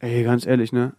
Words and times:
Ey, 0.00 0.24
ganz 0.24 0.46
ehrlich, 0.46 0.72
ne? 0.72 0.94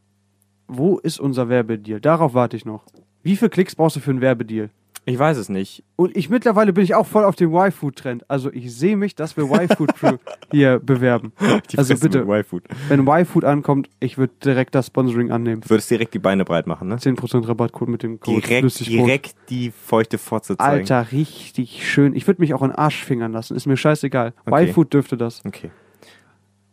Wo 0.67 0.97
ist 0.99 1.20
unser 1.20 1.50
Werbedeal? 1.50 2.00
Darauf 2.00 2.33
warte 2.33 2.55
ich 2.55 2.66
noch. 2.66 2.85
Wie 3.24 3.35
viele 3.35 3.50
Klicks 3.50 3.75
brauchst 3.75 3.96
du 3.97 4.00
für 4.00 4.12
einen 4.12 4.21
Werbedeal? 4.21 4.70
Ich 5.05 5.17
weiß 5.17 5.38
es 5.38 5.50
nicht. 5.50 5.83
Und 5.96 6.16
ich 6.16 6.29
mittlerweile 6.29 6.74
bin 6.74 6.83
ich 6.83 6.93
auch 6.93 7.07
voll 7.07 7.23
auf 7.23 7.35
dem 7.35 7.51
Y-Food-Trend. 7.55 8.29
Also 8.29 8.53
ich 8.53 8.71
sehe 8.75 8.95
mich, 8.95 9.15
dass 9.15 9.35
wir 9.35 9.45
Y-Food 9.45 9.95
Crew 9.95 10.17
hier 10.51 10.77
bewerben. 10.79 11.33
Die 11.71 11.77
Also 11.79 11.95
Fresse 11.95 12.07
bitte. 12.09 12.19
Y-Food. 12.19 12.65
Wenn 12.87 13.07
Y-Food 13.07 13.43
ankommt, 13.43 13.89
ich 13.99 14.19
würde 14.19 14.33
direkt 14.45 14.75
das 14.75 14.88
Sponsoring 14.88 15.31
annehmen. 15.31 15.61
Du 15.61 15.71
würdest 15.71 15.89
direkt 15.89 16.13
die 16.13 16.20
Beine 16.20 16.45
breit 16.45 16.68
machen, 16.68 16.88
ne? 16.88 16.97
10% 16.97 17.47
Rabattcode 17.47 17.89
mit 17.89 18.04
dem 18.04 18.20
Code 18.20 18.41
Direkt, 18.41 18.88
direkt 18.88 19.36
die 19.49 19.71
feuchte 19.71 20.20
Fotze 20.20 20.55
zeigen. 20.55 20.81
Alter, 20.81 21.11
richtig 21.11 21.83
schön. 21.89 22.15
Ich 22.15 22.27
würde 22.27 22.39
mich 22.39 22.54
auch 22.54 22.61
in 22.61 22.71
Arsch 22.71 23.04
fingern 23.04 23.31
lassen. 23.31 23.55
Ist 23.55 23.65
mir 23.65 23.77
scheißegal. 23.77 24.33
Okay. 24.45 24.70
Y-Food 24.70 24.93
dürfte 24.93 25.18
das. 25.18 25.43
Okay. 25.43 25.71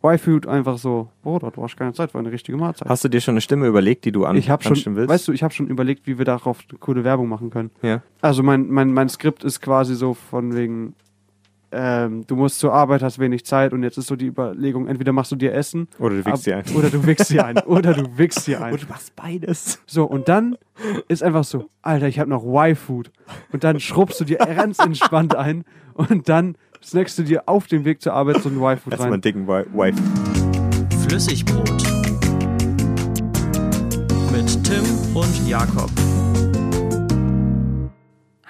Y-Food 0.04 0.46
einfach 0.46 0.78
so. 0.78 1.08
Oh, 1.24 1.38
du 1.38 1.62
hast 1.62 1.76
keine 1.76 1.92
Zeit 1.92 2.12
für 2.12 2.18
eine 2.18 2.30
richtige 2.30 2.56
Mahlzeit. 2.56 2.88
Hast 2.88 3.02
du 3.04 3.08
dir 3.08 3.20
schon 3.20 3.32
eine 3.32 3.40
Stimme 3.40 3.66
überlegt, 3.66 4.04
die 4.04 4.12
du 4.12 4.24
an 4.24 4.36
ich 4.36 4.48
habe 4.48 4.62
schon, 4.62 4.94
willst? 4.96 5.08
weißt 5.08 5.26
du, 5.28 5.32
ich 5.32 5.42
habe 5.42 5.52
schon 5.52 5.66
überlegt, 5.66 6.06
wie 6.06 6.18
wir 6.18 6.24
darauf 6.24 6.60
eine 6.70 6.78
coole 6.78 7.02
Werbung 7.04 7.28
machen 7.28 7.50
können. 7.50 7.70
ja. 7.82 8.02
Also 8.20 8.42
mein, 8.42 8.68
mein, 8.68 8.92
mein 8.92 9.08
Skript 9.08 9.42
ist 9.44 9.60
quasi 9.60 9.94
so 9.94 10.14
von 10.14 10.54
wegen, 10.54 10.94
ähm, 11.70 12.24
du 12.26 12.34
musst 12.36 12.60
zur 12.60 12.72
Arbeit, 12.72 13.02
hast 13.02 13.18
wenig 13.18 13.44
Zeit 13.44 13.72
und 13.72 13.82
jetzt 13.82 13.98
ist 13.98 14.06
so 14.06 14.16
die 14.16 14.26
Überlegung, 14.26 14.86
entweder 14.86 15.12
machst 15.12 15.32
du 15.32 15.36
dir 15.36 15.52
Essen 15.52 15.86
Oder 15.98 16.16
du 16.16 16.24
wickst 16.24 16.46
dir 16.46 16.56
ein. 16.56 16.64
oder 16.74 16.90
du 16.90 17.06
wickst 17.06 17.30
dir 17.30 17.44
ein. 17.44 17.58
Oder 17.66 17.92
du 17.94 18.18
wickst 18.18 18.46
dir 18.46 18.62
ein. 18.64 18.72
Oder 18.72 18.82
du 18.82 18.88
machst 18.88 19.14
beides. 19.16 19.80
So, 19.86 20.04
und 20.04 20.28
dann 20.28 20.56
ist 21.08 21.22
einfach 21.22 21.44
so, 21.44 21.68
Alter, 21.82 22.08
ich 22.08 22.18
habe 22.18 22.30
noch 22.30 22.44
Y-Food. 22.44 23.10
Und 23.52 23.64
dann 23.64 23.80
schrubbst 23.80 24.20
du 24.20 24.24
dir 24.24 24.36
ganz 24.56 24.78
entspannt 24.78 25.34
ein 25.34 25.64
und 25.94 26.28
dann 26.28 26.56
snackst 26.82 27.18
du 27.18 27.22
dir 27.22 27.42
auf 27.46 27.66
dem 27.66 27.84
Weg 27.84 28.00
zur 28.02 28.12
Arbeit 28.12 28.42
so 28.42 28.48
ein 28.48 28.56
Y-Food 28.56 28.92
Erstmal 28.92 29.06
einen 29.06 29.12
rein. 29.14 29.20
dicken 29.20 29.46
Wi- 29.46 29.66
Wife. 29.72 30.02
Flüssigbrot. 31.08 31.68
Mit 34.32 34.64
Tim 34.64 34.84
und 35.16 35.48
Jakob. 35.48 35.90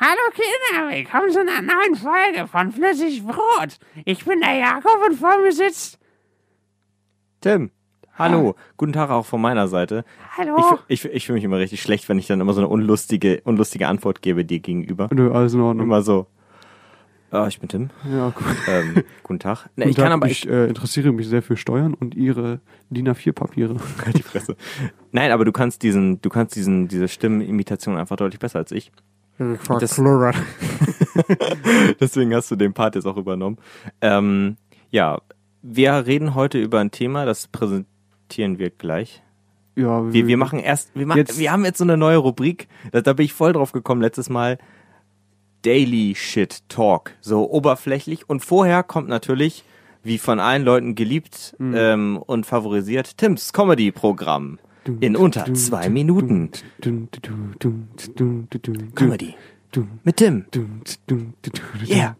Hallo 0.01 0.21
Kinder, 0.33 0.95
willkommen 0.95 1.31
zu 1.31 1.41
einer 1.41 1.61
neuen 1.63 1.95
Folge 1.97 2.47
von 2.47 2.73
Flüssigbrot. 2.73 3.79
Ich 4.05 4.25
bin 4.25 4.41
der 4.41 4.55
Jakob 4.59 4.99
und 5.09 5.17
vor 5.17 5.39
mir 5.43 5.53
sitzt. 5.53 5.99
Tim. 7.41 7.71
Hallo. 8.17 8.57
Guten 8.77 8.93
Tag 8.93 9.11
auch 9.11 9.25
von 9.25 9.41
meiner 9.41 9.69
Seite. 9.69 10.05
Hallo. 10.37 10.57
Ich, 10.89 11.05
ich, 11.05 11.13
ich 11.13 11.27
fühle 11.27 11.35
mich 11.37 11.45
immer 11.45 11.59
richtig 11.59 11.81
schlecht, 11.81 12.09
wenn 12.09 12.19
ich 12.19 12.27
dann 12.27 12.41
immer 12.41 12.53
so 12.53 12.61
eine 12.61 12.67
unlustige, 12.69 13.41
unlustige 13.45 13.87
Antwort 13.87 14.23
gebe 14.23 14.45
dir 14.45 14.59
gegenüber. 14.59 15.09
Nö, 15.13 15.31
alles 15.33 15.55
in 15.55 15.61
Ordnung. 15.61 15.87
Immer 15.87 16.03
so. 16.03 16.27
Ah, 17.31 17.47
ich 17.47 17.61
bin 17.61 17.69
Tim. 17.69 17.91
Ja, 18.11 18.33
cool. 18.41 18.57
Ähm, 18.69 19.03
guten 19.23 19.39
Tag. 19.39 19.67
Ne, 19.77 19.85
Guten 19.85 19.89
ich 19.91 19.97
kann 19.97 20.05
Tag, 20.07 20.13
aber 20.15 20.29
ich 20.29 20.49
äh, 20.49 20.67
interessiere 20.67 21.13
mich 21.13 21.29
sehr 21.29 21.43
für 21.43 21.57
Steuern 21.59 21.93
und 21.95 22.15
ihre 22.15 22.61
DIN 22.91 23.07
A4-Papiere. 23.09 23.77
Halt 24.05 24.17
die 24.17 24.23
Fresse. 24.23 24.57
Nein, 25.13 25.31
aber 25.31 25.45
du 25.45 25.53
kannst 25.53 25.83
diesen, 25.83 26.23
du 26.23 26.31
kannst 26.31 26.57
diesen, 26.57 26.89
diese 26.89 27.07
Stimmenimitation 27.09 27.97
einfach 27.99 28.17
deutlich 28.17 28.41
besser 28.41 28.59
als 28.61 28.73
ich. 28.73 28.91
Das- 29.39 29.99
Deswegen 32.01 32.35
hast 32.35 32.51
du 32.51 32.57
den 32.57 32.73
Part 32.73 32.95
jetzt 32.95 33.07
auch 33.07 33.17
übernommen. 33.17 33.59
Ähm, 34.01 34.57
ja, 34.91 35.21
wir 35.63 36.07
reden 36.07 36.35
heute 36.35 36.59
über 36.61 36.81
ein 36.81 36.91
Thema, 36.91 37.25
das 37.27 37.47
präsentieren 37.49 38.59
wir 38.59 38.71
gleich. 38.71 39.23
Ja, 39.77 40.13
Wir, 40.13 40.27
wir 40.27 40.37
machen 40.37 40.59
erst, 40.59 40.91
wir, 40.95 41.07
machen, 41.07 41.19
Jetzt- 41.19 41.39
wir 41.39 41.53
haben 41.53 41.65
jetzt 41.65 41.79
so 41.79 41.85
eine 41.85 41.97
neue 41.97 42.17
Rubrik, 42.17 42.69
da, 42.91 43.01
da 43.01 43.13
bin 43.13 43.27
ich 43.27 43.33
voll 43.33 43.53
drauf 43.53 43.73
gekommen 43.73 44.01
letztes 44.01 44.29
Mal. 44.29 44.59
Daily 45.63 46.15
Shit 46.15 46.69
Talk, 46.69 47.13
so 47.21 47.51
oberflächlich. 47.51 48.29
Und 48.29 48.45
vorher 48.45 48.83
kommt 48.83 49.09
natürlich, 49.09 49.65
wie 50.03 50.19
von 50.19 50.41
allen 50.41 50.65
Leuten 50.65 50.95
geliebt 50.95 51.55
Hm. 51.59 51.75
ähm, 51.77 52.17
und 52.19 52.47
favorisiert, 52.47 53.17
Tims 53.19 53.53
Comedy-Programm. 53.53 54.59
In 55.01 55.17
unter 55.17 55.53
zwei 55.53 55.91
Minuten. 55.91 56.51
Comedy. 58.95 59.35
Mit 60.03 60.17
Tim. 60.17 60.47
Yeah. 61.87 62.17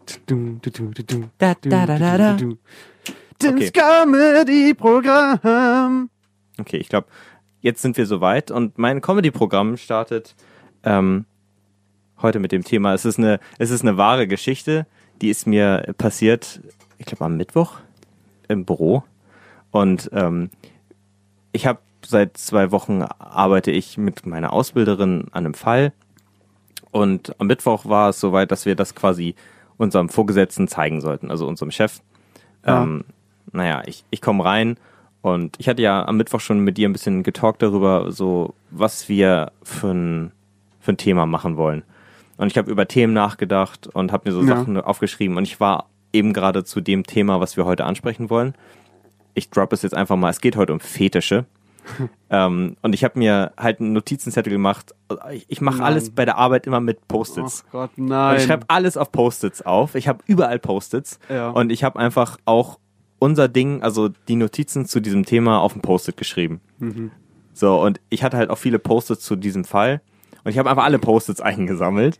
Da, 1.39 1.55
da, 1.61 1.85
da, 1.87 1.97
da, 1.97 2.17
da. 2.17 2.37
Tim's 3.39 3.71
Comedy-Programm. 3.73 6.09
Okay, 6.59 6.77
ich 6.77 6.89
glaube, 6.89 7.07
jetzt 7.61 7.81
sind 7.81 7.97
wir 7.97 8.05
soweit 8.05 8.51
und 8.51 8.77
mein 8.77 9.01
Comedy-Programm 9.01 9.77
startet 9.77 10.35
ähm, 10.83 11.25
heute 12.21 12.39
mit 12.39 12.51
dem 12.51 12.63
Thema. 12.63 12.93
Es 12.93 13.05
ist 13.05 13.17
eine, 13.17 13.39
es 13.57 13.69
ist 13.69 13.81
eine 13.81 13.97
wahre 13.97 14.27
Geschichte, 14.27 14.85
die 15.21 15.29
ist 15.29 15.47
mir 15.47 15.93
passiert, 15.97 16.61
ich 16.97 17.05
glaube 17.05 17.25
am 17.25 17.37
Mittwoch 17.37 17.79
im 18.47 18.65
Büro 18.65 19.03
und 19.71 20.09
ähm, 20.13 20.49
ich 21.51 21.65
habe 21.65 21.79
seit 22.05 22.37
zwei 22.37 22.71
Wochen 22.71 23.03
arbeite 23.03 23.71
ich 23.71 23.97
mit 23.97 24.25
meiner 24.25 24.53
Ausbilderin 24.53 25.25
an 25.31 25.45
einem 25.45 25.53
Fall 25.53 25.93
und 26.91 27.39
am 27.39 27.47
Mittwoch 27.47 27.85
war 27.85 28.09
es 28.09 28.19
soweit, 28.19 28.51
dass 28.51 28.65
wir 28.65 28.75
das 28.75 28.95
quasi 28.95 29.35
unserem 29.77 30.09
Vorgesetzten 30.09 30.67
zeigen 30.67 31.01
sollten, 31.01 31.31
also 31.31 31.47
unserem 31.47 31.71
Chef. 31.71 32.01
Ja. 32.65 32.83
Ähm, 32.83 33.05
naja, 33.51 33.83
ich, 33.85 34.03
ich 34.09 34.21
komme 34.21 34.43
rein 34.43 34.77
und 35.21 35.55
ich 35.59 35.69
hatte 35.69 35.81
ja 35.81 36.05
am 36.05 36.17
Mittwoch 36.17 36.39
schon 36.39 36.59
mit 36.59 36.77
dir 36.77 36.89
ein 36.89 36.93
bisschen 36.93 37.23
getalkt 37.23 37.61
darüber, 37.61 38.11
so 38.11 38.53
was 38.71 39.09
wir 39.09 39.51
für 39.63 39.91
ein, 39.91 40.31
für 40.79 40.93
ein 40.93 40.97
Thema 40.97 41.25
machen 41.25 41.57
wollen. 41.57 41.83
Und 42.39 42.47
ich 42.47 42.57
habe 42.57 42.71
über 42.71 42.87
Themen 42.87 43.13
nachgedacht 43.13 43.87
und 43.87 44.13
habe 44.13 44.29
mir 44.29 44.33
so 44.33 44.41
Ja. 44.41 44.55
Sachen 44.55 44.79
aufgeschrieben 44.79 45.35
und 45.35 45.43
ich 45.43 45.59
war 45.59 45.89
eben 46.13 46.31
gerade 46.31 46.63
zu 46.63 46.79
dem 46.79 47.03
Thema, 47.05 47.41
was 47.41 47.57
wir 47.57 47.65
heute 47.65 47.83
ansprechen 47.83 48.29
wollen. 48.29 48.55
Ich 49.33 49.49
drop 49.49 49.73
es 49.73 49.81
jetzt 49.81 49.93
einfach 49.93 50.15
mal. 50.15 50.29
Es 50.29 50.39
geht 50.39 50.55
heute 50.55 50.71
um 50.71 50.79
Fetische. 50.79 51.45
ähm, 52.29 52.77
und 52.81 52.95
ich 52.95 53.03
habe 53.03 53.19
mir 53.19 53.51
halt 53.57 53.81
einen 53.81 53.91
Notizenzettel 53.93 54.51
gemacht. 54.51 54.95
Ich, 55.33 55.45
ich 55.49 55.59
mache 55.59 55.83
alles 55.83 56.11
bei 56.11 56.23
der 56.23 56.37
Arbeit 56.37 56.65
immer 56.65 56.79
mit 56.79 57.07
Post-its. 57.09 57.65
Ach 57.67 57.71
Gott, 57.71 57.91
Und 57.97 58.05
nein. 58.07 58.37
ich 58.37 58.43
schreibe 58.43 58.65
alles 58.69 58.95
auf 58.95 59.11
Post-its 59.11 59.61
auf. 59.63 59.95
Ich 59.95 60.07
habe 60.07 60.23
überall 60.25 60.59
Post-its. 60.59 61.19
Ja. 61.29 61.49
Und 61.49 61.71
ich 61.71 61.83
habe 61.83 61.99
einfach 61.99 62.37
auch 62.45 62.79
unser 63.19 63.49
Ding, 63.49 63.83
also 63.83 64.09
die 64.29 64.35
Notizen 64.37 64.85
zu 64.85 65.01
diesem 65.01 65.25
Thema 65.25 65.59
auf 65.59 65.75
ein 65.75 65.81
Post-it 65.81 66.15
geschrieben. 66.15 66.61
Mhm. 66.77 67.11
So, 67.53 67.81
und 67.81 67.99
ich 68.09 68.23
hatte 68.23 68.37
halt 68.37 68.49
auch 68.49 68.57
viele 68.57 68.79
Post-its 68.79 69.25
zu 69.25 69.35
diesem 69.35 69.65
Fall. 69.65 70.01
Und 70.43 70.51
ich 70.51 70.57
habe 70.57 70.69
einfach 70.69 70.83
alle 70.85 70.99
Post-its 70.99 71.41
eingesammelt. 71.41 72.19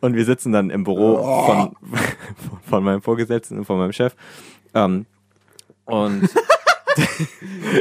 Und 0.00 0.14
wir 0.14 0.24
sitzen 0.24 0.52
dann 0.52 0.70
im 0.70 0.84
Büro 0.84 1.44
von, 1.46 1.76
von 2.68 2.84
meinem 2.84 3.02
Vorgesetzten 3.02 3.58
und 3.58 3.64
von 3.64 3.78
meinem 3.78 3.92
Chef. 3.92 4.14
Ähm, 4.74 5.06
und 5.84 6.22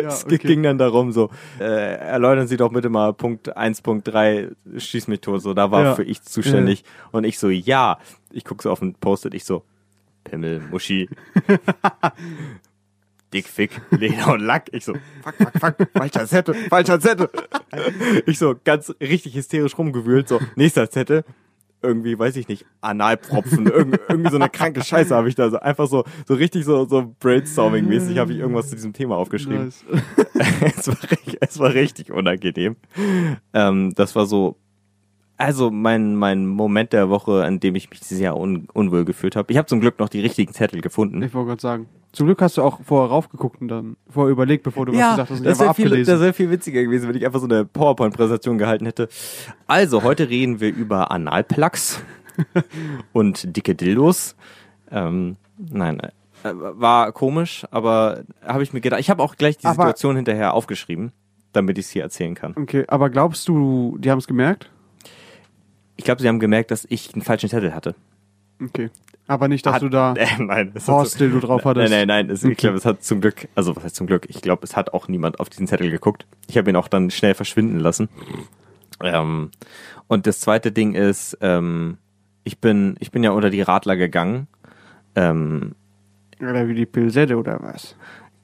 ja, 0.01 0.07
es 0.09 0.25
okay. 0.25 0.38
ging 0.38 0.63
dann 0.63 0.78
darum, 0.78 1.11
so, 1.11 1.29
äh, 1.59 1.63
erläutern 1.97 2.47
Sie 2.47 2.57
doch 2.57 2.72
bitte 2.72 2.89
mal 2.89 3.13
Punkt 3.13 3.56
1.3, 3.57 4.56
schieß 4.78 5.07
mich 5.07 5.22
tot, 5.22 5.41
so, 5.41 5.53
da 5.53 5.72
war 5.72 5.84
Ja. 5.84 5.95
für 5.95 6.03
ich 6.03 6.22
zuständig. 6.22 6.84
Und 7.11 7.23
ich 7.23 7.40
so, 7.40 7.50
ja, 7.50 7.97
ich 8.31 8.44
guck 8.45 8.61
so 8.61 8.72
auf 8.72 8.79
den 8.79 8.94
Post-it, 8.95 9.34
ich 9.34 9.45
so, 9.45 9.63
Pimmel, 10.23 10.61
Muschi, 10.72 11.09
Dickfick, 13.33 13.71
Leder 13.91 14.33
und 14.33 14.41
Lack. 14.41 14.67
Ich 14.71 14.85
so, 14.85 14.94
fuck, 15.23 15.35
fuck, 15.35 15.51
fuck, 15.59 15.89
falscher 15.95 16.27
Zettel, 16.27 16.55
falscher 16.69 16.99
Zettel. 16.99 17.29
Ich 18.25 18.38
so, 18.38 18.55
ganz 18.63 18.94
richtig 19.01 19.35
hysterisch 19.35 19.77
rumgewühlt, 19.77 20.27
so, 20.27 20.39
nächster 20.55 20.89
Zettel. 20.89 21.23
Irgendwie, 21.85 22.17
weiß 22.17 22.38
ich 22.38 22.47
nicht, 22.47 22.66
Analpropfen, 22.79 23.67
irgendwie, 23.67 23.99
irgendwie 24.07 24.29
so 24.29 24.38
eine 24.38 24.47
kranke 24.49 24.81
Scheiße 24.81 25.13
habe 25.13 25.27
ich 25.27 25.35
da 25.35 25.49
so, 25.49 25.59
einfach 25.59 25.88
so, 25.89 26.05
so 26.25 26.33
richtig 26.35 26.63
so, 26.63 26.85
so 26.88 27.13
Brainstorming-mäßig 27.19 28.19
habe 28.19 28.31
ich 28.31 28.39
irgendwas 28.39 28.69
zu 28.69 28.75
diesem 28.75 28.93
Thema 28.93 29.17
aufgeschrieben. 29.17 29.66
Nice. 29.66 29.83
es, 30.77 30.88
war, 30.88 30.95
richtig- 31.11 31.38
es 31.41 31.59
war 31.59 31.73
richtig 31.73 32.11
unangenehm. 32.11 32.77
Ähm, 33.53 33.91
das 33.95 34.16
war 34.16 34.27
so, 34.27 34.55
also 35.38 35.71
mein, 35.71 36.16
mein 36.16 36.45
Moment 36.45 36.94
der 36.94 37.09
Woche, 37.09 37.44
an 37.44 37.59
dem 37.59 37.75
ich 37.75 37.89
mich 37.89 37.99
sehr 38.01 38.38
un, 38.38 38.67
unwohl 38.73 39.03
gefühlt 39.05 39.35
habe. 39.35 39.51
Ich 39.51 39.57
habe 39.57 39.67
zum 39.67 39.79
Glück 39.81 39.99
noch 39.99 40.09
die 40.09 40.21
richtigen 40.21 40.53
Zettel 40.53 40.81
gefunden. 40.81 41.21
Ich 41.21 41.33
wollte 41.33 41.47
gerade 41.49 41.61
sagen. 41.61 41.88
Zum 42.11 42.27
Glück 42.27 42.41
hast 42.44 42.57
du 42.57 42.61
auch 42.61 42.79
vorher 42.83 43.09
raufgeguckt 43.09 43.59
und 43.59 43.69
dann 43.69 43.97
vorher 44.07 44.31
überlegt, 44.31 44.63
bevor 44.63 44.85
du 44.85 44.91
was 44.93 44.99
gesagt 44.99 45.31
hast. 45.31 45.43
Das 45.45 45.59
wäre 45.59 45.73
viel, 45.73 46.05
das 46.05 46.19
wär 46.19 46.33
viel 46.33 46.51
witziger 46.51 46.84
gewesen, 46.84 47.09
wenn 47.09 47.16
ich 47.16 47.25
einfach 47.25 47.40
so 47.40 47.47
eine 47.47 47.66
PowerPoint-Präsentation 47.66 48.59
gehalten 48.59 48.85
hätte. 48.85 49.09
Also, 49.66 50.03
heute 50.03 50.29
reden 50.29 50.59
wir 50.59 50.69
über 50.69 51.09
Analplugs 51.09 51.99
und 53.13 53.55
dicke 53.58 53.73
Dildos. 53.73 54.35
Ähm, 54.91 55.37
nein, 55.58 55.99
äh, 55.99 56.11
war 56.53 57.11
komisch, 57.13 57.66
aber 57.72 58.23
habe 58.46 58.61
ich 58.61 58.73
mir 58.73 58.81
gedacht, 58.81 58.99
ich 58.99 59.09
habe 59.09 59.23
auch 59.23 59.35
gleich 59.35 59.58
die 59.58 59.66
Aber- 59.66 59.75
Situation 59.87 60.16
hinterher 60.16 60.53
aufgeschrieben, 60.53 61.11
damit 61.52 61.79
ich 61.79 61.85
es 61.85 61.91
hier 61.91 62.03
erzählen 62.03 62.35
kann. 62.35 62.53
Okay, 62.55 62.85
aber 62.87 63.09
glaubst 63.09 63.47
du, 63.47 63.97
die 63.99 64.11
haben 64.11 64.19
es 64.19 64.28
gemerkt? 64.28 64.69
Ich 65.95 66.05
glaube, 66.05 66.22
sie 66.22 66.28
haben 66.28 66.40
gemerkt, 66.40 66.72
dass 66.72 66.85
ich 66.90 67.13
einen 67.13 67.22
falschen 67.22 67.49
Zettel 67.49 67.73
hatte. 67.75 67.95
Okay. 68.61 68.90
Aber 69.28 69.47
nicht, 69.47 69.66
dass 69.66 69.75
Hat- 69.75 69.81
du 69.84 69.90
da 69.90 70.13
Äh, 70.17 70.25
nein, 70.40 70.73
Horst, 70.87 71.19
den 71.19 71.31
du 71.31 71.40
drauf 71.40 71.63
Nein, 71.63 71.75
hattest. 71.75 71.91
nein, 71.93 72.07
nein. 72.07 72.29
Es, 72.29 72.43
ich 72.43 72.57
glaube, 72.57 72.78
es 72.78 72.85
hat 72.85 73.03
zum 73.03 73.22
Glück, 73.22 73.47
also 73.55 73.75
was 73.75 73.84
heißt 73.84 73.95
zum 73.95 74.07
Glück? 74.07 74.25
Ich 74.29 74.41
glaube, 74.41 74.63
es 74.63 74.75
hat 74.75 74.93
auch 74.93 75.07
niemand 75.07 75.40
auf 75.40 75.49
diesen 75.49 75.67
Zettel 75.67 75.90
geguckt. 75.91 76.25
Ich 76.47 76.57
habe 76.57 76.69
ihn 76.69 76.75
auch 76.75 76.87
dann 76.87 77.09
schnell 77.09 77.34
verschwinden 77.34 77.79
lassen. 77.79 78.09
Ähm, 79.01 79.51
und 80.07 80.28
das 80.28 80.40
zweite 80.40 80.72
Ding 80.72 80.93
ist, 80.93 81.37
ähm, 81.41 81.97
ich 82.43 82.59
bin, 82.59 82.96
ich 82.99 83.11
bin 83.11 83.23
ja 83.23 83.31
unter 83.31 83.49
die 83.49 83.61
Radler 83.61 83.96
gegangen. 83.96 84.47
Ähm, 85.16 85.75
Oder 86.41 86.67
wie 86.67 86.73
die 86.75 86.85
Pilsette 86.85 87.37
oder 87.37 87.59
was? 87.61 87.96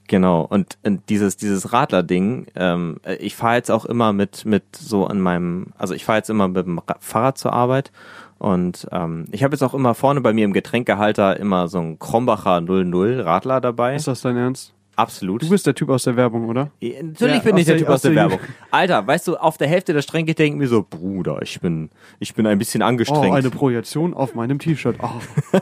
Genau, 0.09 0.41
und, 0.41 0.79
und 0.83 1.07
dieses, 1.07 1.37
dieses 1.37 1.71
Radler-Ding, 1.71 2.47
ähm, 2.55 2.97
äh, 3.05 3.13
ich 3.17 3.35
fahre 3.35 3.57
jetzt 3.57 3.69
auch 3.69 3.85
immer 3.85 4.11
mit, 4.11 4.43
mit 4.43 4.63
so 4.75 5.05
an 5.05 5.21
meinem, 5.21 5.67
also 5.77 5.93
ich 5.93 6.03
fahre 6.03 6.17
jetzt 6.17 6.31
immer 6.31 6.47
mit 6.47 6.65
dem 6.65 6.79
Ra- 6.79 6.97
Fahrrad 6.99 7.37
zur 7.37 7.53
Arbeit 7.53 7.91
und 8.39 8.87
ähm, 8.91 9.25
ich 9.31 9.43
habe 9.43 9.53
jetzt 9.53 9.61
auch 9.61 9.75
immer 9.75 9.93
vorne 9.93 10.21
bei 10.21 10.33
mir 10.33 10.45
im 10.45 10.53
Getränkehalter 10.53 11.39
immer 11.39 11.67
so 11.67 11.77
ein 11.79 11.99
Krombacher 11.99 12.59
00 12.59 13.21
Radler 13.21 13.61
dabei. 13.61 13.93
Ist 13.95 14.07
das 14.07 14.21
dein 14.21 14.35
Ernst? 14.35 14.73
Absolut. 14.95 15.43
Du 15.43 15.49
bist 15.49 15.65
der 15.67 15.75
Typ 15.75 15.89
aus 15.89 16.03
der 16.03 16.15
Werbung, 16.17 16.49
oder? 16.49 16.71
Ja, 16.81 17.01
Natürlich 17.03 17.35
Ja, 17.35 17.41
bin 17.41 17.57
ich 17.57 17.65
der 17.67 17.75
der- 17.75 17.85
Typ 17.85 17.89
aus 17.93 18.01
der 18.01 18.11
der- 18.11 18.23
Werbung. 18.31 18.39
Alter, 18.71 19.05
weißt 19.05 19.27
du, 19.27 19.37
auf 19.37 19.57
der 19.59 19.67
Hälfte 19.67 19.93
der 19.93 20.01
Strecke 20.01 20.33
denke 20.33 20.55
ich 20.55 20.59
mir 20.59 20.67
so, 20.67 20.83
Bruder, 20.89 21.39
ich 21.43 21.61
bin, 21.61 21.89
ich 22.17 22.33
bin 22.33 22.47
ein 22.47 22.57
bisschen 22.57 22.81
Oh, 22.81 22.85
angestrengt. 22.85 23.33
eine 23.35 23.49
Projektion 23.51 24.13
auf 24.15 24.33
meinem 24.35 24.57
T-Shirt. 24.57 24.97
Oh. 25.01 25.07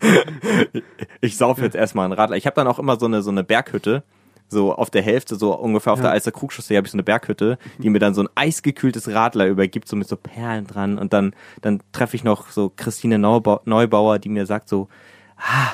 ich 1.20 1.36
sauf 1.36 1.58
jetzt 1.58 1.76
erstmal 1.76 2.04
einen 2.06 2.14
Radler. 2.14 2.36
Ich 2.36 2.46
habe 2.46 2.54
dann 2.54 2.66
auch 2.66 2.78
immer 2.78 2.98
so 2.98 3.06
eine, 3.06 3.22
so 3.22 3.30
eine 3.30 3.44
Berghütte. 3.44 4.02
So 4.50 4.74
auf 4.74 4.88
der 4.88 5.02
Hälfte, 5.02 5.36
so 5.36 5.54
ungefähr 5.54 5.92
auf 5.92 5.98
Ja. 5.98 6.04
der 6.04 6.12
Alster 6.12 6.32
Krugchaussee 6.32 6.74
habe 6.78 6.86
ich 6.86 6.90
so 6.90 6.96
eine 6.96 7.02
Berghütte, 7.02 7.58
die 7.82 7.90
mir 7.90 7.98
dann 7.98 8.14
so 8.14 8.22
ein 8.22 8.30
eisgekühltes 8.34 9.08
Radler 9.08 9.46
übergibt, 9.46 9.86
so 9.86 9.94
mit 9.94 10.08
so 10.08 10.16
Perlen 10.16 10.66
dran. 10.66 10.96
Und 10.96 11.12
dann, 11.12 11.34
dann 11.60 11.82
treffe 11.92 12.16
ich 12.16 12.24
noch 12.24 12.48
so 12.48 12.72
Christine 12.74 13.18
Neubau 13.18 13.60
Neubauer, 13.66 14.18
die 14.18 14.30
mir 14.30 14.46
sagt 14.46 14.70
so, 14.70 14.88
ah, 15.36 15.72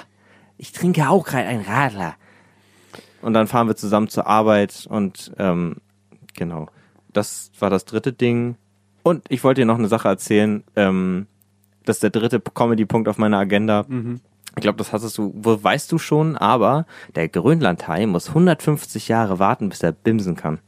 ich 0.59 0.73
trinke 0.73 1.09
auch 1.09 1.25
gerade 1.25 1.47
einen 1.47 1.63
Radler. 1.65 2.17
Und 3.23 3.33
dann 3.35 3.47
fahren 3.47 3.69
wir 3.69 3.77
zusammen 3.77 4.09
zur 4.09 4.27
Arbeit 4.27 4.87
und 4.91 5.31
ähm, 5.39 5.77
genau. 6.37 6.67
Das 7.13 7.53
war 7.61 7.71
das 7.71 7.85
dritte 7.85 8.13
Ding. 8.13 8.57
Und 9.05 9.25
ich 9.29 9.45
wollte 9.45 9.61
dir 9.61 9.67
noch 9.67 9.79
eine 9.79 9.87
Sache 9.87 10.09
erzählen. 10.09 10.65
Ähm, 10.75 11.29
das 11.85 11.97
ist 11.97 12.03
der 12.03 12.11
dritte 12.11 12.41
Comedy-Punkt 12.41 13.09
auf 13.09 13.19
meiner 13.19 13.39
Agenda. 13.39 13.85
Ich 14.57 14.63
glaube, 14.63 14.79
das 14.79 14.93
hast 14.93 15.19
du, 15.19 15.33
wo 15.35 15.63
weißt 15.63 15.91
du 15.91 15.99
schon, 15.99 16.37
aber 16.37 16.87
der 17.17 17.29
Grönlandhai 17.29 18.07
muss 18.07 18.29
150 18.29 19.09
Jahre 19.09 19.39
warten, 19.39 19.69
bis 19.69 19.83
er 19.83 19.93
bimsen 19.93 20.37
kann. 20.37 20.61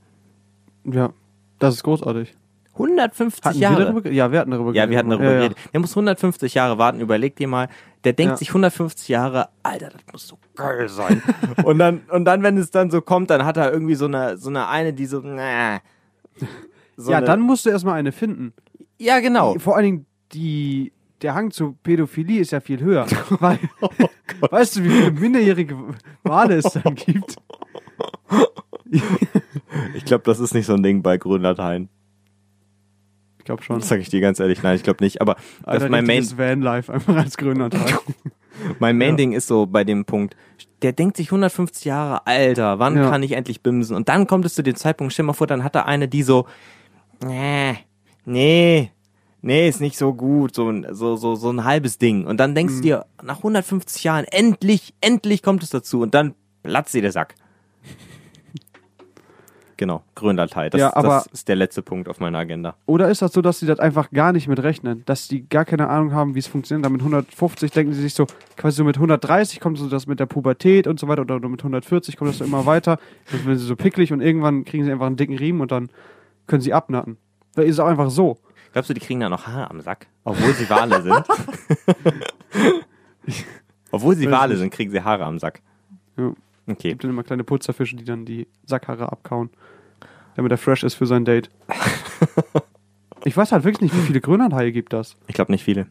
Ja, 0.85 1.11
das 1.59 1.75
ist 1.77 1.83
großartig. 1.85 2.35
150 2.75 3.45
Hatten 3.45 3.59
Jahre. 3.59 4.05
wir 4.05 4.13
Ja, 4.13 4.31
wir 4.33 4.39
hatten 4.41 4.51
darüber 4.51 4.73
ja, 4.75 4.91
wir 4.91 4.99
hatten 4.99 5.09
darüber 5.09 5.33
ja, 5.33 5.39
geredet. 5.39 5.57
Der 5.73 5.81
muss 5.81 5.93
150 5.93 6.53
Jahre 6.55 6.77
warten. 6.77 7.01
Überleg 7.01 7.35
dir 7.37 7.49
mal, 7.49 7.69
der 8.05 8.13
denkt 8.13 8.33
Ja. 8.33 8.37
sich 8.37 8.49
150 8.51 9.09
Jahre, 9.09 9.49
Alter, 9.63 9.89
das 9.89 10.03
muss 10.13 10.29
so 10.29 10.39
geil 10.55 10.87
sein. 10.89 11.23
und 11.65 11.79
dann, 11.79 12.03
und 12.11 12.25
dann, 12.27 12.43
wenn 12.43 12.59
es 12.59 12.71
dann 12.71 12.91
so 12.91 13.01
kommt, 13.01 13.31
dann 13.31 13.45
hat 13.47 13.57
er 13.57 13.73
irgendwie 13.73 13.95
so 13.95 14.05
eine, 14.05 14.37
so 14.37 14.51
eine 14.51 14.69
eine, 14.69 14.93
die 14.93 15.07
so, 15.07 15.21
nah, 15.21 15.81
so 16.97 17.11
Ja, 17.11 17.17
eine, 17.19 17.27
dann 17.27 17.41
musst 17.41 17.65
du 17.65 17.71
erstmal 17.71 17.95
eine 17.95 18.13
finden. 18.13 18.53
ja, 18.99 19.21
genau. 19.21 19.55
Vor 19.59 19.77
allen 19.77 19.85
Dingen 19.85 20.07
die, 20.33 20.93
der 21.23 21.35
Hang 21.35 21.51
zur 21.51 21.75
Pädophilie 21.83 22.41
ist 22.41 22.53
ja 22.53 22.61
viel 22.61 22.81
höher. 22.81 23.07
Weil, 23.41 23.59
Oh 23.81 23.89
weißt 24.51 24.77
du, 24.77 24.85
wie 24.85 24.91
viele 24.91 25.11
minderjährige 25.13 25.77
Wale 26.23 26.57
es 26.57 26.65
dann 26.65 26.95
gibt? 26.95 27.37
Ich 29.95 30.05
glaube, 30.05 30.25
das 30.25 30.41
ist 30.41 30.55
nicht 30.55 30.67
so 30.67 30.75
ein 30.75 30.83
Ding 30.83 31.03
bei 31.03 31.17
Grönlandhaien. 31.17 31.89
Ich 33.39 33.45
glaube 33.45 33.63
schon. 33.63 33.79
Das 33.79 33.89
sage 33.89 34.03
ich 34.03 34.09
dir 34.09 34.21
ganz 34.21 34.41
ehrlich, 34.41 34.63
nein, 34.63 34.77
ich 34.77 34.83
glaube 34.83 35.03
nicht. 35.05 35.21
Aber 35.21 35.37
das 35.65 35.85
ist 35.85 35.89
mein 35.91 36.05
Main, 36.05 36.25
Vanlife 36.37 36.93
einfach 36.93 37.17
als 37.17 37.37
Grönlandteil. 37.37 37.99
mein 38.79 38.99
Main 38.99 39.11
Ja. 39.11 39.17
Ding 39.17 39.33
ist 39.33 39.47
so 39.47 39.67
bei 39.67 39.85
dem 39.85 40.05
Punkt, 40.05 40.37
der 40.83 40.93
denkt 40.93 41.17
sich 41.17 41.29
150 41.29 41.85
Jahre, 41.85 42.27
Alter, 42.27 42.79
wann 42.79 42.97
Ja. 42.97 43.09
kann 43.11 43.23
ich 43.23 43.33
endlich 43.33 43.63
bimsen? 43.63 43.95
Und 43.97 44.09
dann 44.09 44.27
kommt 44.27 44.45
es 44.45 44.55
zu 44.55 44.63
dem 44.63 44.75
Zeitpunkt, 44.75 45.13
stell 45.13 45.25
mal 45.25 45.33
vor, 45.33 45.47
dann 45.47 45.63
hat 45.65 45.75
er 45.77 45.87
eine, 45.87 46.09
die 46.09 46.23
so, 46.23 46.47
nee, 47.25 47.77
nee, 48.25 48.91
nee, 49.47 49.69
ist 49.69 49.81
nicht 49.81 49.97
so 49.97 50.13
gut, 50.13 50.55
so, 50.55 50.69
ein- 50.69 50.87
so, 50.91 51.17
so, 51.17 51.35
so 51.37 51.51
ein 51.51 51.65
halbes 51.65 51.99
Ding. 51.99 52.27
Und 52.27 52.39
dann 52.39 52.55
denkst 52.55 52.75
Mhm. 52.75 52.77
du 52.79 52.83
dir, 52.83 53.07
nach 53.23 53.39
150 53.43 54.05
Jahren, 54.05 54.25
endlich, 54.27 54.93
endlich 55.01 55.43
kommt 55.43 55.63
es 55.63 55.71
dazu. 55.71 56.01
Und 56.03 56.15
dann 56.15 56.35
platzt 56.63 56.93
dir 56.95 57.03
der 57.03 57.13
Sack. 57.13 57.35
Genau, 59.79 60.03
Grönlandhai. 60.15 60.71
Das, 60.71 60.81
Ja, 60.81 60.97
aber- 60.97 61.09
das 61.09 61.27
ist 61.27 61.49
der 61.49 61.57
letzte 61.57 61.83
Punkt 61.83 62.09
auf 62.09 62.19
meiner 62.19 62.39
Agenda. 62.39 62.77
Oder 62.87 63.11
ist 63.11 63.21
das 63.21 63.33
so, 63.35 63.43
dass 63.43 63.59
sie 63.59 63.67
das 63.67 63.79
einfach 63.79 64.11
gar 64.11 64.33
nicht 64.33 64.49
mit 64.49 64.63
rechnen? 64.63 65.03
Dass 65.05 65.29
die 65.29 65.47
gar 65.47 65.67
keine 65.67 65.89
Ahnung 65.91 66.15
haben, 66.15 66.35
wie 66.35 66.39
es 66.39 66.47
funktioniert. 66.47 66.83
Dann 66.87 66.93
mit 66.93 67.03
150 67.03 67.73
denken 67.73 67.93
sie 67.93 68.01
sich 68.01 68.15
so, 68.15 68.27
quasi 68.57 68.79
so 68.79 68.85
mit 68.85 68.97
130 68.99 69.61
kommt 69.61 69.77
so 69.77 69.87
das 69.91 70.07
mit 70.07 70.19
der 70.19 70.25
Pubertät 70.25 70.87
und 70.87 70.99
so 70.99 71.09
weiter. 71.09 71.21
Oder 71.21 71.47
mit 71.47 71.63
140 71.63 72.17
kommt 72.17 72.31
das 72.31 72.39
so 72.39 72.45
immer 72.47 72.65
weiter. 72.65 72.99
Dann 73.31 73.45
werden 73.45 73.59
sie 73.59 73.67
so 73.67 73.77
picklig 73.77 74.15
und 74.15 74.23
irgendwann 74.23 74.65
kriegen 74.65 74.83
sie 74.87 74.91
einfach 74.91 75.07
einen 75.09 75.17
dicken 75.17 75.37
Riemen 75.37 75.61
und 75.61 75.71
dann 75.71 75.91
können 76.47 76.63
sie 76.63 76.73
abnatten. 76.73 77.19
Da 77.55 77.61
ist 77.61 77.73
es 77.73 77.79
auch 77.81 77.87
einfach 77.89 78.09
so. 78.11 78.39
Glaubst 78.77 78.91
du, 78.91 78.95
die 78.95 79.01
kriegen 79.01 79.21
da 79.21 79.31
noch 79.31 79.47
Haare 79.47 79.71
am 79.71 79.81
Sack? 79.81 80.07
Obwohl 80.23 80.53
sie 80.53 80.69
Wale 80.69 81.01
sind? 81.01 81.25
Obwohl 83.91 84.15
sie 84.17 84.31
Wale 84.31 84.53
nicht. 84.53 84.61
sind, 84.61 84.71
kriegen 84.71 84.91
sie 84.91 85.03
Haare 85.03 85.25
am 85.25 85.39
Sack. 85.39 85.63
Ja. 86.19 86.35
Okay. 86.67 86.91
Gibt 86.91 87.03
dann 87.03 87.11
immer 87.13 87.23
kleine 87.23 87.43
Putzerfische, 87.43 87.97
die 87.97 88.05
dann 88.05 88.27
die 88.27 88.47
Sackhaare 88.67 89.11
abkauen. 89.11 89.49
Damit 90.35 90.53
er 90.53 90.59
fresh 90.59 90.83
ist 90.83 90.93
für 90.93 91.07
sein 91.07 91.25
Date. 91.25 91.49
ich 93.25 93.35
weiß 93.35 93.51
halt 93.53 93.65
wirklich 93.65 93.91
nicht, 93.91 93.97
wie 93.99 94.07
viele 94.09 94.21
Grönlandhaie 94.21 94.73
gibt 94.73 94.93
das. 94.93 95.17
Ich 95.27 95.35
glaube 95.35 95.53
nicht 95.53 95.65
viele. 95.65 95.87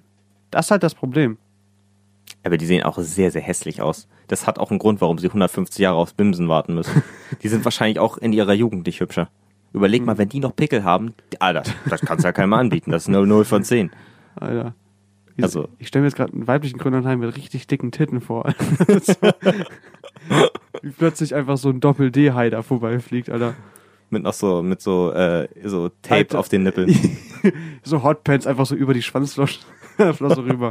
Das 0.51 0.67
ist 0.67 0.71
halt 0.71 0.83
das 0.83 0.93
Problem. 0.93 1.39
Aber 2.43 2.59
die 2.59 2.67
sehen 2.67 2.83
auch 2.83 2.99
sehr, 2.99 3.31
sehr 3.31 3.41
hässlich 3.41 3.81
aus. 3.81 4.07
Das 4.27 4.45
hat 4.45 4.59
auch 4.59 4.69
einen 4.69 4.77
Grund, 4.77 5.01
warum 5.01 5.17
sie 5.17 5.25
150 5.25 5.79
Jahre 5.79 5.97
aufs 5.97 6.13
Bimsen 6.13 6.49
warten 6.49 6.75
müssen. 6.75 7.01
die 7.41 7.47
sind 7.47 7.65
wahrscheinlich 7.65 7.97
auch 7.97 8.19
in 8.19 8.31
ihrer 8.31 8.53
Jugend 8.53 8.85
nicht 8.85 8.99
hübscher. 8.99 9.31
Überleg 9.75 10.05
mal, 10.05 10.17
wenn 10.17 10.29
die 10.29 10.39
noch 10.39 10.55
Pickel 10.55 10.83
haben, 10.83 11.13
Alter, 11.39 11.63
das 11.89 12.01
kannst 12.01 12.23
du 12.23 12.27
ja 12.27 12.31
keinem 12.31 12.53
anbieten. 12.53 12.91
Das 12.91 13.07
ist 13.07 13.13
0-0 13.13 13.43
von 13.43 13.63
10. 13.63 13.91
Alter. 14.35 14.73
Wie- 15.35 15.43
Also- 15.43 15.67
ich 15.79 15.87
stelle 15.89 16.03
mir 16.03 16.07
jetzt 16.07 16.15
gerade 16.15 16.33
einen 16.33 16.47
weiblichen 16.47 16.77
Grönlandhai 16.79 17.15
mit 17.17 17.35
richtig 17.35 17.67
dicken 17.67 17.91
Titten 17.91 18.21
vor. 18.21 18.45
Wie 20.81 20.89
plötzlich 20.91 21.35
einfach 21.35 21.57
so 21.57 21.69
ein 21.69 21.79
Doppel-D-Hai 21.79 22.49
da 22.49 22.61
vorbeifliegt, 22.61 23.29
Alter. 23.29 23.53
Mit 24.09 24.23
noch 24.23 24.33
so, 24.33 24.61
mit 24.61 24.81
so, 24.81 25.11
äh, 25.11 25.47
so 25.63 25.89
Tape 26.01 26.15
Alter. 26.15 26.39
auf 26.39 26.49
den 26.49 26.63
Nippeln. 26.63 26.93
So 27.83 28.01
Hotpants 28.01 28.47
einfach 28.47 28.65
so 28.65 28.73
über 28.75 28.95
die 28.95 29.03
Schwanzflosse 29.03 29.59
Flosse 30.13 30.43
rüber. 30.43 30.69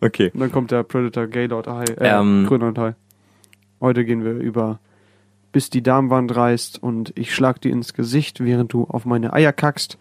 Okay. 0.00 0.30
Und 0.32 0.38
dann 0.38 0.52
kommt 0.52 0.70
der 0.70 0.84
Predator 0.84 1.26
Gaylord 1.26 1.66
Hai, 1.66 1.82
äh, 1.98 2.20
Ähm. 2.20 2.44
Grönlandhai. 2.46 2.94
Heute 3.80 4.04
gehen 4.04 4.22
wir 4.24 4.34
über 4.34 4.78
bis 5.52 5.70
die 5.70 5.82
Darmwand 5.82 6.34
reißt 6.34 6.82
und 6.82 7.12
ich 7.16 7.34
schlag 7.34 7.60
dir 7.60 7.72
ins 7.72 7.94
Gesicht, 7.94 8.44
während 8.44 8.72
du 8.72 8.84
auf 8.84 9.04
meine 9.04 9.32
Eier 9.32 9.52
kackst. 9.52 9.98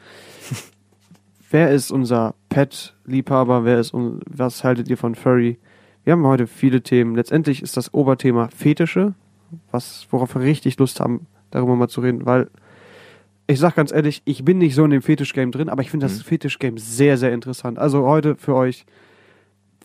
Wer 1.49 1.71
ist 1.71 1.91
unser 1.91 2.35
Pet-Liebhaber? 2.49 3.63
Wer 3.63 3.79
ist 3.79 3.93
un 3.93 4.19
was 4.29 4.63
haltet 4.63 4.89
ihr 4.89 4.97
von 4.97 5.15
Furry? 5.15 5.57
Wir 6.03 6.13
haben 6.13 6.25
heute 6.25 6.47
viele 6.47 6.81
Themen. 6.81 7.15
Letztendlich 7.15 7.61
ist 7.61 7.77
das 7.77 7.93
Oberthema 7.93 8.49
Fetische, 8.49 9.13
was, 9.71 10.07
worauf 10.09 10.35
wir 10.35 10.41
richtig 10.41 10.77
Lust 10.77 10.99
haben, 10.99 11.27
darüber 11.51 11.75
mal 11.75 11.87
zu 11.87 12.01
reden, 12.01 12.25
weil 12.25 12.49
ich 13.47 13.59
sag 13.59 13.75
ganz 13.75 13.93
ehrlich, 13.93 14.21
ich 14.25 14.43
bin 14.43 14.57
nicht 14.57 14.75
so 14.75 14.83
in 14.83 14.91
dem 14.91 15.01
Fetisch-Game 15.01 15.51
drin, 15.51 15.69
aber 15.69 15.81
ich 15.81 15.89
finde 15.89 16.05
das 16.05 16.21
Fetisch-Game 16.21 16.77
sehr, 16.77 17.17
sehr 17.17 17.31
interessant. 17.31 17.79
Also 17.79 18.05
heute 18.05 18.35
für 18.35 18.53
euch 18.53 18.85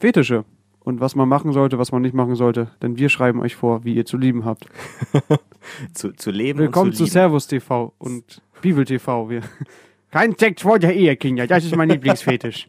Fetische 0.00 0.45
und 0.84 1.00
was 1.00 1.14
man 1.14 1.28
machen 1.28 1.52
sollte, 1.52 1.78
was 1.78 1.92
man 1.92 2.02
nicht 2.02 2.14
machen 2.14 2.34
sollte, 2.34 2.70
denn 2.82 2.96
wir 2.98 3.08
schreiben 3.08 3.40
euch 3.40 3.54
vor, 3.56 3.84
wie 3.84 3.94
ihr 3.94 4.04
zu 4.04 4.16
lieben 4.16 4.44
habt. 4.44 4.66
Zu, 5.94 6.12
zu 6.12 6.30
leben 6.32 6.58
Willkommen 6.58 6.90
und 6.90 6.92
zu 6.92 6.98
zu 6.98 7.02
lieben. 7.04 7.12
Servus 7.12 7.46
TV 7.46 7.92
und 7.98 8.42
Bibel 8.62 8.84
TV. 8.84 9.30
Wir. 9.30 9.42
Kein 10.10 10.36
Sex 10.36 10.62
vor 10.62 10.78
der 10.80 10.94
Ehe, 10.94 11.16
Kinder, 11.16 11.46
das 11.46 11.64
ist 11.64 11.74
mein 11.76 11.88
Lieblingsfetisch. 11.88 12.66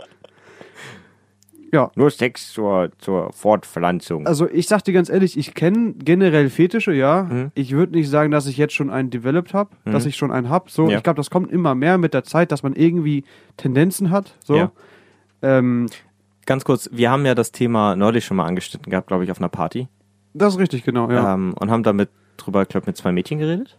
Ja, 1.72 1.91
Nur 1.96 2.12
Sex 2.12 2.53
zur, 2.53 2.91
zur 3.00 3.34
Fortpflanzung. 3.34 4.27
also 4.27 4.48
ich 4.48 4.67
sag 4.67 4.84
dir 4.84 4.93
ganz 4.93 5.10
ehrlich, 5.10 5.36
ich 5.39 5.55
kenne 5.55 5.93
generell 5.93 6.51
Fetische, 6.51 6.93
ja. 6.93 7.24
Mhm. 7.24 7.51
Ich 7.55 7.72
würde 7.72 7.93
nicht 7.93 8.10
sagen, 8.10 8.29
dass 8.29 8.46
ich 8.46 8.58
jetzt 8.58 8.75
schon 8.75 8.91
einen 8.91 9.10
developed 9.10 9.55
habe, 9.55 9.72
dass 9.86 10.03
Mhm. 10.03 10.10
ich 10.10 10.15
schon 10.15 10.32
einen 10.32 10.50
hab. 10.51 10.70
So, 10.70 10.88
Ja. 10.88 10.98
ich 10.98 11.03
glaube, 11.03 11.17
das 11.17 11.32
kommt 11.32 11.51
immer 11.51 11.74
mehr 11.74 11.98
mit 11.98 12.13
der 12.13 12.24
Zeit, 12.24 12.51
dass 12.51 12.62
man 12.62 12.74
irgendwie 12.74 13.24
Tendenzen 13.58 14.12
hat. 14.12 14.36
So. 14.43 14.55
Ja. 14.55 14.72
Ähm, 15.41 15.88
Ganz 16.46 16.66
kurz, 16.66 16.90
wir 16.92 17.10
haben 17.10 17.26
ja 17.26 17.36
das 17.36 17.52
Thema 17.52 17.96
neulich 17.96 18.26
schon 18.26 18.38
mal 18.38 18.46
angeschnitten 18.46 18.90
gehabt, 18.90 19.08
glaube 19.08 19.24
ich, 19.24 19.32
auf 19.32 19.40
einer 19.40 19.50
Party. 19.50 19.88
das 20.34 20.54
ist 20.54 20.60
richtig, 20.60 20.84
genau, 20.84 21.10
ja. 21.10 21.34
Ähm, 21.34 21.54
und 21.60 21.72
haben 21.72 21.84
damit 21.84 22.10
drüber, 22.38 22.66
glaube 22.66 22.88
mit 22.88 22.98
zwei 22.98 23.12
Mädchen 23.12 23.40
geredet. 23.40 23.78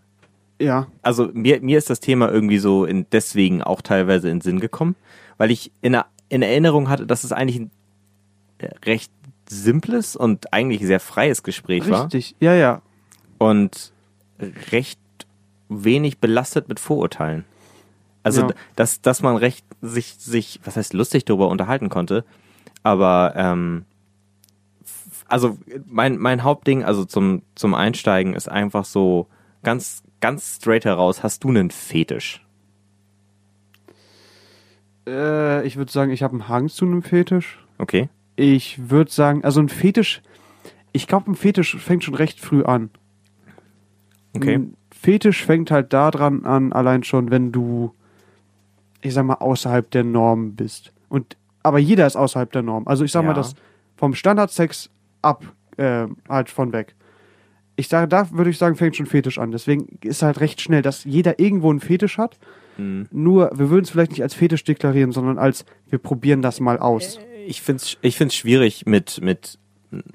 ja. 0.60 0.86
Also 1.02 1.30
mir, 1.34 1.60
mir 1.60 1.76
ist 1.78 1.90
das 1.90 2.00
Thema 2.00 2.30
irgendwie 2.30 2.58
so 2.58 2.84
in, 2.84 3.06
deswegen 3.12 3.62
auch 3.62 3.82
teilweise 3.82 4.30
in 4.30 4.40
Sinn 4.40 4.60
gekommen, 4.60 4.94
weil 5.36 5.50
ich 5.50 5.70
in, 5.82 5.96
in 6.28 6.42
Erinnerung 6.42 6.88
hatte, 6.88 7.06
dass 7.06 7.24
es 7.24 7.32
eigentlich 7.32 7.60
ein 7.60 7.70
äh, 8.58 8.68
recht 8.86 9.10
simples 9.48 10.16
und 10.16 10.52
eigentlich 10.54 10.86
sehr 10.86 11.00
freies 11.00 11.42
Gespräch 11.42 11.90
war 11.90 12.04
Richtig, 12.04 12.34
ja, 12.40 12.54
ja. 12.54 12.80
und 13.38 13.92
recht 14.72 14.98
wenig 15.68 16.18
belastet 16.18 16.68
mit 16.68 16.80
Vorurteilen. 16.80 17.44
Also, 18.22 18.42
Ja. 18.42 18.48
dass, 18.76 19.02
dass 19.02 19.20
man 19.22 19.36
recht 19.36 19.66
sich, 19.82 20.14
sich, 20.18 20.60
was 20.64 20.76
heißt 20.76 20.94
lustig 20.94 21.24
darüber 21.26 21.48
unterhalten 21.48 21.90
konnte, 21.90 22.24
aber 22.84 23.32
ähm, 23.34 23.86
also 25.26 25.58
mein, 25.86 26.18
mein 26.18 26.44
Hauptding, 26.44 26.84
also 26.84 27.04
zum, 27.04 27.42
zum 27.56 27.74
Einsteigen, 27.74 28.34
ist 28.34 28.48
einfach 28.48 28.84
so 28.84 29.26
ganz, 29.64 30.04
ganz 30.20 30.56
straight 30.56 30.84
heraus, 30.84 31.24
hast 31.24 31.42
du 31.42 31.48
einen 31.48 31.70
Fetisch? 31.70 32.46
Äh, 35.08 35.66
ich 35.66 35.76
würde 35.76 35.90
sagen, 35.90 36.12
ich 36.12 36.22
habe 36.22 36.34
einen 36.34 36.48
Hang 36.48 36.68
zu 36.68 36.84
einem 36.84 37.02
Fetisch. 37.02 37.58
Okay. 37.78 38.08
Ich 38.36 38.90
würde 38.90 39.10
sagen, 39.10 39.44
also 39.44 39.60
ein 39.60 39.68
Fetisch, 39.68 40.22
ich 40.92 41.06
glaube, 41.06 41.30
ein 41.30 41.34
Fetisch 41.34 41.76
fängt 41.76 42.04
schon 42.04 42.14
recht 42.14 42.38
früh 42.38 42.62
an. 42.62 42.90
Okay. 44.34 44.54
Ein 44.56 44.76
Fetisch 44.90 45.44
fängt 45.44 45.70
halt 45.70 45.92
daran 45.92 46.44
an, 46.44 46.72
allein 46.72 47.02
schon, 47.02 47.30
wenn 47.30 47.50
du, 47.50 47.94
ich 49.00 49.14
sag 49.14 49.24
mal, 49.24 49.34
außerhalb 49.34 49.90
der 49.90 50.04
Norm 50.04 50.54
bist. 50.54 50.92
Und 51.08 51.36
aber 51.64 51.78
jeder 51.80 52.06
ist 52.06 52.14
außerhalb 52.14 52.52
der 52.52 52.62
Norm. 52.62 52.86
Also 52.86 53.04
ich 53.04 53.10
sag 53.10 53.22
mal, 53.24 53.30
Ja. 53.30 53.34
das 53.34 53.54
vom 53.96 54.14
Standardsex 54.14 54.90
ab 55.22 55.44
äh, 55.76 56.06
halt 56.28 56.48
von 56.50 56.72
weg. 56.72 56.94
Ich 57.76 57.88
sage, 57.88 58.06
da 58.06 58.30
würde 58.30 58.50
ich 58.50 58.58
sagen, 58.58 58.76
fängt 58.76 58.94
schon 58.94 59.06
Fetisch 59.06 59.38
an. 59.38 59.50
Deswegen 59.50 59.98
ist 60.02 60.22
halt 60.22 60.38
recht 60.38 60.60
schnell, 60.60 60.82
dass 60.82 61.02
jeder 61.02 61.40
irgendwo 61.40 61.70
einen 61.70 61.80
Fetisch 61.80 62.18
hat. 62.18 62.38
Mhm. 62.76 63.08
Nur, 63.10 63.50
wir 63.54 63.70
würden 63.70 63.82
es 63.84 63.90
vielleicht 63.90 64.12
nicht 64.12 64.22
als 64.22 64.34
Fetisch 64.34 64.62
deklarieren, 64.62 65.10
sondern 65.10 65.38
als 65.38 65.64
wir 65.88 65.98
probieren 65.98 66.42
das 66.42 66.60
mal 66.60 66.78
aus. 66.78 67.18
Ich 67.46 67.62
finde 67.62 67.82
es 67.82 67.96
ich 68.00 68.16
find's 68.16 68.36
schwierig, 68.36 68.86
mit, 68.86 69.20
mit 69.20 69.58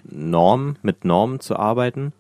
Normen, 0.10 0.78
mit 0.82 1.04
Normen 1.04 1.40
zu 1.42 1.58
arbeiten. 1.58 2.14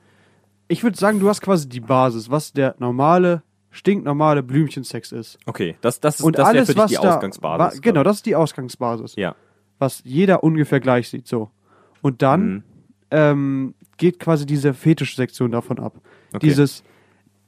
Ich 0.67 0.83
würde 0.83 0.97
sagen, 0.97 1.19
du 1.19 1.29
hast 1.29 1.41
quasi 1.41 1.67
die 1.69 1.79
Basis, 1.79 2.29
was 2.29 2.51
der 2.53 2.75
normale, 2.79 3.41
stinknormale 3.71 4.43
Blümchensex 4.43 5.11
ist. 5.11 5.37
Okay, 5.45 5.75
das, 5.81 5.99
das, 5.99 6.19
ist, 6.19 6.25
Und 6.25 6.37
das 6.37 6.47
wäre 6.47 6.57
alles, 6.57 6.67
für 6.69 6.73
dich 6.75 6.83
was 6.83 6.89
die 6.91 6.95
da, 6.97 7.15
Ausgangsbasis. 7.15 7.77
wa- 7.77 7.81
genau, 7.81 8.03
das 8.03 8.17
ist 8.17 8.25
die 8.25 8.35
Ausgangsbasis, 8.35 9.15
Ja. 9.15 9.35
was 9.77 10.01
jeder 10.03 10.43
ungefähr 10.43 10.79
gleich 10.79 11.09
sieht. 11.09 11.27
So. 11.27 11.51
Und 12.01 12.21
dann 12.21 12.49
Mhm. 12.53 12.63
ähm, 13.11 13.73
geht 13.97 14.19
quasi 14.19 14.45
diese 14.45 14.73
Fetischsektion 14.73 15.51
davon 15.51 15.79
ab. 15.79 15.99
Okay. 16.33 16.39
Dieses, 16.47 16.83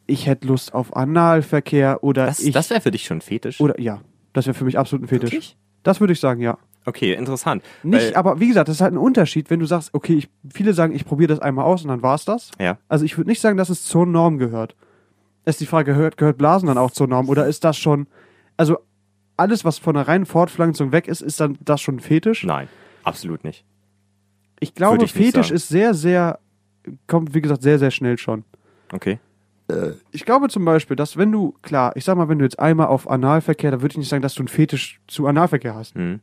ich 0.08 0.28
hätte 0.28 0.48
Lust 0.48 0.74
auf 0.74 0.96
Analverkehr 0.96 2.04
oder 2.04 2.26
Das, 2.26 2.40
ich. 2.40 2.54
das 2.54 2.70
wäre 2.70 2.82
für 2.82 2.92
dich 2.92 3.06
schon 3.06 3.22
Fetisch? 3.22 3.60
oder 3.62 3.80
ja, 3.80 4.02
das 4.34 4.46
wäre 4.48 4.54
für 4.54 4.66
mich 4.66 4.78
absolut 4.78 5.06
ein 5.06 5.08
Fetisch. 5.08 5.32
Wirklich? 5.32 5.58
Das 5.84 6.00
würde 6.00 6.14
ich 6.14 6.20
sagen, 6.20 6.42
ja. 6.42 6.58
Okay, 6.86 7.14
interessant. 7.14 7.64
Nicht, 7.84 8.16
aber 8.16 8.40
wie 8.40 8.48
gesagt, 8.48 8.68
das 8.68 8.78
ist 8.78 8.82
halt 8.82 8.94
ein 8.94 8.98
Unterschied, 8.98 9.50
wenn 9.52 9.60
du 9.60 9.68
sagst, 9.68 9.94
okay, 9.94 10.16
ich, 10.16 10.30
viele 10.52 10.74
sagen, 10.74 10.96
ich 10.96 11.06
probiere 11.06 11.28
das 11.28 11.40
einmal 11.40 11.66
aus 11.66 11.84
und 11.84 11.90
dann 11.90 12.02
war's 12.02 12.26
das. 12.26 12.50
Ja. 12.60 12.78
Also 12.88 13.06
ich 13.06 13.18
würde 13.18 13.30
nicht 13.30 13.40
sagen, 13.40 13.56
dass 13.58 13.70
es 13.70 13.84
zur 13.86 14.06
Norm 14.08 14.40
gehört. 14.40 14.76
Ist 15.46 15.60
die 15.60 15.66
Frage, 15.66 15.94
gehört, 15.94 16.18
gehört 16.18 16.38
Blasen 16.38 16.68
dann 16.68 16.78
auch 16.78 16.92
zur 16.92 17.08
Norm 17.08 17.30
oder 17.30 17.48
ist 17.48 17.64
das 17.64 17.78
schon, 17.78 18.08
also 18.58 18.78
alles, 19.38 19.66
was 19.66 19.80
von 19.80 19.96
der 19.96 20.08
reinen 20.08 20.26
Fortpflanzung 20.26 20.92
weg 20.92 21.08
ist, 21.08 21.22
ist 21.22 21.40
dann 21.40 21.58
das 21.62 21.82
schon 21.82 22.00
Fetisch? 22.00 22.44
Nein, 22.44 22.68
absolut 23.04 23.44
nicht. 23.44 23.66
Ich 24.60 24.76
glaube, 24.76 25.04
ich 25.04 25.14
Fetisch 25.14 25.50
ist 25.50 25.70
sehr, 25.70 25.96
sehr, 25.96 26.40
kommt 27.08 27.34
wie 27.34 27.42
gesagt 27.42 27.64
sehr, 27.64 27.80
sehr 27.80 27.90
schnell 27.90 28.20
schon. 28.20 28.44
Okay. 28.94 29.20
Ich 30.12 30.26
glaube 30.26 30.50
zum 30.50 30.66
Beispiel, 30.66 30.96
dass 30.96 31.18
wenn 31.18 31.32
du, 31.32 31.56
klar, 31.62 31.96
ich 31.96 32.04
sag 32.04 32.18
mal, 32.18 32.28
wenn 32.28 32.40
du 32.40 32.46
jetzt 32.46 32.60
einmal 32.60 32.88
auf 32.88 33.10
Analverkehr, 33.10 33.72
da 33.72 33.82
würde 33.82 33.94
ich 33.94 33.98
nicht 33.98 34.10
sagen, 34.10 34.22
dass 34.22 34.36
du 34.36 34.42
einen 34.42 34.50
Fetisch 34.50 35.00
zu 35.08 35.26
Analverkehr 35.26 35.74
hast. 35.74 35.96
Mhm. 35.96 36.20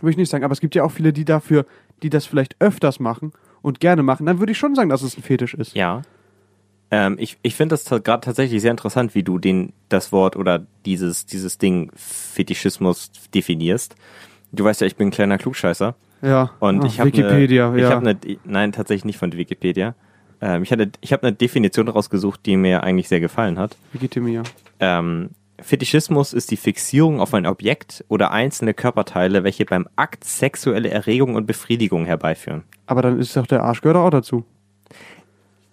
Würde 0.00 0.12
ich 0.12 0.16
nicht 0.16 0.30
sagen, 0.30 0.44
aber 0.44 0.52
es 0.52 0.60
gibt 0.60 0.74
ja 0.74 0.82
auch 0.82 0.90
viele, 0.90 1.12
die 1.12 1.26
dafür, 1.26 1.66
die 2.02 2.10
das 2.10 2.24
vielleicht 2.24 2.56
öfters 2.58 2.98
machen 2.98 3.32
und 3.60 3.80
gerne 3.80 4.02
machen, 4.02 4.24
dann 4.24 4.38
würde 4.38 4.52
ich 4.52 4.58
schon 4.58 4.74
sagen, 4.74 4.88
dass 4.88 5.02
es 5.02 5.16
ein 5.16 5.22
Fetisch 5.22 5.54
ist. 5.54 5.76
Ja. 5.76 6.02
Ähm, 6.90 7.16
ich 7.18 7.38
ich 7.42 7.54
finde 7.54 7.74
das 7.74 7.84
gerade 7.84 8.20
tatsächlich 8.20 8.60
sehr 8.60 8.70
interessant, 8.70 9.14
wie 9.14 9.22
du 9.22 9.38
den, 9.38 9.72
das 9.88 10.12
Wort 10.12 10.36
oder 10.36 10.66
dieses, 10.84 11.26
dieses 11.26 11.58
Ding 11.58 11.90
Fetischismus 11.94 13.10
definierst. 13.34 13.94
Du 14.52 14.64
weißt 14.64 14.80
ja, 14.80 14.86
ich 14.86 14.96
bin 14.96 15.08
ein 15.08 15.12
kleiner 15.12 15.38
Klugscheißer. 15.38 15.94
Ja. 16.22 16.50
Und 16.58 16.82
Ah, 16.82 16.86
ich 16.86 17.00
habe 17.00 17.08
Wikipedia, 17.08 17.70
eine, 17.70 17.80
ja. 17.80 17.88
ich 17.88 17.94
habe 17.94 18.08
eine, 18.08 18.18
nein, 18.44 18.72
tatsächlich 18.72 19.04
nicht 19.04 19.18
von 19.18 19.32
Wikipedia. 19.32 19.94
Ähm, 20.40 20.62
ich 20.62 20.72
hatte, 20.72 20.90
ich 21.00 21.12
habe 21.12 21.22
eine 21.26 21.32
Definition 21.32 21.88
rausgesucht, 21.88 22.44
die 22.44 22.56
mir 22.56 22.82
eigentlich 22.82 23.08
sehr 23.08 23.20
gefallen 23.20 23.58
hat. 23.58 23.76
Wikipedia. 23.92 24.42
Ähm, 24.80 25.30
Fetischismus 25.60 26.32
ist 26.32 26.50
die 26.50 26.56
Fixierung 26.56 27.20
auf 27.20 27.34
ein 27.34 27.46
Objekt 27.46 28.04
oder 28.08 28.30
einzelne 28.30 28.74
Körperteile, 28.74 29.44
welche 29.44 29.64
beim 29.66 29.86
Akt 29.96 30.24
sexuelle 30.24 30.90
Erregung 30.90 31.34
und 31.34 31.46
Befriedigung 31.46 32.06
herbeiführen. 32.06 32.62
Aber 32.86 33.02
dann 33.02 33.18
ist 33.18 33.36
doch 33.36 33.46
der 33.46 33.62
Arsch 33.62 33.82
gehört 33.82 33.98
auch 33.98 34.10
dazu. 34.10 34.44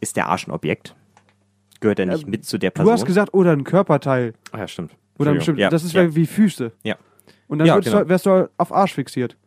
Ist 0.01 0.17
der 0.17 0.27
Arsch 0.27 0.47
ein 0.47 0.51
Objekt? 0.51 0.93
Gehört 1.79 1.99
er 1.99 2.05
nicht 2.07 2.23
Ähm, 2.25 2.29
mit 2.31 2.45
zu 2.45 2.57
der 2.57 2.71
Du 2.71 2.75
Person? 2.75 2.93
hast 2.93 3.05
gesagt, 3.05 3.33
oder 3.33 3.51
ein 3.51 3.63
Körperteil. 3.63 4.33
Ah, 4.51 4.59
ja, 4.59 4.67
stimmt. 4.67 4.91
Oder 5.19 5.31
ein 5.31 5.57
ja, 5.57 5.69
das 5.69 5.83
ist 5.83 5.93
ja, 5.93 6.15
wie 6.15 6.25
Füße. 6.25 6.71
ja. 6.83 6.95
Und 7.47 7.59
dann 7.59 7.67
Ja, 7.67 7.79
genau. 7.79 8.01
du, 8.03 8.09
wärst 8.09 8.25
du 8.25 8.49
auf 8.57 8.73
Arsch 8.73 8.93
fixiert. 8.93 9.37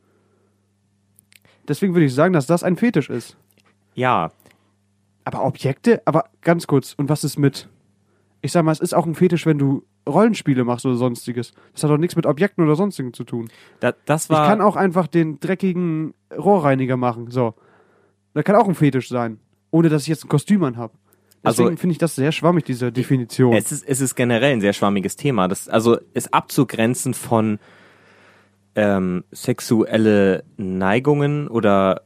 Deswegen 1.68 1.94
würde 1.94 2.06
ich 2.06 2.14
sagen, 2.14 2.32
dass 2.32 2.46
das 2.46 2.62
ein 2.62 2.76
Fetisch 2.76 3.10
ist. 3.10 3.36
ja, 3.94 4.30
Aber 5.24 5.44
Objekte, 5.44 6.00
aber 6.06 6.24
ganz 6.40 6.66
kurz, 6.66 6.94
und 6.94 7.08
was 7.10 7.24
ist 7.24 7.38
mit? 7.38 7.68
Ich 8.40 8.52
sag 8.52 8.64
mal, 8.64 8.72
es 8.72 8.80
ist 8.80 8.94
auch 8.94 9.04
ein 9.06 9.14
Fetisch, 9.14 9.44
wenn 9.44 9.58
du 9.58 9.84
Rollenspiele 10.08 10.64
machst 10.64 10.86
oder 10.86 10.96
sonstiges. 10.96 11.52
Das 11.74 11.84
hat 11.84 11.90
doch 11.90 11.98
nichts 11.98 12.16
mit 12.16 12.24
Objekten 12.26 12.64
oder 12.64 12.74
sonstigen 12.74 13.12
zu 13.12 13.22
tun. 13.24 13.48
da, 13.80 13.92
das 14.06 14.30
war. 14.30 14.42
ich 14.44 14.48
kann 14.48 14.62
auch 14.62 14.76
einfach 14.76 15.06
den 15.06 15.38
dreckigen 15.38 16.14
Rohrreiniger 16.36 16.96
machen. 16.96 17.30
So. 17.30 17.54
Das 18.32 18.44
kann 18.44 18.56
auch 18.56 18.66
ein 18.66 18.74
Fetisch 18.74 19.08
sein. 19.10 19.38
Ohne 19.70 19.90
dass 19.90 20.02
ich 20.02 20.08
jetzt 20.08 20.24
ein 20.24 20.28
Kostüm 20.28 20.64
anhab. 20.64 20.92
Also- 20.92 21.00
Deswegen 21.44 21.78
finde 21.78 21.92
ich 21.92 21.98
das 21.98 22.14
sehr 22.14 22.32
schwammig, 22.32 22.64
diese 22.64 22.92
Definition. 22.92 23.54
Es 23.54 23.72
ist, 23.72 23.88
es 23.88 24.00
ist 24.00 24.14
generell 24.14 24.52
ein 24.52 24.60
sehr 24.60 24.74
schwammiges 24.74 25.16
Thema. 25.16 25.48
Das, 25.48 25.68
also 25.68 25.98
ist 26.12 26.34
abzugrenzen 26.34 27.14
von 27.14 27.58
ähm, 28.74 29.24
sexuelle 29.30 30.44
Neigungen 30.56 31.48
oder 31.48 32.02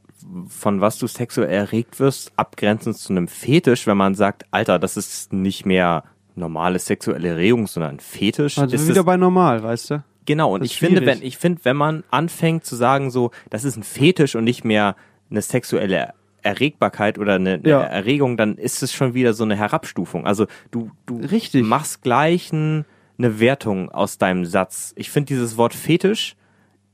von 0.48 0.80
was 0.80 0.98
du 0.98 1.06
sexuell 1.06 1.50
erregt 1.50 2.00
wirst, 2.00 2.32
abgrenzend 2.36 2.96
zu 2.96 3.12
einem 3.12 3.28
Fetisch, 3.28 3.86
wenn 3.86 3.96
man 3.96 4.14
sagt, 4.14 4.46
Alter, 4.52 4.78
das 4.78 4.96
ist 4.96 5.32
nicht 5.32 5.66
mehr 5.66 6.04
normale 6.34 6.78
sexuelle 6.78 7.28
Erregung, 7.28 7.66
sondern 7.66 7.96
ein 7.96 8.00
Fetisch. 8.00 8.58
also 8.58 8.74
ist 8.74 8.88
wieder 8.88 9.00
es, 9.00 9.06
bei 9.06 9.16
normal, 9.16 9.62
weißt 9.62 9.90
du? 9.90 10.04
genau, 10.26 10.54
und 10.54 10.62
das 10.62 10.70
ich 10.70 10.78
finde, 10.78 11.00
schwierig. 11.00 11.20
wenn, 11.20 11.26
ich 11.26 11.36
finde, 11.36 11.60
wenn 11.64 11.76
man 11.76 12.04
anfängt 12.10 12.64
zu 12.64 12.76
sagen, 12.76 13.10
so, 13.10 13.30
das 13.50 13.64
ist 13.64 13.76
ein 13.76 13.82
Fetisch 13.82 14.34
und 14.34 14.44
nicht 14.44 14.64
mehr 14.64 14.96
eine 15.30 15.42
sexuelle 15.42 16.14
Erregbarkeit 16.44 17.18
oder 17.18 17.34
eine, 17.34 17.60
Ja. 17.64 17.82
Erregung, 17.82 18.36
dann 18.36 18.56
ist 18.56 18.82
es 18.82 18.92
schon 18.92 19.14
wieder 19.14 19.34
so 19.34 19.44
eine 19.44 19.56
Herabstufung. 19.56 20.26
Also 20.26 20.46
du, 20.70 20.90
du 21.06 21.18
Richtig. 21.18 21.64
machst 21.64 22.02
gleich 22.02 22.52
ein, 22.52 22.84
eine 23.18 23.40
Wertung 23.40 23.90
aus 23.90 24.18
deinem 24.18 24.44
Satz. 24.44 24.92
Ich 24.96 25.10
finde 25.10 25.28
dieses 25.28 25.56
Wort 25.56 25.74
Fetisch 25.74 26.36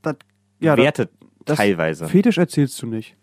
Das, 0.01 0.15
ja, 0.59 0.77
wertet 0.77 1.11
das- 1.45 1.57
teilweise. 1.57 2.07
Fetisch 2.07 2.37
erzählst 2.37 2.81
du 2.81 2.87
nicht. 2.87 3.15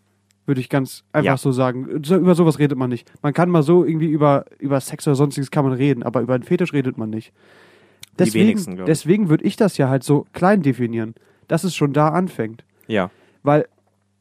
Würde 0.47 0.61
ich 0.61 0.69
ganz 0.71 1.05
einfach 1.13 1.27
Ja. 1.33 1.37
so 1.37 1.53
sagen. 1.53 1.87
Über 1.87 2.35
sowas 2.35 2.59
redet 2.59 2.79
man 2.79 2.89
nicht. 2.91 3.11
Man 3.23 3.35
kann 3.35 3.51
mal 3.51 3.63
so 3.63 3.85
irgendwie 3.85 4.09
über, 4.09 4.45
über 4.59 4.81
Sex 4.81 5.07
oder 5.07 5.15
sonstiges 5.15 5.51
kann 5.51 5.65
man 5.65 5.75
reden, 5.75 6.03
aber 6.03 6.21
über 6.23 6.35
einen 6.35 6.43
Fetisch 6.43 6.73
redet 6.73 6.97
man 6.97 7.11
nicht. 7.11 7.33
Die 8.13 8.25
Deswegen, 8.25 8.85
deswegen 8.87 9.29
würde 9.29 9.45
ich 9.45 9.57
das 9.57 9.77
ja 9.79 9.89
halt 9.89 10.03
so 10.05 10.27
klein 10.33 10.63
definieren, 10.63 11.15
dass 11.49 11.65
es 11.65 11.75
schon 11.77 11.93
da 11.93 12.09
anfängt. 12.09 12.65
ja. 12.87 13.11
Weil 13.45 13.69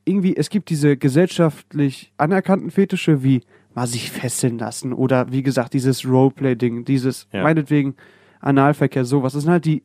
irgendwie, 0.07 0.35
es 0.35 0.49
gibt 0.49 0.69
diese 0.69 0.97
gesellschaftlich 0.97 2.11
anerkannten 2.17 2.71
Fetische 2.71 3.23
wie 3.23 3.41
mal 3.75 3.87
sich 3.87 4.09
fesseln 4.11 4.57
lassen 4.57 4.93
oder 4.93 5.31
wie 5.31 5.43
gesagt, 5.43 5.73
dieses 5.73 6.05
Roleplay-Ding, 6.05 6.85
dieses 6.85 7.27
Ja. 7.31 7.43
meinetwegen 7.43 7.95
Analverkehr, 8.39 9.05
sowas. 9.05 9.33
Das 9.33 9.43
sind 9.43 9.51
halt 9.51 9.65
die, 9.65 9.83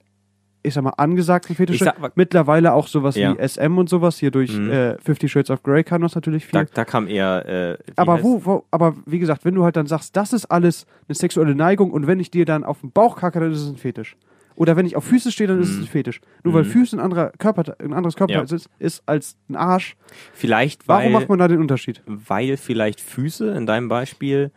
ich 0.63 0.75
sag 0.75 0.85
mal, 0.85 0.91
angesagten 0.97 1.55
Fetische. 1.57 1.85
Sag 1.85 2.17
Mittlerweile 2.17 2.73
auch 2.73 2.87
sowas 2.87 3.17
Ja. 3.17 3.35
wie 3.35 3.39
SM 3.49 3.77
und 3.79 3.89
sowas. 3.89 4.19
Hier 4.19 4.31
durch 4.31 4.57
Mhm. 4.57 4.71
äh, 4.71 4.99
Fifty 4.99 5.29
Shades 5.29 5.51
of 5.51 5.63
Grey 5.63 5.83
kam 5.85 6.03
das 6.03 6.15
natürlich 6.15 6.47
viel. 6.47 6.61
Da, 6.61 6.65
da 6.73 6.85
kam 6.85 7.07
eher. 7.09 7.47
Äh, 7.47 7.93
aber 7.97 8.23
wo, 8.23 8.45
wo, 8.45 8.65
aber 8.71 8.95
wie 9.07 9.19
gesagt, 9.19 9.45
wenn 9.45 9.55
du 9.55 9.65
halt 9.65 9.77
dann 9.77 9.87
sagst, 9.87 10.17
das 10.17 10.33
ist 10.33 10.47
alles 10.47 10.87
eine 11.09 11.15
sexuelle 11.15 11.55
Neigung 11.55 11.91
und 11.91 12.07
wenn 12.07 12.21
ich 12.21 12.31
dir 12.31 12.45
dann 12.45 12.65
auf 12.65 12.81
den 12.81 12.93
Bauch 12.93 13.17
kacke, 13.17 13.41
dann 13.41 13.53
ist 13.53 13.61
es 13.63 13.69
ein 13.69 13.77
Fetisch. 13.77 14.17
Oder 14.55 14.77
wenn 14.77 14.87
ich 14.87 14.97
auf 14.97 15.05
Füße 15.05 15.33
stehe, 15.33 15.47
dann 15.49 15.61
ist 15.61 15.71
es 15.71 15.79
ein 15.79 15.87
Fetisch. 15.87 16.21
Nur 16.45 16.55
weil 16.55 16.65
Mhm. 16.65 16.69
Füße 16.69 16.97
ein, 16.97 17.01
anderer 17.01 17.31
Körper, 17.39 17.75
ein 17.81 17.93
anderes 17.93 18.17
Körperteil 18.17 18.47
Ja. 18.47 18.55
ist, 18.57 18.69
ist 18.79 19.03
als 19.07 19.37
ein 19.49 19.57
Arsch. 19.57 19.97
Vielleicht, 20.33 20.87
weil, 20.89 20.99
Warum 21.01 21.13
macht 21.13 21.29
man 21.29 21.39
da 21.39 21.49
den 21.49 21.61
Unterschied? 21.61 22.03
weil 22.07 22.57
vielleicht 22.57 23.01
Füße 23.01 23.51
in 23.53 23.67
deinem 23.67 23.89
Beispiel 23.89 24.51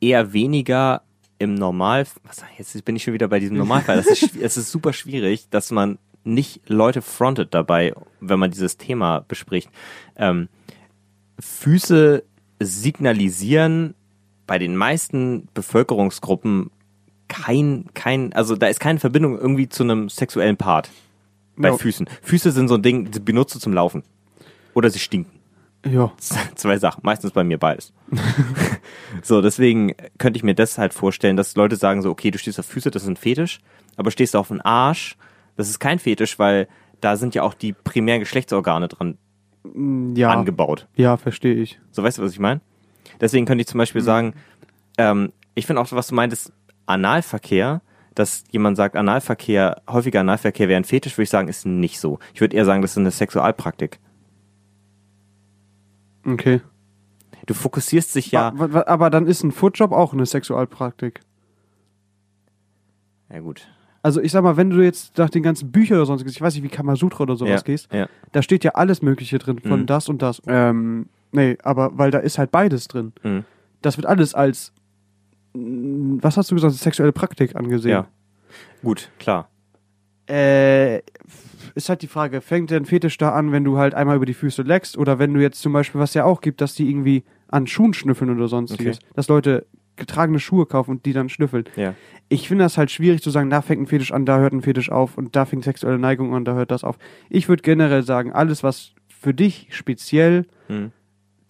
eher 0.00 0.32
weniger 0.32 1.02
im 1.38 1.54
Normal. 1.54 2.06
Was, 2.24 2.42
jetzt 2.56 2.84
bin 2.84 2.96
ich 2.96 3.04
schon 3.04 3.14
wieder 3.14 3.28
bei 3.28 3.38
diesem 3.40 3.56
Normalfall. 3.58 3.96
Das 3.96 4.06
ist, 4.08 4.36
es 4.36 4.56
ist 4.56 4.70
super 4.70 4.92
schwierig, 4.92 5.48
dass 5.50 5.70
man 5.70 5.98
nicht 6.24 6.68
Leute 6.68 7.00
frontet 7.00 7.54
dabei, 7.54 7.94
wenn 8.20 8.38
man 8.38 8.50
dieses 8.50 8.76
Thema 8.76 9.20
bespricht. 9.20 9.70
Ähm, 10.16 10.48
Füße 11.38 12.24
signalisieren 12.60 13.94
bei 14.46 14.58
den 14.58 14.76
meisten 14.76 15.46
Bevölkerungsgruppen 15.54 16.70
kein, 17.28 17.86
kein, 17.94 18.32
also 18.32 18.56
da 18.56 18.66
ist 18.68 18.80
keine 18.80 18.98
Verbindung 18.98 19.38
irgendwie 19.38 19.68
zu 19.68 19.82
einem 19.82 20.08
sexuellen 20.08 20.56
Part 20.56 20.90
bei 21.56 21.68
Ja. 21.68 21.76
Füßen. 21.76 22.08
Füße 22.22 22.52
sind 22.52 22.68
so 22.68 22.74
ein 22.74 22.82
Ding, 22.82 23.10
die 23.10 23.20
benutzt 23.20 23.54
du 23.54 23.58
zum 23.58 23.72
Laufen. 23.72 24.02
Oder 24.74 24.90
sie 24.90 24.98
stinken. 24.98 25.32
Ja. 25.86 26.12
Zwei 26.54 26.78
Sachen, 26.78 27.00
meistens 27.04 27.30
bei 27.32 27.44
mir 27.44 27.58
beides. 27.58 27.92
so, 29.22 29.40
deswegen 29.42 29.94
könnte 30.18 30.36
ich 30.36 30.42
mir 30.42 30.54
das 30.54 30.78
halt 30.78 30.92
vorstellen, 30.94 31.36
dass 31.36 31.56
Leute 31.56 31.76
sagen 31.76 32.02
so, 32.02 32.10
okay, 32.10 32.30
du 32.30 32.38
stehst 32.38 32.58
auf 32.58 32.66
Füße, 32.66 32.90
das 32.90 33.02
ist 33.02 33.08
ein 33.08 33.16
Fetisch, 33.16 33.60
aber 33.96 34.10
stehst 34.10 34.34
du 34.34 34.38
auf 34.38 34.48
den 34.48 34.60
Arsch, 34.60 35.16
das 35.56 35.68
ist 35.68 35.78
kein 35.78 35.98
Fetisch, 35.98 36.38
weil 36.38 36.68
da 37.00 37.16
sind 37.16 37.34
ja 37.34 37.42
auch 37.42 37.54
die 37.54 37.72
primären 37.72 38.20
Geschlechtsorgane 38.20 38.88
dran 38.88 39.18
Ja. 40.14 40.30
angebaut. 40.30 40.88
Ja, 40.96 41.16
verstehe 41.16 41.54
ich. 41.54 41.78
So, 41.90 42.02
weißt 42.02 42.18
du, 42.18 42.22
was 42.22 42.32
ich 42.32 42.38
meine? 42.40 42.60
Deswegen 43.20 43.46
könnte 43.46 43.62
ich 43.62 43.68
zum 43.68 43.78
Beispiel 43.78 44.02
sagen, 44.02 44.34
ähm, 44.98 45.32
ich 45.54 45.66
finde 45.66 45.80
auch, 45.82 45.90
was 45.92 46.08
du 46.08 46.14
meintest, 46.14 46.52
Analverkehr, 46.88 47.80
dass 48.14 48.44
jemand 48.50 48.76
sagt, 48.76 48.96
Analverkehr, 48.96 49.82
häufiger 49.88 50.20
Analverkehr 50.20 50.68
wäre 50.68 50.76
ein 50.80 50.84
Fetisch, 50.84 51.14
würde 51.16 51.22
ich 51.24 51.30
sagen, 51.30 51.48
ist 51.48 51.66
nicht 51.66 52.00
so. 52.00 52.18
Ich 52.34 52.40
würde 52.40 52.56
eher 52.56 52.64
sagen, 52.64 52.82
das 52.82 52.92
ist 52.92 52.98
eine 52.98 53.10
Sexualpraktik. 53.10 53.98
Okay. 56.26 56.60
du 57.46 57.54
fokussierst 57.54 58.14
dich 58.14 58.30
ja. 58.32 58.52
Aber 58.86 59.08
dann 59.10 59.26
ist 59.26 59.42
ein 59.42 59.52
Footjob 59.52 59.92
auch 59.92 60.12
eine 60.12 60.26
Sexualpraktik. 60.26 61.20
Ja, 63.32 63.40
gut. 63.40 63.66
Also 64.02 64.20
ich 64.20 64.32
sag 64.32 64.42
mal, 64.42 64.56
wenn 64.56 64.70
du 64.70 64.82
jetzt 64.82 65.16
nach 65.18 65.30
den 65.30 65.42
ganzen 65.42 65.70
Büchern 65.72 65.96
oder 65.98 66.06
sonst, 66.06 66.26
ich 66.26 66.40
weiß 66.40 66.54
nicht, 66.54 66.62
wie 66.62 66.68
Kamasutra 66.68 67.22
oder 67.24 67.36
sowas 67.36 67.60
ja, 67.60 67.64
gehst, 67.64 67.92
Ja. 67.92 68.08
da 68.32 68.42
steht 68.42 68.64
ja 68.64 68.72
alles 68.72 69.00
Mögliche 69.02 69.38
drin, 69.38 69.58
von 69.60 69.80
Mhm. 69.80 69.86
das 69.86 70.08
und 70.08 70.20
das. 70.22 70.42
Ähm, 70.46 71.08
nee, 71.32 71.56
aber 71.62 71.96
weil 71.96 72.10
da 72.10 72.18
ist 72.18 72.38
halt 72.38 72.50
beides 72.50 72.88
drin. 72.88 73.12
Mhm. 73.22 73.44
Das 73.82 73.96
wird 73.96 74.06
alles 74.06 74.34
als, 74.34 74.72
was 76.20 76.36
hast 76.36 76.50
du 76.50 76.54
gesagt, 76.54 76.74
sexuelle 76.74 77.12
Praktik 77.12 77.56
angesehen. 77.56 77.92
ja. 77.92 78.06
Gut, 78.82 79.10
klar. 79.18 79.48
Äh, 80.28 80.98
ist 81.74 81.88
halt 81.88 82.02
die 82.02 82.06
Frage, 82.06 82.40
fängt 82.40 82.70
der 82.70 82.84
Fetisch 82.84 83.16
da 83.18 83.30
an, 83.32 83.50
wenn 83.52 83.64
du 83.64 83.78
halt 83.78 83.94
einmal 83.94 84.16
über 84.16 84.26
die 84.26 84.34
Füße 84.34 84.62
leckst 84.62 84.96
oder 84.98 85.18
wenn 85.18 85.32
du 85.32 85.40
jetzt 85.40 85.60
zum 85.60 85.72
Beispiel, 85.72 86.00
was 86.00 86.14
ja 86.14 86.24
auch 86.24 86.40
gibt, 86.40 86.60
dass 86.60 86.74
die 86.74 86.88
irgendwie 86.88 87.24
an 87.48 87.66
Schuhen 87.66 87.94
schnüffeln 87.94 88.30
oder 88.34 88.46
sonstiges, 88.48 88.98
Okay. 88.98 89.06
dass 89.14 89.28
Leute 89.28 89.66
getragene 89.96 90.38
Schuhe 90.38 90.66
kaufen 90.66 90.90
und 90.92 91.06
die 91.06 91.12
dann 91.12 91.28
schnüffeln. 91.28 91.64
Ja. 91.76 91.94
Ich 92.28 92.46
finde 92.46 92.64
das 92.64 92.78
halt 92.78 92.90
schwierig 92.90 93.22
zu 93.22 93.30
sagen, 93.30 93.50
da 93.50 93.62
fängt 93.62 93.82
ein 93.82 93.86
Fetisch 93.86 94.12
an, 94.12 94.26
da 94.26 94.38
hört 94.38 94.52
ein 94.52 94.62
Fetisch 94.62 94.90
auf 94.92 95.16
und 95.18 95.34
da 95.34 95.44
fängt 95.44 95.64
sexuelle 95.64 95.98
Neigung 95.98 96.34
an, 96.34 96.44
da 96.44 96.54
hört 96.54 96.70
das 96.70 96.84
auf. 96.84 96.98
Ich 97.30 97.48
würde 97.48 97.62
generell 97.62 98.02
sagen, 98.02 98.32
alles, 98.32 98.62
was 98.62 98.92
für 99.08 99.34
dich 99.34 99.68
speziell 99.70 100.46
Mhm. 100.68 100.92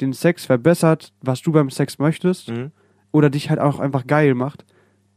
den 0.00 0.12
Sex 0.12 0.46
verbessert, 0.46 1.12
was 1.20 1.42
du 1.42 1.50
beim 1.52 1.68
Sex 1.70 1.98
möchtest 1.98 2.48
Mhm. 2.50 2.70
Oder 3.18 3.30
dich 3.30 3.50
halt 3.50 3.58
auch 3.58 3.80
einfach 3.80 4.06
geil 4.06 4.34
macht, 4.34 4.64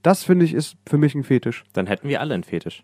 das 0.02 0.24
finde 0.24 0.44
ich 0.46 0.54
ist 0.56 0.76
für 0.90 0.98
mich 0.98 1.14
ein 1.14 1.24
Fetisch. 1.24 1.64
Dann 1.74 1.86
hätten 1.86 2.10
wir 2.10 2.20
alle 2.20 2.34
einen 2.34 2.44
Fetisch. 2.44 2.84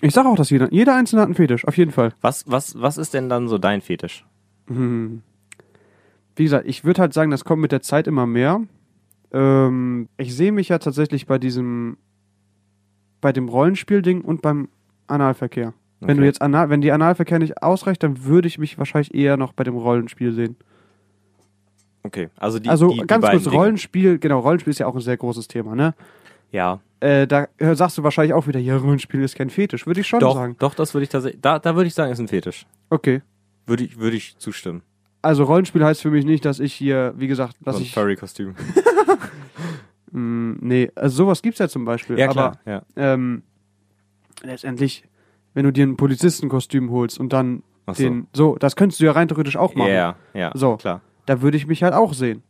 Ich 0.00 0.14
sage 0.14 0.28
auch, 0.28 0.36
dass 0.36 0.48
jeder, 0.50 0.72
jeder 0.72 0.96
Einzelne 0.96 1.20
hat 1.22 1.26
einen 1.26 1.34
Fetisch, 1.34 1.66
auf 1.66 1.76
jeden 1.76 1.90
Fall. 1.90 2.12
Was, 2.22 2.50
was, 2.50 2.80
was 2.80 2.96
ist 2.96 3.12
denn 3.14 3.28
dann 3.28 3.48
so 3.48 3.58
dein 3.58 3.82
Fetisch? 3.82 4.24
Hm. 4.68 5.22
Wie 6.36 6.44
gesagt, 6.44 6.66
ich 6.66 6.84
würde 6.84 7.00
halt 7.02 7.12
sagen, 7.12 7.30
das 7.30 7.44
kommt 7.44 7.60
mit 7.60 7.72
der 7.72 7.82
Zeit 7.82 8.06
immer 8.06 8.26
mehr. 8.26 8.62
Ähm, 9.32 10.08
ich 10.16 10.34
sehe 10.34 10.52
mich 10.52 10.68
ja 10.70 10.78
tatsächlich 10.78 11.26
bei 11.26 11.38
diesem, 11.38 11.98
bei 13.20 13.32
dem 13.32 13.48
Rollenspielding 13.48 14.22
und 14.22 14.40
beim 14.40 14.68
Analverkehr. 15.08 15.74
Wenn 16.00 16.10
Okay. 16.10 16.20
du 16.20 16.26
jetzt 16.26 16.40
Anal, 16.40 16.70
wenn 16.70 16.80
die 16.80 16.92
Analverkehr 16.92 17.40
nicht 17.40 17.60
ausreicht, 17.62 18.02
dann 18.04 18.24
würde 18.24 18.46
ich 18.46 18.56
mich 18.58 18.78
wahrscheinlich 18.78 19.14
eher 19.14 19.36
noch 19.36 19.52
bei 19.52 19.64
dem 19.64 19.76
Rollenspiel 19.76 20.32
sehen. 20.32 20.56
Okay, 22.08 22.28
also 22.38 22.58
die, 22.58 22.68
also 22.68 22.88
die, 22.90 23.00
die 23.00 23.06
ganz 23.06 23.24
kurz, 23.26 23.44
Dinge. 23.44 23.56
Rollenspiel, 23.56 24.18
genau, 24.18 24.40
Rollenspiel 24.40 24.70
ist 24.70 24.78
ja 24.80 24.86
auch 24.86 24.94
ein 24.94 25.00
sehr 25.00 25.16
großes 25.16 25.46
Thema, 25.48 25.74
ne? 25.76 25.94
Ja, 26.50 26.80
Äh, 27.00 27.26
da 27.26 27.46
äh, 27.58 27.74
sagst 27.74 27.96
du 27.98 28.02
wahrscheinlich 28.02 28.32
auch 28.32 28.46
wieder, 28.46 28.58
ja, 28.58 28.76
Rollenspiel 28.76 29.22
ist 29.22 29.36
kein 29.36 29.50
Fetisch, 29.50 29.86
würde 29.86 30.00
ich 30.00 30.06
schon 30.08 30.20
doch, 30.20 30.34
sagen. 30.34 30.56
doch, 30.58 30.74
das 30.74 30.94
würde 30.94 31.04
ich 31.04 31.10
tatsächlich, 31.10 31.40
da, 31.42 31.58
da 31.58 31.76
würde 31.76 31.86
ich 31.86 31.94
sagen, 31.94 32.10
ist 32.10 32.18
ein 32.18 32.26
Fetisch. 32.28 32.66
Okay. 32.90 33.20
Würde 33.66 33.84
ich, 33.84 33.98
würde 33.98 34.16
ich 34.16 34.36
zustimmen. 34.38 34.82
Also 35.20 35.44
Rollenspiel 35.44 35.84
heißt 35.84 36.00
für 36.00 36.10
mich 36.10 36.24
nicht, 36.24 36.44
dass 36.44 36.58
ich 36.58 36.72
hier, 36.72 37.12
wie 37.16 37.26
gesagt, 37.28 37.56
dass 37.64 37.74
so 37.76 37.80
ein 37.80 37.84
ich. 37.84 37.92
Furry-Kostüm. 37.92 38.54
Mh, 40.12 40.56
nee, 40.60 40.90
also 40.94 41.16
sowas 41.24 41.42
gibt's 41.42 41.58
ja 41.58 41.68
zum 41.68 41.84
Beispiel. 41.84 42.18
Ja, 42.18 42.30
aber 42.30 42.32
klar, 42.32 42.58
ja. 42.64 42.82
ähm, 42.96 43.42
letztendlich, 44.42 45.04
wenn 45.54 45.64
du 45.64 45.72
dir 45.72 45.86
ein 45.86 45.96
Polizistenkostüm 45.96 46.90
holst 46.90 47.20
und 47.20 47.32
dann 47.32 47.62
so. 47.86 47.92
den, 48.02 48.26
so, 48.32 48.56
das 48.56 48.74
könntest 48.76 49.00
du 49.00 49.04
ja 49.04 49.12
rein 49.12 49.28
theoretisch 49.28 49.56
auch 49.56 49.74
machen. 49.74 49.90
Ja, 49.92 50.16
ja, 50.34 50.50
So. 50.54 50.76
klar. 50.76 51.02
Da 51.28 51.42
würde 51.42 51.58
ich 51.58 51.66
mich 51.66 51.82
halt 51.82 51.92
auch 51.92 52.14
sehen. 52.14 52.42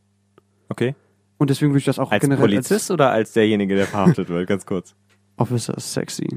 Okay. 0.68 0.94
Und 1.36 1.50
deswegen 1.50 1.72
würde 1.72 1.80
ich 1.80 1.84
das 1.84 1.98
auch 1.98 2.12
Als 2.12 2.20
generell 2.20 2.40
Polizist 2.40 2.92
oder 2.92 3.10
als 3.10 3.32
derjenige, 3.32 3.74
der 3.74 3.86
verhaftet 3.86 4.28
wird? 4.28 4.46
Ganz 4.46 4.66
kurz. 4.66 4.94
als 5.36 5.36
Officer 5.50 5.76
ist 5.76 5.92
sexy. 5.92 6.28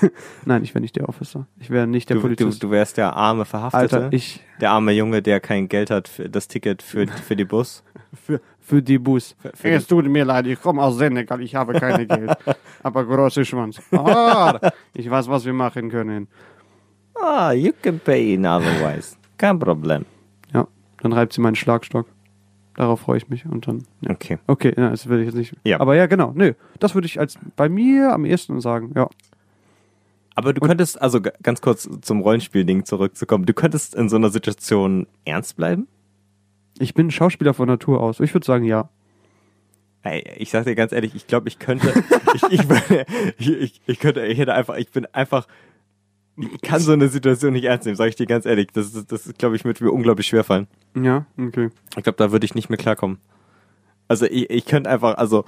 Nein, 0.46 0.64
ich 0.64 0.74
wäre 0.74 0.80
nicht 0.80 0.96
der 0.96 1.10
Officer. 1.10 1.46
Ich 1.58 1.68
wäre 1.68 1.86
nicht 1.86 2.08
der 2.08 2.16
Du, 2.16 2.22
du, 2.22 2.28
Polizist. 2.28 2.62
du 2.62 2.70
wärst 2.70 2.96
der 2.96 3.14
arme 3.14 3.44
Verhaftete. 3.44 3.96
Alter, 3.96 4.12
ich 4.14 4.40
der 4.62 4.70
arme 4.70 4.92
Junge, 4.92 5.20
der 5.20 5.40
kein 5.40 5.68
Geld 5.68 5.90
hat 5.90 6.08
für 6.08 6.30
das 6.30 6.48
Ticket 6.48 6.80
für, 6.80 7.06
für 7.06 7.36
die 7.36 7.44
Bus. 7.44 7.84
für, 8.24 8.40
für 8.60 8.80
die 8.80 8.98
Bus. 8.98 9.36
für 9.52 9.68
es 9.68 9.86
tut 9.86 10.08
mir 10.08 10.24
leid, 10.24 10.46
ich 10.46 10.58
komme 10.58 10.82
aus 10.82 10.96
Senegal, 10.96 11.42
ich 11.42 11.54
habe 11.54 11.74
keine 11.74 12.06
Geld. 12.06 12.34
Aber 12.82 13.04
große 13.04 13.44
Schwanz. 13.44 13.78
Ah, 13.92 14.58
ich 14.94 15.10
weiß, 15.10 15.28
was 15.28 15.44
wir 15.44 15.52
machen 15.52 15.90
können. 15.90 16.28
Ah, 17.14 17.52
you 17.52 17.72
can 17.82 17.98
pay 18.00 18.32
in 18.32 18.46
otherwise. 18.46 19.16
Kein 19.36 19.58
Problem. 19.58 20.06
Dann 21.00 21.12
reibt 21.12 21.32
sie 21.32 21.40
meinen 21.40 21.56
Schlagstock. 21.56 22.06
Darauf 22.74 23.00
freue 23.00 23.18
ich 23.18 23.28
mich. 23.28 23.44
Und 23.46 23.66
dann. 23.66 23.84
Ja. 24.00 24.10
Okay. 24.10 24.38
Okay, 24.46 24.72
na, 24.76 24.90
das 24.90 25.08
will 25.08 25.20
ich 25.20 25.26
jetzt 25.26 25.34
nicht. 25.34 25.54
Ja. 25.64 25.80
Aber 25.80 25.96
ja, 25.96 26.06
genau. 26.06 26.32
Nö, 26.34 26.54
das 26.78 26.94
würde 26.94 27.06
ich 27.06 27.18
als 27.18 27.38
bei 27.56 27.68
mir 27.68 28.12
am 28.12 28.24
ehesten 28.24 28.60
sagen. 28.60 28.92
Ja. 28.94 29.08
Aber 30.34 30.54
du 30.54 30.60
könntest, 30.60 31.00
also 31.02 31.20
ganz 31.20 31.60
kurz 31.60 31.88
zum 32.00 32.20
Rollenspiel-Ding 32.20 32.84
zurückzukommen, 32.84 33.44
du 33.44 33.52
könntest 33.52 33.94
in 33.94 34.08
so 34.08 34.16
einer 34.16 34.30
Situation 34.30 35.06
ernst 35.24 35.56
bleiben? 35.56 35.88
Ich 36.78 36.94
bin 36.94 37.10
Schauspieler 37.10 37.52
von 37.52 37.68
Natur 37.68 38.00
aus. 38.00 38.20
Ich 38.20 38.32
würde 38.32 38.46
sagen, 38.46 38.64
ja. 38.64 38.88
Ey, 40.02 40.24
ich 40.38 40.50
sag 40.50 40.64
dir 40.64 40.74
ganz 40.74 40.92
ehrlich, 40.92 41.14
ich 41.14 41.26
glaube, 41.26 41.48
ich 41.48 41.58
könnte, 41.58 41.92
ich, 42.34 42.42
ich, 43.38 43.50
ich, 43.50 43.80
ich, 43.84 44.00
könnte, 44.00 44.24
ich 44.24 44.38
hätte 44.38 44.54
einfach, 44.54 44.76
ich 44.76 44.90
bin 44.90 45.04
einfach, 45.12 45.46
kann 46.62 46.80
so 46.80 46.92
eine 46.92 47.08
Situation 47.08 47.52
nicht 47.52 47.64
ernst 47.64 47.86
nehmen, 47.86 47.96
sage 47.96 48.10
ich 48.10 48.16
dir 48.16 48.26
ganz 48.26 48.46
ehrlich. 48.46 48.68
Das, 48.72 48.94
ist- 48.94 49.10
das, 49.12 49.32
glaube 49.38 49.56
ich, 49.56 49.64
wird 49.64 49.80
mir 49.80 49.90
unglaublich 49.92 50.26
schwer 50.26 50.44
fallen. 50.44 50.66
Ja, 50.94 51.26
okay. 51.38 51.70
Ich 51.96 52.02
glaube, 52.02 52.16
da 52.16 52.32
würde 52.32 52.44
ich 52.44 52.54
nicht 52.54 52.68
mehr 52.70 52.78
klarkommen. 52.78 53.18
Also 54.08 54.26
ich, 54.26 54.50
ich 54.50 54.66
könnte 54.66 54.90
einfach, 54.90 55.16
also 55.18 55.44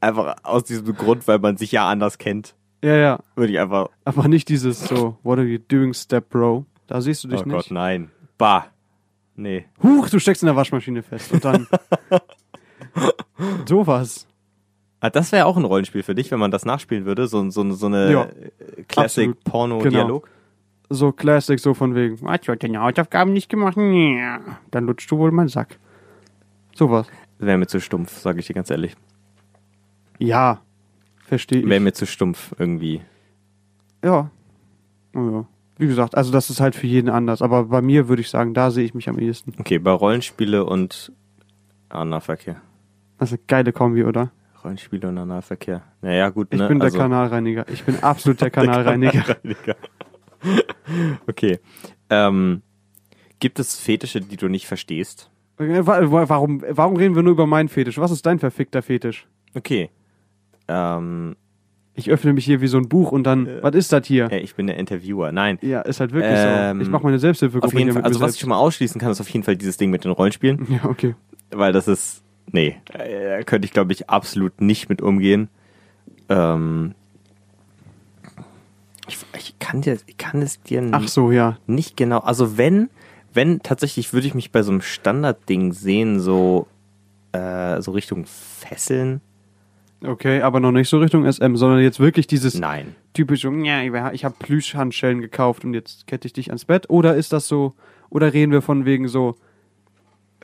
einfach 0.00 0.36
aus 0.42 0.64
diesem 0.64 0.94
Grund, 0.96 1.26
weil 1.28 1.38
man 1.38 1.56
sich 1.56 1.72
ja 1.72 1.88
anders 1.88 2.18
kennt, 2.18 2.54
Ja, 2.82 2.96
ja. 2.96 3.18
würde 3.36 3.52
ich 3.52 3.58
einfach, 3.58 3.88
Aber 4.04 4.28
nicht 4.28 4.48
dieses 4.48 4.84
so, 4.84 5.18
what 5.22 5.38
are 5.38 5.46
you 5.46 5.58
doing, 5.58 5.94
Step 5.94 6.28
Bro? 6.30 6.66
Da 6.86 7.00
siehst 7.00 7.24
du 7.24 7.28
dich 7.28 7.40
oh 7.40 7.44
nicht. 7.44 7.52
Gott, 7.54 7.70
nein. 7.70 8.10
Bah. 8.38 8.66
Nee. 9.36 9.66
Huch, 9.82 10.08
du 10.08 10.18
steckst 10.18 10.42
in 10.42 10.46
der 10.46 10.56
Waschmaschine 10.56 11.02
fest. 11.02 11.30
Und 11.32 11.44
dann. 11.44 11.66
sowas. 13.68 14.26
Ah, 15.00 15.10
das 15.10 15.30
wäre 15.32 15.46
auch 15.46 15.56
ein 15.56 15.64
Rollenspiel 15.64 16.02
für 16.02 16.14
dich, 16.14 16.30
wenn 16.30 16.38
man 16.38 16.50
das 16.50 16.64
nachspielen 16.64 17.04
würde, 17.04 17.26
so, 17.26 17.50
so, 17.50 17.70
so 17.72 17.86
eine 17.86 18.12
Ja, 18.12 18.28
Classic-Porno-Dialog. 18.88 20.28
So 20.88 21.12
Classic, 21.12 21.58
so 21.58 21.74
von 21.74 21.94
wegen. 21.94 22.20
Was, 22.22 22.40
du 22.42 22.52
hast 22.52 22.62
deine 22.62 22.80
Hausaufgaben 22.80 23.32
nicht 23.32 23.48
gemacht? 23.48 23.76
Ja. 23.76 24.40
Dann 24.70 24.86
lutschst 24.86 25.10
du 25.10 25.18
wohl 25.18 25.32
meinen 25.32 25.48
Sack. 25.48 25.78
Sowas. 26.74 27.08
Wäre 27.38 27.58
mir 27.58 27.66
zu 27.66 27.80
stumpf, 27.80 28.18
sage 28.18 28.38
ich 28.38 28.46
dir 28.46 28.54
ganz 28.54 28.70
ehrlich. 28.70 28.94
Ja. 30.18 30.60
Verstehe 31.24 31.60
ich. 31.60 31.68
Wäre 31.68 31.80
mir 31.80 31.92
zu 31.92 32.06
stumpf 32.06 32.54
irgendwie. 32.58 33.02
Ja. 34.04 34.30
Ja. 35.14 35.46
Wie 35.78 35.86
gesagt, 35.88 36.16
also 36.16 36.32
das 36.32 36.50
ist 36.50 36.60
halt 36.60 36.74
für 36.74 36.86
jeden 36.86 37.10
anders. 37.10 37.42
Aber 37.42 37.64
bei 37.64 37.82
mir 37.82 38.08
würde 38.08 38.22
ich 38.22 38.30
sagen, 38.30 38.54
da 38.54 38.70
sehe 38.70 38.84
ich 38.84 38.94
mich 38.94 39.08
am 39.08 39.18
ehesten. 39.18 39.54
Okay, 39.58 39.78
bei 39.78 39.90
Rollenspiele 39.90 40.64
und 40.64 41.12
Analverkehr. 41.88 42.62
Das 43.18 43.32
ist 43.32 43.38
eine 43.38 43.46
geile 43.46 43.72
Kombi, 43.72 44.04
oder? 44.04 44.30
Rollenspiele 44.66 45.08
und 45.08 45.16
Analverkehr. 45.16 45.82
Naja, 46.02 46.28
gut, 46.30 46.48
Ich 46.50 46.58
ne? 46.58 46.66
bin 46.68 46.80
der 46.80 46.86
also, 46.86 46.98
Kanalreiniger. 46.98 47.66
Ich 47.68 47.84
bin 47.84 48.02
absolut 48.02 48.40
der 48.40 48.50
Kanalreiniger. 48.58 49.12
Kanalreiniger. 49.22 49.76
okay. 51.28 51.58
Ähm, 52.10 52.62
gibt 53.38 53.58
es 53.60 53.78
Fetische, 53.78 54.20
die 54.20 54.36
du 54.36 54.48
nicht 54.48 54.66
verstehst? 54.66 55.30
Äh, 55.58 55.86
wa- 55.86 56.10
wa- 56.10 56.28
Warum, 56.28 56.62
warum 56.68 56.96
reden 56.96 57.14
wir 57.14 57.22
nur 57.22 57.32
über 57.32 57.46
meinen 57.46 57.68
Fetisch? 57.68 57.98
Was 57.98 58.10
ist 58.10 58.26
dein 58.26 58.38
verfickter 58.38 58.82
Fetisch? 58.82 59.26
Okay. 59.54 59.90
Ähm, 60.68 61.36
Ich 61.94 62.10
öffne 62.10 62.32
mich 62.32 62.44
hier 62.44 62.60
wie 62.60 62.66
so 62.66 62.76
ein 62.78 62.88
Buch 62.88 63.12
und 63.12 63.22
dann, 63.24 63.48
was 63.62 63.74
ist 63.76 63.92
das 63.92 64.06
hier? 64.06 64.30
äh, 64.32 64.40
ich 64.40 64.54
bin 64.56 64.66
der 64.66 64.76
Interviewer. 64.78 65.30
Nein. 65.32 65.58
Ja, 65.62 65.80
ist 65.82 66.00
halt 66.00 66.12
wirklich 66.12 66.34
Ähm, 66.36 66.78
so. 66.78 66.82
Ich 66.82 66.90
mache 66.90 67.04
meine 67.04 67.18
Selbsthilfegruppe 67.20 67.68
Auf 67.72 67.78
jeden 67.78 67.92
Fall, 67.92 68.02
also 68.02 68.20
was 68.20 68.34
ich 68.34 68.40
schon 68.40 68.50
mal 68.50 68.58
ausschließen 68.58 69.00
kann, 69.00 69.12
ist 69.12 69.20
auf 69.20 69.28
jeden 69.30 69.44
Fall 69.44 69.56
dieses 69.56 69.76
Ding 69.76 69.90
mit 69.90 70.04
den 70.04 70.10
Rollenspielen. 70.10 70.58
selbst. 70.66 70.72
Ja, 70.84 70.90
okay. 70.90 71.14
weil 71.52 71.72
das 71.72 71.86
ist, 71.88 72.22
nee, 72.52 72.76
äh, 72.92 73.42
könnte 73.44 73.66
ich 73.66 73.72
glaube 73.72 73.92
ich 73.92 74.08
absolut 74.10 74.60
nicht 74.60 74.88
mit 74.88 75.02
umgehen. 75.02 75.48
Ähm, 76.28 76.94
ich, 79.08 79.18
ich 79.36 79.58
kann 79.58 79.82
dir, 79.82 79.98
ich 80.06 80.16
kann 80.16 80.42
es 80.42 80.60
dir 80.62 80.86
Ach 80.92 81.06
so, 81.06 81.30
ja. 81.30 81.58
nicht 81.66 81.96
genau, 81.96 82.18
also 82.18 82.58
wenn, 82.58 82.90
wenn 83.32 83.62
tatsächlich 83.62 84.12
würde 84.12 84.26
ich 84.26 84.34
mich 84.34 84.50
bei 84.50 84.62
so 84.62 84.72
einem 84.72 84.80
Standardding 84.80 85.72
sehen, 85.72 86.20
so, 86.20 86.66
äh, 87.32 87.80
so 87.80 87.92
Richtung 87.92 88.26
Fesseln. 88.26 89.20
Okay, 90.04 90.42
aber 90.42 90.60
noch 90.60 90.72
nicht 90.72 90.88
so 90.88 90.98
Richtung 90.98 91.30
SM, 91.30 91.56
sondern 91.56 91.80
jetzt 91.80 92.00
wirklich 92.00 92.26
dieses 92.26 92.58
Nein. 92.58 92.94
typische, 93.14 93.50
ja, 93.50 94.12
ich 94.12 94.24
habe 94.24 94.34
Plüschhandschellen 94.38 95.20
gekauft 95.20 95.64
und 95.64 95.72
jetzt 95.72 96.06
kette 96.06 96.26
ich 96.26 96.32
dich 96.32 96.48
ans 96.48 96.66
Bett. 96.66 96.90
Oder 96.90 97.14
ist 97.14 97.32
das 97.32 97.48
so, 97.48 97.74
oder 98.10 98.32
reden 98.32 98.52
wir 98.52 98.60
von 98.62 98.84
wegen 98.84 99.08
so 99.08 99.36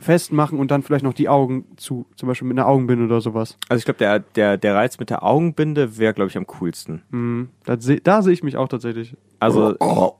festmachen 0.02 0.58
und 0.58 0.70
dann 0.70 0.82
vielleicht 0.82 1.04
noch 1.04 1.14
die 1.14 1.28
Augen 1.28 1.64
zu, 1.76 2.06
zum 2.16 2.28
Beispiel 2.28 2.46
mit 2.48 2.58
einer 2.58 2.66
Augenbinde 2.68 3.04
oder 3.06 3.20
sowas. 3.20 3.56
Also 3.68 3.78
ich 3.78 3.84
glaube, 3.84 3.98
der, 3.98 4.18
der, 4.20 4.56
der 4.58 4.74
Reiz 4.74 4.98
mit 4.98 5.10
der 5.10 5.22
Augenbinde 5.22 5.96
wäre, 5.98 6.12
glaube 6.14 6.28
ich, 6.30 6.36
am 6.36 6.46
coolsten. 6.46 7.52
Seh, 7.78 8.00
da 8.02 8.22
sehe 8.22 8.32
ich 8.32 8.42
mich 8.42 8.56
auch 8.56 8.68
tatsächlich. 8.68 9.16
Also, 9.40 9.76
Ah, 9.80 10.14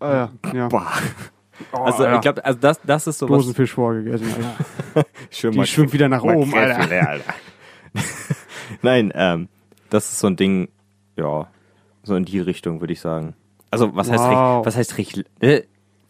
ja, 0.00 0.30
ja. 0.54 0.68
boah. 0.68 0.86
Also 1.72 2.04
ja. 2.04 2.16
ich 2.16 2.20
glaube, 2.20 2.44
also 2.44 2.58
das, 2.60 2.80
das 2.82 3.06
ist 3.06 3.18
so. 3.18 3.26
Dosenfisch 3.26 3.72
vorgegessen, 3.72 4.26
Alter. 4.94 5.08
Schön 5.30 5.52
Die 5.52 5.58
mal- 5.58 5.66
schwimmt 5.66 5.92
wieder 5.94 6.08
nach 6.08 6.22
oben, 6.22 6.52
Alter. 6.54 7.08
Alter. 7.08 7.24
Nein, 8.82 9.12
ähm, 9.14 9.48
das 9.90 10.10
ist 10.12 10.18
so 10.18 10.26
ein 10.26 10.36
Ding, 10.36 10.68
ja, 11.16 11.46
so 12.02 12.14
in 12.14 12.24
die 12.24 12.40
Richtung, 12.40 12.80
würde 12.80 12.92
ich 12.92 13.00
sagen. 13.00 13.34
Also, 13.70 13.94
was 13.96 14.10
heißt, 14.10 14.22
Wow. 14.24 14.58
recht, 14.58 14.66
was 14.66 14.76
heißt 14.76 14.98
äh, 15.40 15.62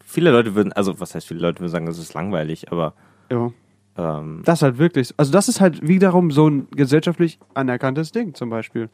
viele 0.05 0.31
Leute 0.31 0.53
würden, 0.55 0.73
also, 0.73 0.99
was 0.99 1.15
heißt 1.15 1.27
viele 1.27 1.39
Leute 1.39 1.59
würden 1.59 1.71
sagen, 1.71 1.85
das 1.85 1.97
ist 1.97 2.13
langweilig, 2.13 2.71
aber 2.71 2.93
Ja. 3.31 3.51
Ähm, 3.97 4.41
Das 4.45 4.59
ist 4.59 4.63
halt 4.63 4.77
wirklich. 4.77 5.13
Also, 5.17 5.31
das 5.31 5.47
ist 5.49 5.59
halt 5.61 5.87
wiederum 5.87 6.31
so 6.31 6.47
ein 6.49 6.67
gesellschaftlich 6.71 7.39
anerkanntes 7.53 8.11
Ding, 8.11 8.33
zum 8.33 8.49
Beispiel. 8.49 8.89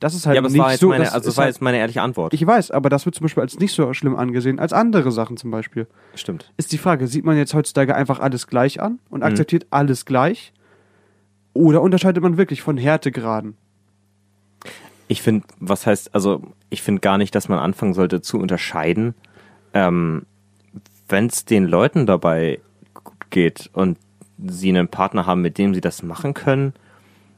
Das 0.00 0.14
ist 0.14 0.26
halt 0.26 0.34
ja, 0.34 0.40
aber 0.40 0.48
nicht 0.50 0.58
war 0.58 0.76
so. 0.76 0.88
meine, 0.88 1.04
das 1.04 1.12
also 1.14 1.28
es 1.30 1.36
war 1.36 1.44
halt, 1.44 1.54
jetzt 1.54 1.62
meine 1.62 1.78
ehrliche 1.78 2.02
Antwort. 2.02 2.34
ich 2.34 2.44
weiß, 2.44 2.72
aber 2.72 2.88
das 2.90 3.04
wird 3.06 3.14
zum 3.14 3.22
Beispiel 3.24 3.40
als 3.40 3.60
nicht 3.60 3.72
so 3.72 3.94
schlimm 3.94 4.16
angesehen 4.16 4.58
als 4.58 4.72
andere 4.72 5.12
Sachen 5.12 5.36
zum 5.36 5.52
Beispiel. 5.52 5.86
Stimmt. 6.16 6.52
Ist 6.56 6.72
die 6.72 6.78
Frage, 6.78 7.06
sieht 7.06 7.24
man 7.24 7.36
jetzt 7.36 7.54
heutzutage 7.54 7.94
einfach 7.94 8.18
alles 8.18 8.48
gleich 8.48 8.80
an 8.82 8.98
und 9.10 9.20
Mhm. 9.20 9.26
akzeptiert 9.26 9.66
alles 9.70 10.04
gleich? 10.04 10.52
Oder 11.54 11.82
unterscheidet 11.82 12.20
man 12.20 12.36
wirklich 12.36 12.62
von 12.62 12.76
Härtegraden? 12.78 13.56
Ich 15.06 15.22
finde, 15.22 15.46
was 15.60 15.86
heißt, 15.86 16.14
also 16.16 16.42
ich 16.68 16.82
finde 16.82 17.00
gar 17.00 17.16
nicht, 17.18 17.34
dass 17.36 17.48
man 17.48 17.60
anfangen 17.60 17.94
sollte 17.94 18.22
zu 18.22 18.38
unterscheiden, 18.40 19.14
ähm, 19.72 20.26
wenn 21.08 21.26
es 21.26 21.44
den 21.44 21.64
Leuten 21.64 22.06
dabei 22.06 22.60
geht 23.32 23.68
und 23.72 23.98
sie 24.46 24.68
einen 24.68 24.86
Partner 24.88 25.26
haben, 25.26 25.42
mit 25.42 25.58
dem 25.58 25.74
sie 25.74 25.80
das 25.80 26.02
machen 26.04 26.34
können. 26.34 26.72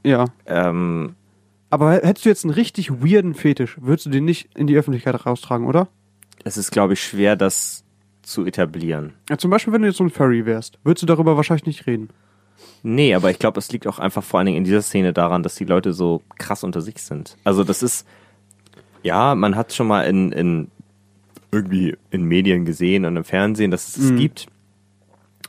Ja. 0.04 0.26
Ähm, 0.46 1.14
Aber 1.70 1.92
hättest 1.92 2.26
du 2.26 2.28
jetzt 2.28 2.44
einen 2.44 2.52
richtig 2.52 2.90
weirden 3.02 3.32
Fetisch, 3.34 3.78
würdest 3.80 4.04
du 4.06 4.10
den 4.10 4.26
nicht 4.26 4.50
in 4.54 4.66
die 4.66 4.76
Öffentlichkeit 4.76 5.24
raustragen, 5.24 5.66
oder? 5.66 5.88
es 6.46 6.58
ist, 6.58 6.72
glaube 6.72 6.92
ich, 6.92 7.02
schwer, 7.02 7.36
das 7.36 7.84
zu 8.20 8.44
etablieren. 8.44 9.14
Ja, 9.30 9.38
zum 9.38 9.50
Beispiel, 9.50 9.72
wenn 9.72 9.80
du 9.80 9.88
jetzt 9.88 9.96
so 9.96 10.04
ein 10.04 10.10
Furry 10.10 10.44
wärst, 10.44 10.78
würdest 10.84 11.02
du 11.02 11.06
darüber 11.06 11.36
wahrscheinlich 11.38 11.64
nicht 11.64 11.86
reden. 11.86 12.10
Nee, 12.82 13.14
aber 13.14 13.30
ich 13.30 13.38
glaube, 13.38 13.58
es 13.58 13.72
liegt 13.72 13.86
auch 13.86 13.98
einfach 13.98 14.22
vor 14.22 14.38
allen 14.38 14.46
Dingen 14.46 14.58
in 14.58 14.64
dieser 14.64 14.82
Szene 14.82 15.14
daran, 15.14 15.42
dass 15.42 15.54
die 15.54 15.64
Leute 15.64 15.94
so 15.94 16.20
krass 16.38 16.62
unter 16.62 16.82
sich 16.82 16.98
sind. 16.98 17.36
Also 17.44 17.64
das 17.64 17.82
ist, 17.82 18.06
ja, 19.02 19.34
man 19.34 19.56
hat 19.56 19.72
schon 19.72 19.86
mal 19.86 20.02
in, 20.02 20.32
in 20.32 20.68
irgendwie 21.50 21.96
in 22.10 22.24
Medien 22.24 22.64
gesehen 22.66 23.04
und 23.06 23.16
im 23.16 23.24
Fernsehen, 23.24 23.70
dass 23.70 23.88
es 23.88 23.96
es 23.96 24.10
Mhm. 24.10 24.16
gibt. 24.18 24.46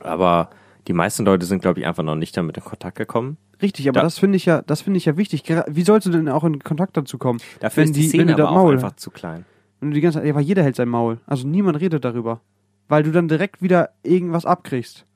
Aber 0.02 0.50
die 0.88 0.92
meisten 0.92 1.24
Leute 1.24 1.46
sind, 1.46 1.60
glaube 1.62 1.80
ich, 1.80 1.86
einfach 1.86 2.02
noch 2.02 2.14
nicht 2.16 2.36
damit 2.36 2.56
in 2.56 2.64
Kontakt 2.64 2.96
gekommen. 2.96 3.36
Richtig, 3.62 3.88
aber 3.88 4.00
Da- 4.00 4.04
das 4.04 4.18
finde 4.18 4.36
ich 4.36 4.44
ja, 4.46 4.62
das 4.62 4.82
finde 4.82 4.98
ich 4.98 5.04
ja 5.06 5.16
wichtig. 5.16 5.42
Wie 5.68 5.82
sollst 5.82 6.06
du 6.06 6.10
denn 6.10 6.28
auch 6.28 6.44
in 6.44 6.60
Kontakt 6.60 6.96
dazu 6.96 7.18
kommen? 7.18 7.40
Dafür 7.60 7.82
wenn 7.82 7.90
ist 7.90 7.96
die 7.96 8.02
die, 8.02 8.08
Szene 8.08 8.34
aber 8.34 8.50
auch 8.50 8.54
Maul, 8.54 8.74
einfach 8.74 8.96
zu 8.96 9.10
klein. 9.10 9.44
wenn 9.80 9.90
du 9.90 9.94
die 9.94 10.00
ganze 10.00 10.18
Zeit, 10.18 10.26
ja, 10.26 10.32
aber 10.32 10.40
jeder 10.42 10.62
hält 10.62 10.76
sein 10.76 10.88
Maul. 10.88 11.18
Also 11.26 11.46
niemand 11.48 11.80
redet 11.80 12.04
darüber. 12.04 12.40
Weil 12.88 13.02
du 13.02 13.10
dann 13.12 13.26
direkt 13.28 13.62
wieder 13.62 13.90
irgendwas 14.04 14.44
abkriegst. 14.46 15.06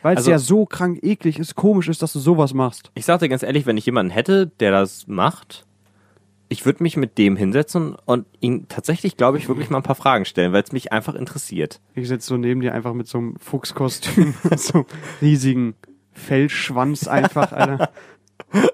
Weil 0.00 0.14
es 0.14 0.18
Also- 0.20 0.30
ja 0.30 0.38
so 0.38 0.64
krank 0.66 1.00
eklig 1.02 1.38
ist, 1.38 1.54
komisch 1.54 1.88
ist, 1.88 2.00
dass 2.02 2.14
du 2.14 2.18
sowas 2.18 2.54
machst. 2.54 2.90
Ich 2.94 3.04
sag 3.04 3.20
dir 3.20 3.28
ganz 3.28 3.42
ehrlich, 3.42 3.66
wenn 3.66 3.76
ich 3.76 3.84
jemanden 3.86 4.10
hätte, 4.10 4.46
der 4.46 4.70
das 4.72 5.06
macht, 5.06 5.66
ich 6.52 6.66
würde 6.66 6.82
mich 6.82 6.96
mit 6.98 7.16
dem 7.18 7.34
hinsetzen 7.36 7.96
und 8.04 8.26
ihn 8.40 8.66
tatsächlich, 8.68 9.16
glaube 9.16 9.38
ich, 9.38 9.48
wirklich 9.48 9.70
mal 9.70 9.78
ein 9.78 9.82
paar 9.82 9.94
Fragen 9.96 10.24
stellen, 10.26 10.52
weil 10.52 10.62
es 10.62 10.70
mich 10.72 10.92
einfach 10.92 11.14
interessiert. 11.14 11.80
Ich 11.94 12.08
sitze 12.08 12.26
so 12.28 12.36
neben 12.36 12.60
dir 12.60 12.74
einfach 12.74 12.92
mit 12.92 13.08
so 13.08 13.18
einem 13.18 13.36
Fuchskostüm, 13.38 14.34
so 14.56 14.74
einem 14.80 14.86
riesigen 15.22 15.74
Fellschwanz 16.12 17.08
einfach, 17.08 17.52
Alter. 17.52 17.90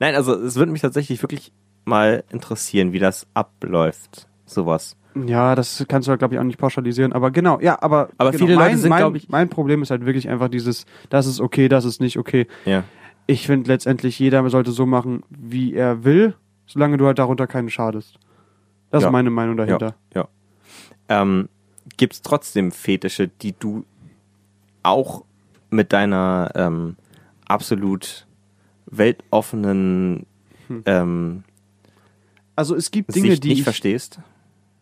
Nein, 0.00 0.14
also 0.14 0.34
es 0.34 0.56
würde 0.56 0.72
mich 0.72 0.80
tatsächlich 0.80 1.22
wirklich 1.22 1.52
mal 1.84 2.24
interessieren, 2.30 2.92
wie 2.92 2.98
das 2.98 3.26
abläuft. 3.34 4.26
Sowas. 4.46 4.96
Ja, 5.26 5.54
das 5.54 5.84
kannst 5.88 6.08
du 6.08 6.10
halt, 6.10 6.20
glaube 6.20 6.34
ich, 6.34 6.40
auch 6.40 6.44
nicht 6.44 6.58
pauschalisieren. 6.58 7.12
Aber 7.12 7.30
genau, 7.30 7.60
ja, 7.60 7.80
aber, 7.82 8.08
Aber 8.16 8.30
genau, 8.30 8.44
viele 8.46 8.54
Leute 8.56 8.68
mein, 8.70 8.78
sind, 8.78 8.88
mein, 8.90 9.14
ich- 9.14 9.28
Mein 9.28 9.48
Problem 9.50 9.82
ist 9.82 9.90
halt 9.90 10.06
wirklich 10.06 10.28
einfach 10.28 10.48
dieses, 10.48 10.86
das 11.10 11.26
ist 11.26 11.40
okay, 11.40 11.68
das 11.68 11.84
ist 11.84 12.00
nicht 12.00 12.16
okay. 12.18 12.46
Ja. 12.64 12.84
Ich 13.26 13.46
finde 13.46 13.68
letztendlich, 13.68 14.18
jeder 14.18 14.48
sollte 14.50 14.72
so 14.72 14.86
machen, 14.86 15.22
wie 15.28 15.74
er 15.74 16.02
will, 16.04 16.34
solange 16.72 16.96
du 16.96 17.06
halt 17.06 17.18
darunter 17.18 17.46
keinen 17.46 17.70
schadest. 17.70 18.18
Das 18.90 19.02
Ja. 19.02 19.08
ist 19.08 19.12
meine 19.12 19.30
Meinung 19.30 19.56
dahinter. 19.56 19.94
Ja. 20.14 20.28
Ähm, 21.08 21.48
Gibt 21.96 22.14
es 22.14 22.22
trotzdem 22.22 22.72
Fetische, 22.72 23.28
die 23.28 23.54
du 23.58 23.84
auch 24.82 25.24
mit 25.70 25.92
deiner 25.92 26.50
ähm, 26.54 26.96
absolut 27.46 28.26
weltoffenen 28.86 30.26
ähm, 30.86 31.44
Also 32.56 32.74
es 32.74 32.90
gibt 32.90 33.14
Dinge, 33.14 33.38
die 33.38 33.48
nicht 33.48 33.58
ich, 33.58 33.64
verstehst? 33.64 34.20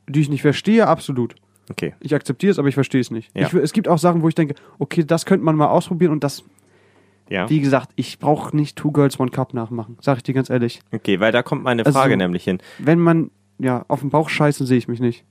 die 0.09 0.20
ich 0.20 0.29
nicht 0.29 0.42
verstehe, 0.42 0.87
absolut. 0.87 1.35
Okay. 1.70 1.94
Ich 2.00 2.14
akzeptiere 2.14 2.50
es, 2.50 2.59
aber 2.59 2.68
ich 2.68 2.74
verstehe 2.74 3.00
es 3.00 3.11
nicht. 3.11 3.31
Ja. 3.37 3.46
Ich, 3.46 3.55
es 3.55 3.72
gibt 3.72 3.87
auch 3.88 3.98
Sachen, 3.98 4.22
wo 4.22 4.29
ich 4.29 4.35
denke, 4.35 4.55
okay, 4.79 5.05
das 5.05 5.24
könnte 5.24 5.44
man 5.44 5.55
mal 5.57 5.68
ausprobieren 5.68 6.12
und 6.12 6.24
das, 6.24 6.42
Ja. 7.31 7.49
wie 7.49 7.61
gesagt, 7.61 7.90
ich 7.95 8.19
brauche 8.19 8.55
nicht 8.57 8.77
Two 8.77 8.90
Girls 8.90 9.19
One 9.21 9.31
Cup 9.31 9.55
nachmachen, 9.55 9.97
sag 10.01 10.16
ich 10.19 10.23
dir 10.25 10.35
ganz 10.35 10.51
ehrlich. 10.51 10.81
Okay, 10.93 11.21
weil 11.21 11.31
da 11.33 11.43
kommt 11.45 11.62
meine 11.62 11.87
Also- 11.87 11.99
Frage 11.99 12.16
nämlich 12.16 12.43
hin. 12.45 12.59
Wenn 12.79 12.99
man, 12.99 13.31
ja, 13.59 13.85
auf 13.88 14.01
den 14.01 14.11
Bauch 14.11 14.29
scheißen 14.29 14.66
sehe 14.66 14.79
ich 14.79 14.88
mich 14.88 14.99
nicht. 15.01 15.25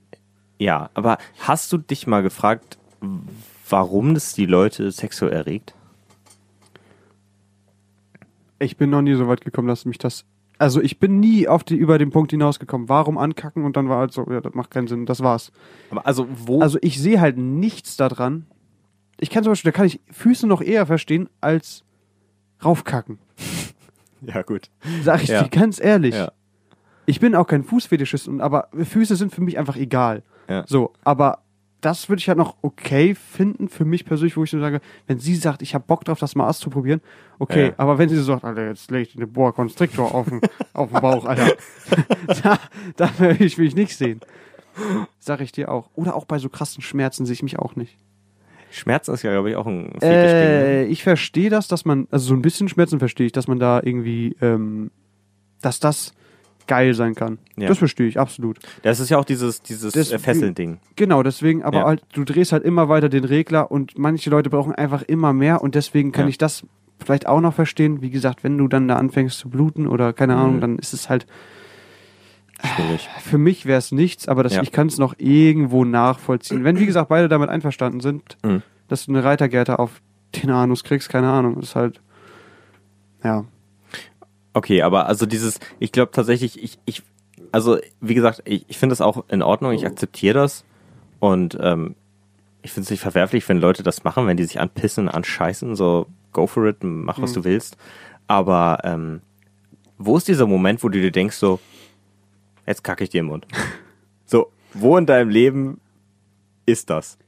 Ja, 0.58 0.88
aber 0.94 1.18
hast 1.40 1.70
du 1.72 1.76
dich 1.78 2.06
mal 2.06 2.22
gefragt, 2.22 2.78
warum 3.68 4.14
das 4.14 4.32
die 4.32 4.46
Leute 4.46 4.90
sexuell 4.90 5.32
erregt? 5.32 5.74
Ich 8.58 8.76
bin 8.76 8.90
noch 8.90 9.02
nie 9.02 9.14
so 9.14 9.26
weit 9.28 9.42
gekommen, 9.42 9.68
dass 9.68 9.84
mich 9.84 9.98
das. 9.98 10.24
Also 10.58 10.82
ich 10.82 10.98
bin 10.98 11.20
nie 11.20 11.48
auf 11.48 11.64
die, 11.64 11.76
über 11.76 11.96
den 11.98 12.10
Punkt 12.10 12.30
hinausgekommen. 12.32 12.88
Warum 12.90 13.16
ankacken 13.16 13.64
und 13.64 13.76
dann 13.76 13.88
war 13.88 13.98
halt 13.98 14.12
so, 14.12 14.26
ja, 14.30 14.40
das 14.42 14.52
macht 14.54 14.70
keinen 14.70 14.88
Sinn, 14.88 15.06
das 15.06 15.22
war's. 15.22 15.52
Aber 15.90 16.06
also 16.06 16.26
wo? 16.30 16.60
Also 16.60 16.78
ich 16.82 17.00
sehe 17.00 17.20
halt 17.20 17.38
nichts 17.38 17.96
daran. 17.96 18.46
Ich 19.18 19.30
kann 19.30 19.42
zum 19.44 19.52
Beispiel, 19.52 19.72
da 19.72 19.76
kann 19.76 19.86
ich 19.86 20.00
Füße 20.10 20.46
noch 20.46 20.60
eher 20.60 20.84
verstehen 20.86 21.28
als 21.40 21.84
raufkacken. 22.64 23.18
ja 24.22 24.42
gut. 24.42 24.70
Sag 25.02 25.22
ich 25.22 25.28
Ja. 25.28 25.42
dir 25.42 25.48
ganz 25.48 25.80
ehrlich. 25.80 26.14
Ja. 26.14 26.32
Ich 27.06 27.18
bin 27.20 27.34
auch 27.34 27.46
kein 27.46 27.64
Fußfetischist, 27.64 28.28
und- 28.28 28.40
aber 28.40 28.68
Füße 28.72 29.16
sind 29.16 29.34
für 29.34 29.40
mich 29.40 29.58
einfach 29.58 29.76
egal. 29.76 30.22
Ja. 30.48 30.64
So, 30.66 30.92
aber 31.04 31.40
das 31.80 32.08
würde 32.10 32.20
ich 32.20 32.28
halt 32.28 32.36
noch 32.36 32.56
okay 32.60 33.14
finden 33.14 33.68
für 33.70 33.86
mich 33.86 34.04
persönlich, 34.04 34.36
wo 34.36 34.44
ich 34.44 34.50
so 34.50 34.60
sage, 34.60 34.80
wenn 35.06 35.18
sie 35.18 35.34
sagt, 35.34 35.62
ich 35.62 35.74
habe 35.74 35.84
Bock 35.86 36.04
drauf, 36.04 36.18
das 36.18 36.34
mal 36.36 36.46
auszuprobieren, 36.46 37.00
okay, 37.38 37.68
Ja. 37.68 37.72
aber 37.78 37.96
wenn 37.98 38.08
sie 38.10 38.16
so 38.16 38.22
sagt, 38.24 38.44
Alter, 38.44 38.66
jetzt 38.66 38.90
leg 38.90 39.08
ich 39.08 39.14
den 39.14 39.32
Boa 39.32 39.52
Constrictor 39.52 40.14
auf 40.14 40.28
den, 40.28 40.40
auf 40.74 40.90
den 40.90 41.00
Bauch, 41.00 41.24
Alter, 41.24 41.52
da, 42.42 42.58
da 42.96 43.10
will 43.18 43.40
ich 43.40 43.56
mich 43.56 43.74
nicht 43.74 43.96
sehen. 43.96 44.20
Sag 45.18 45.40
ich 45.40 45.52
dir 45.52 45.70
auch. 45.70 45.88
Oder 45.94 46.14
auch 46.14 46.26
bei 46.26 46.38
so 46.38 46.48
krassen 46.48 46.82
Schmerzen 46.82 47.24
sehe 47.26 47.32
ich 47.34 47.42
mich 47.42 47.58
auch 47.58 47.76
nicht. 47.76 47.96
Schmerzen 48.70 49.12
ist 49.14 49.22
ja, 49.22 49.32
glaube 49.32 49.50
ich, 49.50 49.56
auch 49.56 49.66
ein 49.66 49.86
Fetischding. 49.98 50.08
Äh, 50.08 50.84
ich 50.86 51.02
verstehe 51.02 51.50
das, 51.50 51.68
dass 51.68 51.84
man, 51.84 52.06
also 52.10 52.26
so 52.26 52.34
ein 52.34 52.42
bisschen 52.42 52.68
Schmerzen 52.68 52.98
verstehe 52.98 53.26
ich, 53.26 53.32
dass 53.32 53.48
man 53.48 53.58
da 53.58 53.80
irgendwie, 53.82 54.36
ähm, 54.40 54.90
dass 55.60 55.80
das 55.80 56.12
geil 56.66 56.94
sein 56.94 57.14
kann. 57.16 57.38
Ja. 57.56 57.66
Das 57.68 57.78
verstehe 57.78 58.06
ich, 58.06 58.18
absolut. 58.20 58.58
Das 58.82 59.00
ist 59.00 59.08
ja 59.08 59.18
auch 59.18 59.24
dieses, 59.24 59.60
dieses 59.62 59.92
Das- 59.92 60.12
äh, 60.12 60.18
Fesseln-Ding. 60.20 60.78
Genau, 60.94 61.22
deswegen, 61.24 61.62
aber 61.64 61.78
Ja. 61.80 61.84
halt, 61.86 62.02
du 62.12 62.24
drehst 62.24 62.52
halt 62.52 62.62
immer 62.62 62.88
weiter 62.88 63.08
den 63.08 63.24
Regler 63.24 63.70
und 63.72 63.98
manche 63.98 64.30
Leute 64.30 64.50
brauchen 64.50 64.72
einfach 64.74 65.02
immer 65.02 65.32
mehr 65.32 65.62
und 65.62 65.74
deswegen 65.74 66.12
kann 66.12 66.26
Ja. 66.26 66.28
ich 66.28 66.38
das 66.38 66.64
vielleicht 67.04 67.26
auch 67.26 67.40
noch 67.40 67.54
verstehen. 67.54 68.02
Wie 68.02 68.10
gesagt, 68.10 68.44
wenn 68.44 68.56
du 68.56 68.68
dann 68.68 68.86
da 68.86 68.96
anfängst 68.96 69.38
zu 69.38 69.48
bluten 69.48 69.88
oder 69.88 70.12
keine 70.12 70.34
Mhm. 70.36 70.40
Ahnung, 70.40 70.60
dann 70.60 70.78
ist 70.78 70.92
es 70.92 71.08
halt, 71.08 71.26
Schwierig. 72.64 73.08
für 73.20 73.38
mich 73.38 73.66
wäre 73.66 73.78
es 73.78 73.92
nichts, 73.92 74.28
aber 74.28 74.42
das, 74.42 74.54
Ja. 74.54 74.62
ich 74.62 74.72
kann 74.72 74.86
es 74.86 74.98
noch 74.98 75.14
irgendwo 75.18 75.84
nachvollziehen. 75.84 76.64
Wenn, 76.64 76.78
wie 76.78 76.86
gesagt, 76.86 77.08
beide 77.08 77.28
damit 77.28 77.48
einverstanden 77.48 78.00
sind, 78.00 78.36
Mhm. 78.44 78.62
dass 78.88 79.06
du 79.06 79.12
eine 79.12 79.24
Reitergerte 79.24 79.78
auf 79.78 80.00
den 80.42 80.50
Anus 80.50 80.84
kriegst, 80.84 81.08
keine 81.08 81.30
Ahnung, 81.30 81.58
ist 81.60 81.74
halt, 81.76 82.00
ja. 83.24 83.44
Okay, 84.52 84.82
aber 84.82 85.06
also 85.06 85.26
dieses, 85.26 85.60
ich 85.78 85.92
glaube 85.92 86.12
tatsächlich, 86.12 86.62
ich, 86.62 86.78
ich, 86.84 87.02
also 87.52 87.78
wie 88.00 88.14
gesagt, 88.14 88.42
ich, 88.44 88.64
ich 88.68 88.78
finde 88.78 88.92
das 88.92 89.00
auch 89.00 89.24
in 89.28 89.42
Ordnung, 89.42 89.72
ich 89.72 89.86
akzeptiere 89.86 90.34
das 90.34 90.64
und 91.20 91.56
ähm, 91.60 91.94
ich 92.62 92.72
finde 92.72 92.84
es 92.84 92.90
nicht 92.90 93.00
verwerflich, 93.00 93.48
wenn 93.48 93.58
Leute 93.60 93.82
das 93.82 94.04
machen, 94.04 94.26
wenn 94.26 94.36
die 94.36 94.44
sich 94.44 94.60
anpissen, 94.60 95.08
anscheißen, 95.08 95.76
so 95.76 96.06
go 96.32 96.46
for 96.46 96.66
it, 96.66 96.78
mach 96.82 97.20
was 97.20 97.30
Mhm. 97.30 97.34
du 97.34 97.44
willst. 97.44 97.76
Aber 98.26 98.78
ähm, 98.84 99.20
wo 99.98 100.16
ist 100.16 100.28
dieser 100.28 100.46
Moment, 100.46 100.82
wo 100.84 100.88
du 100.88 101.00
dir 101.00 101.10
denkst 101.10 101.36
so, 101.36 101.58
jetzt 102.66 102.84
kacke 102.84 103.04
ich 103.04 103.10
dir 103.10 103.20
im 103.20 103.26
Mund? 103.26 103.46
so, 104.24 104.50
wo 104.74 104.96
in 104.96 105.06
deinem 105.06 105.30
Leben 105.30 105.80
ist 106.66 106.90
das? 106.90 107.18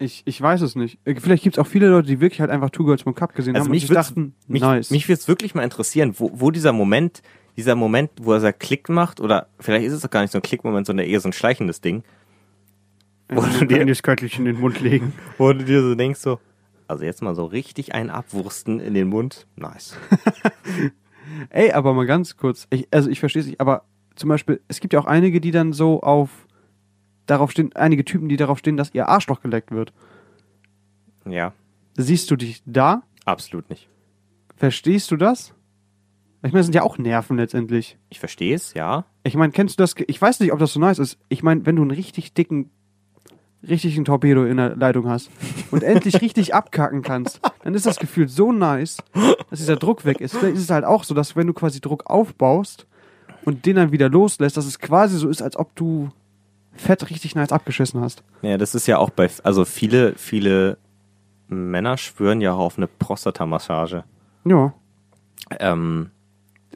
Ich, 0.00 0.22
ich 0.26 0.40
weiß 0.40 0.60
es 0.62 0.76
nicht. 0.76 0.98
Äh, 1.04 1.16
Vielleicht 1.16 1.42
gibt 1.42 1.56
es 1.56 1.58
auch 1.58 1.66
viele 1.66 1.88
Leute, 1.88 2.06
die 2.06 2.20
wirklich 2.20 2.40
halt 2.40 2.50
einfach 2.50 2.70
Two 2.70 2.84
Girls 2.84 3.04
One 3.04 3.14
Cup 3.14 3.34
gesehen 3.34 3.56
Also 3.56 3.64
haben 3.66 3.70
mich 3.72 3.82
und 3.84 3.88
sich 3.88 3.94
dachten, 3.96 4.34
Mich, 4.46 4.62
nice. 4.62 4.90
mich 4.90 5.08
würde 5.08 5.20
es 5.20 5.26
wirklich 5.28 5.54
mal 5.56 5.62
interessieren, 5.64 6.14
wo, 6.18 6.30
wo 6.34 6.50
dieser 6.52 6.72
Moment, 6.72 7.20
dieser 7.56 7.74
Moment, 7.74 8.10
wo 8.20 8.32
er 8.32 8.40
sagt 8.40 8.60
Klick 8.60 8.88
macht, 8.88 9.20
oder 9.20 9.48
vielleicht 9.58 9.86
ist 9.86 9.92
es 9.92 10.02
doch 10.02 10.10
gar 10.10 10.22
nicht 10.22 10.30
so 10.30 10.38
ein 10.38 10.42
Klickmoment, 10.42 10.86
sondern 10.86 11.06
eher 11.06 11.18
so 11.20 11.28
ein 11.28 11.32
schleichendes 11.32 11.80
Ding, 11.80 12.04
wo 13.28 13.40
du 13.40 13.66
dir- 13.66 13.84
das 13.84 14.02
Köttlich 14.04 14.38
in 14.38 14.44
den 14.44 14.60
Mund 14.60 14.80
legen. 14.80 15.12
wo 15.38 15.52
du 15.52 15.64
dir 15.64 15.82
so 15.82 15.96
denkst, 15.96 16.20
so, 16.20 16.38
also 16.86 17.04
jetzt 17.04 17.20
mal 17.20 17.34
so 17.34 17.44
richtig 17.46 17.92
ein 17.92 18.08
Abwursten 18.08 18.78
in 18.78 18.94
den 18.94 19.08
Mund, 19.08 19.48
nice. 19.56 19.96
Ey, 21.50 21.72
aber 21.72 21.92
mal 21.92 22.06
ganz 22.06 22.36
kurz. 22.36 22.66
Ich, 22.70 22.86
also 22.92 23.10
ich 23.10 23.18
verstehe 23.20 23.40
es 23.42 23.46
nicht, 23.48 23.60
aber 23.60 23.82
zum 24.18 24.28
Beispiel, 24.28 24.60
es 24.68 24.80
gibt 24.80 24.92
ja 24.92 25.00
auch 25.00 25.06
einige, 25.06 25.40
die 25.40 25.50
dann 25.50 25.72
so 25.72 26.00
auf 26.02 26.46
darauf 27.26 27.50
stehen, 27.50 27.74
einige 27.74 28.04
Typen, 28.04 28.28
die 28.28 28.36
darauf 28.36 28.58
stehen, 28.58 28.76
dass 28.76 28.94
ihr 28.94 29.08
Arschloch 29.08 29.40
geleckt 29.40 29.70
wird. 29.70 29.92
Ja, 31.28 31.52
Siehst 32.00 32.30
du 32.30 32.36
dich 32.36 32.62
da? 32.64 33.02
absolut 33.24 33.68
nicht. 33.68 33.88
Verstehst 34.56 35.10
du 35.10 35.16
das? 35.16 35.52
Ich 36.42 36.52
meine, 36.52 36.60
das 36.60 36.66
sind 36.66 36.74
ja 36.74 36.82
auch 36.82 36.96
Nerven 36.96 37.36
letztendlich. 37.36 37.98
Ich 38.08 38.20
verstehe 38.20 38.54
es, 38.54 38.72
ja. 38.74 39.04
Ich 39.24 39.34
meine, 39.34 39.52
kennst 39.52 39.78
du 39.78 39.82
das? 39.82 39.94
Ich 40.06 40.22
weiß 40.22 40.38
nicht, 40.38 40.52
ob 40.52 40.60
das 40.60 40.72
so 40.72 40.80
nice 40.80 41.00
ist. 41.00 41.18
Ich 41.28 41.42
meine, 41.42 41.66
wenn 41.66 41.74
du 41.76 41.82
einen 41.82 41.90
richtig 41.90 42.32
dicken 42.32 42.70
richtig 43.68 43.96
ein 43.96 44.04
Torpedo 44.04 44.44
in 44.44 44.56
der 44.56 44.76
Leitung 44.76 45.08
hast 45.08 45.30
und 45.72 45.82
endlich 45.82 46.20
richtig 46.22 46.54
abkacken 46.54 47.02
kannst, 47.02 47.40
dann 47.64 47.74
ist 47.74 47.86
das 47.86 47.98
Gefühl 47.98 48.28
so 48.28 48.52
nice, 48.52 48.98
dass 49.50 49.58
dieser 49.58 49.76
Druck 49.76 50.04
weg 50.04 50.20
ist. 50.20 50.36
Vielleicht 50.36 50.54
ist 50.56 50.62
es 50.62 50.70
halt 50.70 50.84
auch 50.84 51.02
so, 51.02 51.12
dass 51.12 51.34
wenn 51.34 51.48
du 51.48 51.52
quasi 51.52 51.80
Druck 51.80 52.08
aufbaust 52.08 52.86
und 53.44 53.66
den 53.66 53.76
dann 53.76 53.92
wieder 53.92 54.08
loslässt, 54.08 54.56
dass 54.56 54.66
es 54.66 54.78
quasi 54.78 55.16
so 55.18 55.28
ist, 55.28 55.42
als 55.42 55.56
ob 55.56 55.74
du 55.76 56.10
fett 56.72 57.10
richtig 57.10 57.34
nice 57.34 57.52
abgeschissen 57.52 58.00
hast. 58.00 58.22
Ja, 58.42 58.56
das 58.58 58.74
ist 58.74 58.86
ja 58.86 58.98
auch 58.98 59.10
bei, 59.10 59.28
also 59.42 59.64
viele, 59.64 60.14
viele 60.16 60.78
Männer 61.48 61.96
schwören 61.96 62.40
ja 62.40 62.52
auch 62.52 62.58
auf 62.58 62.76
eine 62.76 62.86
Prostatamassage. 62.86 64.04
Ja, 64.44 64.72
Ähm, 65.60 66.10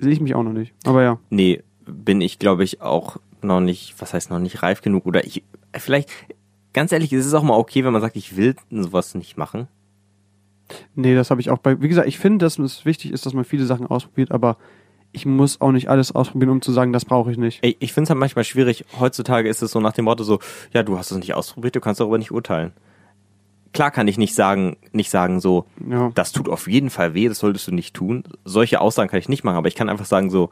sehe 0.00 0.12
ich 0.12 0.20
mich 0.20 0.34
auch 0.34 0.42
noch 0.42 0.52
nicht. 0.52 0.72
Aber 0.84 1.02
ja. 1.02 1.18
nee, 1.30 1.62
bin 1.86 2.20
ich, 2.20 2.38
glaube 2.38 2.64
ich, 2.64 2.80
auch 2.80 3.18
noch 3.42 3.60
nicht, 3.60 3.94
was 3.98 4.14
heißt 4.14 4.30
noch 4.30 4.38
nicht 4.38 4.62
reif 4.62 4.82
genug 4.82 5.06
oder 5.06 5.24
ich, 5.26 5.42
vielleicht, 5.76 6.10
ganz 6.72 6.92
ehrlich, 6.92 7.12
es 7.12 7.26
ist 7.26 7.34
auch 7.34 7.42
mal 7.42 7.56
okay, 7.56 7.84
wenn 7.84 7.92
man 7.92 8.02
sagt, 8.02 8.16
ich 8.16 8.36
will 8.36 8.56
sowas 8.70 9.14
nicht 9.14 9.36
machen. 9.36 9.68
Nee, 10.94 11.14
das 11.14 11.30
habe 11.30 11.40
ich 11.40 11.50
auch 11.50 11.58
bei. 11.58 11.82
Wie 11.82 11.88
gesagt, 11.88 12.08
ich 12.08 12.18
finde, 12.18 12.44
dass 12.46 12.58
es 12.58 12.84
wichtig 12.84 13.10
ist, 13.12 13.26
dass 13.26 13.34
man 13.34 13.44
viele 13.44 13.66
Sachen 13.66 13.86
ausprobiert, 13.86 14.30
aber 14.30 14.56
ich 15.12 15.26
muss 15.26 15.60
auch 15.60 15.72
nicht 15.72 15.88
alles 15.90 16.12
ausprobieren, 16.14 16.50
um 16.50 16.62
zu 16.62 16.72
sagen, 16.72 16.92
das 16.92 17.04
brauche 17.04 17.30
ich 17.30 17.36
nicht. 17.38 17.62
Ey, 17.62 17.76
ich 17.80 17.92
finde 17.92 18.04
es 18.04 18.10
halt 18.10 18.18
manchmal 18.18 18.44
schwierig. 18.44 18.84
Heutzutage 18.98 19.48
ist 19.48 19.62
es 19.62 19.70
so 19.70 19.80
nach 19.80 19.92
dem 19.92 20.06
Motto 20.06 20.24
so, 20.24 20.38
ja, 20.72 20.82
du 20.82 20.96
hast 20.98 21.10
es 21.10 21.18
nicht 21.18 21.34
ausprobiert, 21.34 21.76
du 21.76 21.80
kannst 21.80 22.00
darüber 22.00 22.18
nicht 22.18 22.30
urteilen. 22.32 22.72
Klar 23.72 23.90
kann 23.90 24.06
ich 24.08 24.18
nicht 24.18 24.34
sagen, 24.34 24.76
nicht 24.92 25.10
sagen 25.10 25.40
so, 25.40 25.66
Ja. 25.88 26.10
das 26.14 26.32
tut 26.32 26.48
auf 26.48 26.68
jeden 26.68 26.90
Fall 26.90 27.14
weh, 27.14 27.28
das 27.28 27.38
solltest 27.38 27.66
du 27.68 27.72
nicht 27.72 27.94
tun. 27.94 28.24
Solche 28.44 28.80
Aussagen 28.80 29.08
kann 29.10 29.18
ich 29.20 29.28
nicht 29.30 29.44
machen, 29.44 29.56
aber 29.56 29.68
ich 29.68 29.74
kann 29.74 29.88
einfach 29.88 30.04
sagen 30.04 30.28
so, 30.30 30.50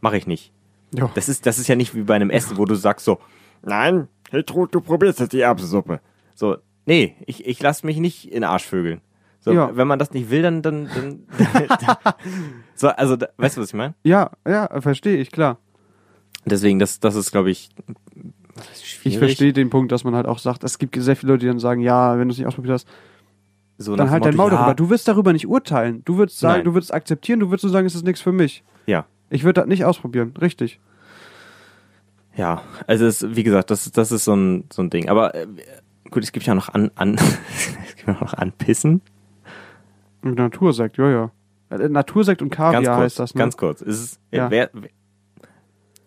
mache 0.00 0.16
ich 0.16 0.26
nicht. 0.26 0.52
ja. 0.94 1.10
Das 1.14 1.28
ist, 1.28 1.44
das 1.46 1.58
ist 1.58 1.68
ja 1.68 1.76
nicht 1.76 1.94
wie 1.94 2.02
bei 2.02 2.14
einem 2.14 2.30
Essen, 2.30 2.56
wo 2.56 2.64
du 2.64 2.74
sagst 2.74 3.04
so, 3.04 3.18
nein, 3.62 4.08
hey 4.30 4.42
du 4.42 4.80
probierst 4.80 5.20
jetzt 5.20 5.32
die 5.32 5.40
Erbsensuppe. 5.40 6.00
So, 6.34 6.56
nee, 6.86 7.14
ich, 7.26 7.46
ich 7.46 7.60
lasse 7.62 7.84
mich 7.86 7.98
nicht 7.98 8.30
in 8.32 8.42
Arschvögeln. 8.44 9.00
So, 9.44 9.52
Ja. 9.52 9.76
wenn 9.76 9.86
man 9.88 9.98
das 9.98 10.12
nicht 10.12 10.30
will, 10.30 10.40
dann, 10.42 10.62
dann, 10.62 10.88
dann, 10.94 11.20
so, 12.74 12.88
also, 12.88 13.16
da, 13.16 13.26
weißt 13.36 13.56
du, 13.56 13.60
was 13.60 13.68
ich 13.68 13.74
meine? 13.74 13.94
Ja, 14.04 14.30
ja, 14.46 14.80
verstehe 14.80 15.16
ich, 15.18 15.30
klar. 15.30 15.58
Deswegen, 16.46 16.78
das, 16.78 16.98
das 17.00 17.14
ist, 17.16 17.30
glaube 17.32 17.50
ich, 17.50 17.68
heißt 18.56 18.82
Ich 18.84 18.88
schwierig? 18.94 19.18
verstehe 19.18 19.52
den 19.52 19.68
Punkt, 19.70 19.90
dass 19.92 20.04
man 20.04 20.14
halt 20.14 20.26
auch 20.26 20.38
sagt, 20.38 20.62
es 20.64 20.78
gibt 20.78 20.94
sehr 20.96 21.16
viele 21.16 21.32
Leute, 21.32 21.40
die 21.40 21.46
dann 21.48 21.58
sagen, 21.58 21.80
ja, 21.80 22.18
wenn 22.18 22.28
du 22.28 22.32
es 22.32 22.38
nicht 22.38 22.46
ausprobiert 22.46 22.74
hast, 22.74 22.88
So 23.78 23.96
dann 23.96 24.10
halt 24.10 24.24
dein 24.24 24.36
Maul 24.36 24.46
Motto, 24.46 24.56
darüber. 24.56 24.70
ja, 24.70 24.74
Du 24.74 24.90
wirst 24.90 25.08
darüber 25.08 25.32
nicht 25.32 25.46
urteilen. 25.48 26.02
Du 26.04 26.16
würdest 26.18 26.38
sagen, 26.38 26.58
Nein. 26.58 26.64
du 26.64 26.74
würdest 26.74 26.94
akzeptieren, 26.94 27.40
du 27.40 27.48
würdest 27.50 27.62
so 27.62 27.68
sagen, 27.68 27.86
es 27.86 27.94
ist 27.96 28.04
nichts 28.04 28.20
für 28.20 28.32
mich. 28.32 28.62
Ja, 28.86 29.06
Ich 29.30 29.42
würde 29.44 29.60
das 29.60 29.68
nicht 29.68 29.84
ausprobieren, 29.84 30.34
richtig. 30.40 30.78
ja. 32.36 32.62
Also, 32.86 33.06
es, 33.06 33.24
wie 33.36 33.42
gesagt, 33.42 33.70
das, 33.70 33.90
das 33.92 34.12
ist 34.12 34.24
so 34.24 34.34
ein, 34.34 34.64
so 34.72 34.82
ein 34.82 34.90
Ding. 34.90 35.08
Aber 35.08 35.34
äh, 35.34 35.46
gut, 36.10 36.22
es 36.22 36.32
gibt 36.32 36.46
ja 36.46 36.54
noch 36.54 36.68
an, 36.70 36.90
an, 36.94 37.14
es 37.86 37.96
gibt 37.96 38.08
ja 38.08 38.14
noch 38.20 38.34
anpissen. 38.34 39.00
Natursekt, 40.22 40.96
ja, 40.98 41.10
ja. 41.10 41.32
Äh, 41.70 41.88
Natursekt 41.88 42.42
und 42.42 42.50
Kaviar 42.50 42.82
kurz, 42.82 42.96
heißt 43.04 43.18
das, 43.18 43.34
ne? 43.34 43.38
ganz 43.38 43.56
kurz. 43.56 43.80
Ist 43.80 44.00
es, 44.00 44.20
Ja. 44.30 44.50
wer, 44.50 44.70
wer, 44.72 44.90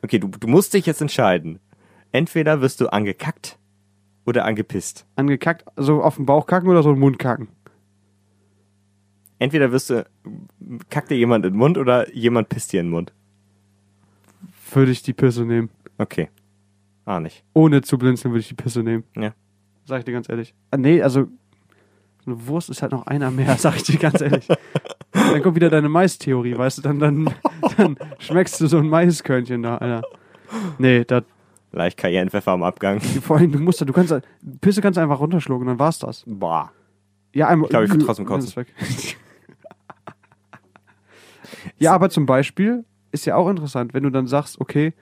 okay, 0.01 0.19
du, 0.19 0.28
du 0.28 0.47
musst 0.47 0.73
dich 0.73 0.86
jetzt 0.86 1.01
entscheiden. 1.01 1.60
Entweder 2.12 2.62
wirst 2.62 2.80
du 2.82 2.88
angekackt 2.88 3.58
oder 4.25 4.45
angepisst. 4.45 5.06
Angekackt, 5.15 5.65
so 5.75 6.01
auf 6.01 6.15
den 6.15 6.25
Bauch 6.25 6.45
kacken 6.45 6.69
oder 6.69 6.82
so 6.82 6.91
den 6.93 6.99
Mund 6.99 7.19
kacken. 7.19 7.49
Entweder 9.38 9.71
wirst 9.71 9.89
du, 9.89 10.06
kackt 10.89 11.12
dir 11.12 11.17
jemand 11.17 11.45
in 11.45 11.54
den 11.54 11.58
Mund 11.60 11.78
oder 11.78 12.12
jemand 12.13 12.47
pisst 12.49 12.71
dir 12.71 12.80
in 12.80 12.88
den 12.88 12.91
Mund. 12.91 13.13
Würde 14.71 14.91
ich 14.91 15.04
die 15.04 15.13
Pisse 15.13 15.43
nehmen. 15.45 15.69
Okay. 15.97 16.30
Ah, 17.06 17.19
nicht. 17.19 17.43
Ohne 17.54 17.82
zu 17.82 17.97
blinzeln 17.97 18.32
würde 18.32 18.39
ich 18.41 18.47
die 18.47 18.56
Pisse 18.56 18.82
nehmen. 18.82 19.04
Ja. 19.15 19.34
Sag 19.86 19.99
ich 19.99 20.06
dir 20.06 20.13
ganz 20.13 20.30
ehrlich. 20.30 20.56
Ah, 20.71 20.78
nee, 20.78 21.01
also 21.01 21.28
eine 22.25 22.47
Wurst 22.47 22.69
ist 22.69 22.81
halt 22.81 22.91
noch 22.91 23.07
einer 23.07 23.31
mehr, 23.31 23.55
sag 23.57 23.75
ich 23.75 23.83
dir 23.83 23.97
ganz 23.97 24.21
ehrlich. 24.21 24.47
dann 25.11 25.41
kommt 25.41 25.55
wieder 25.55 25.69
deine 25.69 25.89
Mais-Theorie, 25.89 26.57
weißt 26.57 26.79
du, 26.79 26.81
dann, 26.81 26.99
dann, 26.99 27.29
dann 27.77 27.97
schmeckst 28.19 28.59
du 28.61 28.67
so 28.67 28.77
ein 28.77 28.89
Maiskörnchen 28.89 29.63
da, 29.63 29.77
Alter. 29.77 30.03
Nee, 30.77 31.03
das, 31.05 31.23
Leicht 31.75 31.97
Cayennepfeffer 31.97 32.53
am 32.53 32.63
Abgang. 32.63 33.01
vor 33.21 33.38
allem, 33.38 33.51
du 33.51 33.59
musst, 33.59 33.81
da- 33.81 33.85
du 33.85 33.91
kannst, 33.93 34.13
Pisse 34.61 34.81
kannst 34.81 34.97
du 34.97 35.01
einfach 35.01 35.19
runterschlucken, 35.19 35.67
dann 35.67 35.77
war's 35.77 35.99
das. 35.99 36.23
Boah. 36.25 36.71
Ja, 37.33 37.49
einmal. 37.49 37.65
Ich 37.65 37.69
glaub, 37.71 37.83
ich 37.83 37.91
würd 37.91 38.01
trotzdem 38.01 38.25
kotzen. 38.25 38.65
ja, 41.77 41.93
aber 41.93 42.09
zum 42.09 42.25
Beispiel 42.25 42.85
ist 43.11 43.25
ja 43.25 43.35
auch 43.35 43.49
interessant, 43.49 43.93
wenn 43.93 44.03
du 44.03 44.09
dann 44.09 44.25
sagst, 44.25 44.61
okay, 44.61 44.93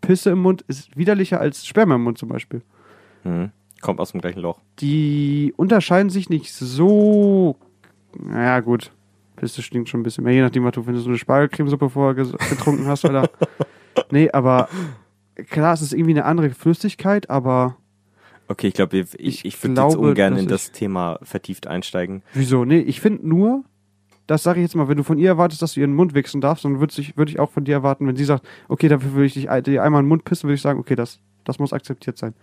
Pisse 0.00 0.30
im 0.30 0.38
Mund 0.40 0.62
ist 0.68 0.96
widerlicher 0.96 1.38
als 1.38 1.66
Sperma 1.66 1.96
im 1.96 2.04
Mund 2.04 2.16
zum 2.16 2.30
Beispiel. 2.30 2.62
Hm. 3.24 3.50
Kommt 3.82 4.00
aus 4.00 4.12
dem 4.12 4.20
gleichen 4.22 4.40
Loch. 4.40 4.58
Die 4.80 5.52
unterscheiden 5.58 6.08
sich 6.08 6.30
nicht 6.30 6.52
so. 6.54 7.56
Naja, 8.18 8.60
gut. 8.60 8.90
Pisse 9.36 9.60
stinkt 9.62 9.88
schon 9.90 10.00
ein 10.00 10.02
bisschen 10.04 10.24
mehr, 10.24 10.32
je 10.34 10.40
nachdem, 10.42 10.64
was 10.64 10.72
du, 10.72 10.86
wenn 10.86 10.94
du 10.94 11.00
so 11.00 11.08
eine 11.10 11.18
Spargelcremesuppe 11.18 11.90
vorher 11.90 12.14
getrunken 12.14 12.86
hast, 12.86 13.04
Alter. 13.04 13.28
nee, 14.10 14.30
aber 14.30 14.68
klar, 15.50 15.74
es 15.74 15.82
ist 15.82 15.92
irgendwie 15.92 16.12
eine 16.12 16.24
andere 16.24 16.50
Flüssigkeit, 16.50 17.28
aber 17.28 17.76
Okay, 18.48 18.68
ich 18.68 18.74
glaube, 18.74 18.98
ich, 18.98 19.14
Ich 19.18 19.44
ich 19.44 19.62
würde 19.62 19.80
jetzt 19.80 19.94
glaube, 19.94 19.98
ungern 20.10 20.34
in 20.34 20.40
ich- 20.44 20.46
das 20.48 20.72
Thema 20.72 21.18
vertieft 21.22 21.66
einsteigen. 21.66 22.22
wieso? 22.34 22.64
Nee, 22.64 22.80
ich 22.80 23.00
finde 23.00 23.26
nur, 23.26 23.64
das 24.26 24.42
sage 24.42 24.60
ich 24.60 24.64
jetzt 24.64 24.76
mal, 24.76 24.88
wenn 24.88 24.98
du 24.98 25.02
von 25.04 25.18
ihr 25.18 25.28
erwartest, 25.30 25.62
dass 25.62 25.72
du 25.74 25.80
ihren 25.80 25.94
Mund 25.94 26.14
wichsen 26.14 26.40
darfst, 26.40 26.64
dann 26.64 26.78
würde 26.78 26.92
ich, 27.00 27.16
würd 27.16 27.30
ich 27.30 27.40
auch 27.40 27.50
von 27.50 27.64
dir 27.64 27.72
erwarten, 27.72 28.06
wenn 28.06 28.16
sie 28.16 28.24
sagt, 28.24 28.46
okay, 28.68 28.88
dafür 28.88 29.12
würde 29.14 29.26
ich 29.26 29.34
dich 29.34 29.48
dir 29.64 29.82
einmal 29.82 30.00
in 30.00 30.04
den 30.04 30.08
Mund 30.08 30.24
pissen, 30.24 30.44
würde 30.48 30.54
ich 30.56 30.62
sagen, 30.62 30.78
okay, 30.78 30.94
das, 30.94 31.18
das 31.44 31.58
muss 31.58 31.72
akzeptiert 31.72 32.18
sein. 32.18 32.34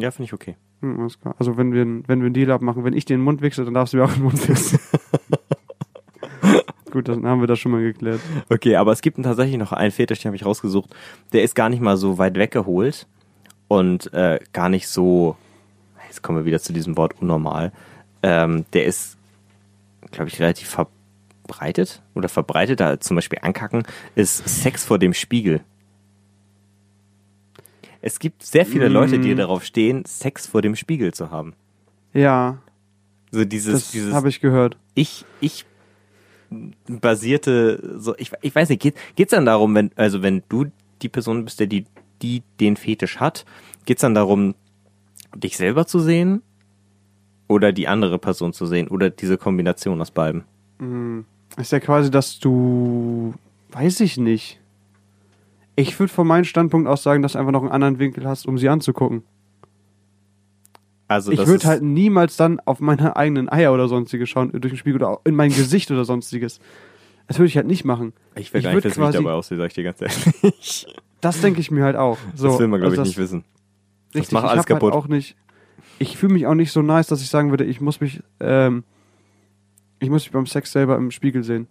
Ja, 0.00 0.10
finde 0.10 0.26
ich 0.26 0.32
okay. 0.32 0.56
Hm, 0.80 1.00
alles 1.00 1.18
klar. 1.20 1.34
Also 1.38 1.56
wenn 1.56 1.72
wir, 1.72 1.84
wenn 1.84 2.20
wir 2.20 2.26
einen 2.26 2.34
Deal 2.34 2.50
abmachen, 2.50 2.84
wenn 2.84 2.94
ich 2.94 3.04
dir 3.04 3.16
den 3.16 3.22
Mund 3.22 3.42
wichse, 3.42 3.64
dann 3.64 3.74
darfst 3.74 3.92
du 3.92 3.98
mir 3.98 4.04
auch 4.04 4.12
den 4.12 4.22
Mund 4.22 4.44
pissen. 4.44 4.78
Gut, 6.90 7.08
dann 7.08 7.24
haben 7.26 7.40
wir 7.40 7.46
das 7.46 7.58
schon 7.58 7.72
mal 7.72 7.82
geklärt. 7.82 8.20
Okay, 8.48 8.76
aber 8.76 8.92
es 8.92 9.00
gibt 9.00 9.22
tatsächlich 9.22 9.58
noch 9.58 9.72
einen 9.72 9.92
Fetisch, 9.92 10.20
den 10.20 10.30
habe 10.30 10.36
ich 10.36 10.44
rausgesucht. 10.44 10.90
Der 11.32 11.42
ist 11.42 11.54
gar 11.54 11.68
nicht 11.68 11.80
mal 11.80 11.96
so 11.96 12.18
weit 12.18 12.34
weggeholt 12.34 13.06
und 13.68 14.12
äh, 14.12 14.40
gar 14.52 14.68
nicht 14.68 14.88
so. 14.88 15.36
Jetzt 16.08 16.22
kommen 16.22 16.38
wir 16.38 16.44
wieder 16.44 16.58
zu 16.58 16.72
diesem 16.72 16.96
Wort 16.96 17.14
unnormal. 17.20 17.70
Ähm, 18.24 18.64
der 18.72 18.86
ist, 18.86 19.16
glaube 20.10 20.28
ich, 20.28 20.40
relativ 20.40 20.76
verbreitet 21.46 22.02
oder 22.14 22.28
verbreiteter 22.28 22.86
als 22.86 23.06
zum 23.06 23.14
Beispiel 23.14 23.38
Ankacken, 23.42 23.84
ist 24.16 24.48
Sex 24.48 24.84
vor 24.84 24.98
dem 24.98 25.14
Spiegel. 25.14 25.60
Es 28.02 28.18
gibt 28.18 28.42
sehr 28.42 28.64
viele 28.66 28.88
Leute, 28.88 29.18
die 29.18 29.34
Mm. 29.34 29.38
darauf 29.38 29.64
stehen, 29.64 30.04
Sex 30.06 30.46
vor 30.46 30.62
dem 30.62 30.74
Spiegel 30.76 31.12
zu 31.12 31.30
haben. 31.30 31.54
Ja, 32.14 32.58
So 33.30 33.44
dieses, 33.44 33.72
das 33.74 33.90
dieses 33.92 34.12
habe 34.14 34.28
ich 34.28 34.40
gehört. 34.40 34.76
ich, 34.94 35.24
ich 35.40 35.64
basierte, 36.88 37.96
so, 37.98 38.14
ich, 38.18 38.32
ich 38.42 38.54
weiß 38.54 38.68
nicht, 38.70 38.82
geht, 38.82 38.94
geht's 39.16 39.30
dann 39.32 39.46
darum, 39.46 39.74
wenn, 39.74 39.90
also 39.96 40.22
wenn 40.22 40.42
du 40.48 40.66
die 41.02 41.08
Person 41.08 41.44
bist, 41.44 41.60
der 41.60 41.66
die, 41.66 41.86
die 42.22 42.42
den 42.58 42.76
Fetisch 42.76 43.18
hat, 43.18 43.44
geht's 43.84 44.00
dann 44.02 44.14
darum, 44.14 44.54
dich 45.34 45.56
selber 45.56 45.86
zu 45.86 46.00
sehen 46.00 46.42
oder 47.48 47.72
die 47.72 47.88
andere 47.88 48.18
Person 48.18 48.52
zu 48.52 48.66
sehen 48.66 48.88
oder 48.88 49.10
diese 49.10 49.38
Kombination 49.38 50.00
aus 50.00 50.10
beiden? 50.10 50.44
Ist 51.56 51.72
ja 51.72 51.80
quasi, 51.80 52.10
dass 52.10 52.38
du, 52.38 53.34
weiß 53.70 54.00
ich 54.00 54.16
nicht. 54.16 54.59
Ich 55.80 55.98
würde 55.98 56.12
von 56.12 56.26
meinem 56.26 56.44
Standpunkt 56.44 56.88
aus 56.88 57.02
sagen, 57.02 57.22
dass 57.22 57.32
du 57.32 57.38
einfach 57.38 57.52
noch 57.52 57.62
einen 57.62 57.72
anderen 57.72 57.98
Winkel 57.98 58.26
hast, 58.26 58.46
um 58.46 58.58
sie 58.58 58.68
anzugucken. 58.68 59.22
Also 61.08 61.32
ich 61.32 61.38
das 61.38 61.48
würde 61.48 61.66
halt 61.66 61.82
niemals 61.82 62.36
dann 62.36 62.60
auf 62.60 62.80
meine 62.80 63.16
eigenen 63.16 63.48
Eier 63.50 63.72
oder 63.72 63.88
sonstige 63.88 64.26
schauen, 64.26 64.52
durch 64.52 64.72
den 64.72 64.76
Spiegel 64.76 65.02
oder 65.02 65.20
in 65.24 65.34
mein 65.34 65.50
Gesicht 65.50 65.90
oder 65.90 66.04
sonstiges. 66.04 66.60
Das 67.26 67.38
würde 67.38 67.48
ich 67.48 67.56
halt 67.56 67.66
nicht 67.66 67.84
machen. 67.84 68.12
ich 68.36 68.52
will 68.52 68.58
ich 68.60 68.64
gar 68.64 68.74
nicht 68.74 68.84
wissen, 68.84 69.02
wie 69.02 69.08
ich 69.08 69.14
dabei 69.14 69.32
aussehe, 69.32 69.58
sag 69.58 69.66
ich 69.68 69.74
dir 69.74 69.84
ganz 69.84 70.00
ehrlich. 70.00 70.86
Das 71.20 71.42
denke 71.42 71.60
ich 71.60 71.70
mir 71.70 71.84
halt 71.84 71.96
auch. 71.96 72.16
So, 72.34 72.46
das 72.48 72.58
will 72.58 72.66
man, 72.68 72.80
glaube 72.80 72.92
also 72.92 73.02
ich, 73.02 73.08
das- 73.08 73.08
nicht 73.08 73.18
wissen. 73.18 73.44
Richtig, 74.14 74.32
macht 74.32 74.44
ich 74.44 74.50
alles 74.52 74.62
hab 74.62 74.70
halt 74.70 74.80
kaputt. 74.80 74.94
auch 74.94 75.06
nicht. 75.06 75.36
Ich 75.98 76.16
fühle 76.16 76.32
mich 76.32 76.46
auch 76.46 76.54
nicht 76.54 76.72
so 76.72 76.80
nice, 76.80 77.08
dass 77.08 77.20
ich 77.20 77.28
sagen 77.28 77.50
würde, 77.50 77.64
ich 77.64 77.82
muss 77.82 78.00
mich, 78.00 78.22
ähm, 78.40 78.84
ich 79.98 80.08
muss 80.08 80.24
mich 80.24 80.32
beim 80.32 80.46
Sex 80.46 80.72
selber 80.72 80.96
im 80.96 81.10
Spiegel 81.10 81.44
sehen. 81.44 81.68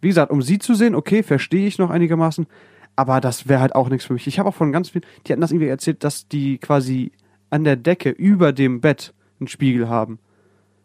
Wie 0.00 0.08
gesagt, 0.08 0.32
um 0.32 0.42
sie 0.42 0.58
zu 0.58 0.74
sehen, 0.74 0.96
okay, 0.96 1.22
verstehe 1.22 1.66
ich 1.68 1.78
noch 1.78 1.90
einigermaßen, 1.90 2.48
aber 2.96 3.20
das 3.20 3.48
wäre 3.48 3.60
halt 3.60 3.74
auch 3.74 3.88
nichts 3.88 4.06
für 4.06 4.14
mich. 4.14 4.26
Ich 4.26 4.38
habe 4.38 4.48
auch 4.48 4.54
von 4.54 4.72
ganz 4.72 4.88
vielen, 4.90 5.04
die 5.26 5.32
hatten 5.32 5.40
das 5.42 5.52
irgendwie 5.52 5.68
erzählt, 5.68 6.02
dass 6.02 6.28
die 6.28 6.58
quasi 6.58 7.12
an 7.50 7.64
der 7.64 7.76
Decke 7.76 8.10
über 8.10 8.52
dem 8.52 8.80
Bett 8.80 9.14
einen 9.38 9.48
Spiegel 9.48 9.88
haben. 9.88 10.18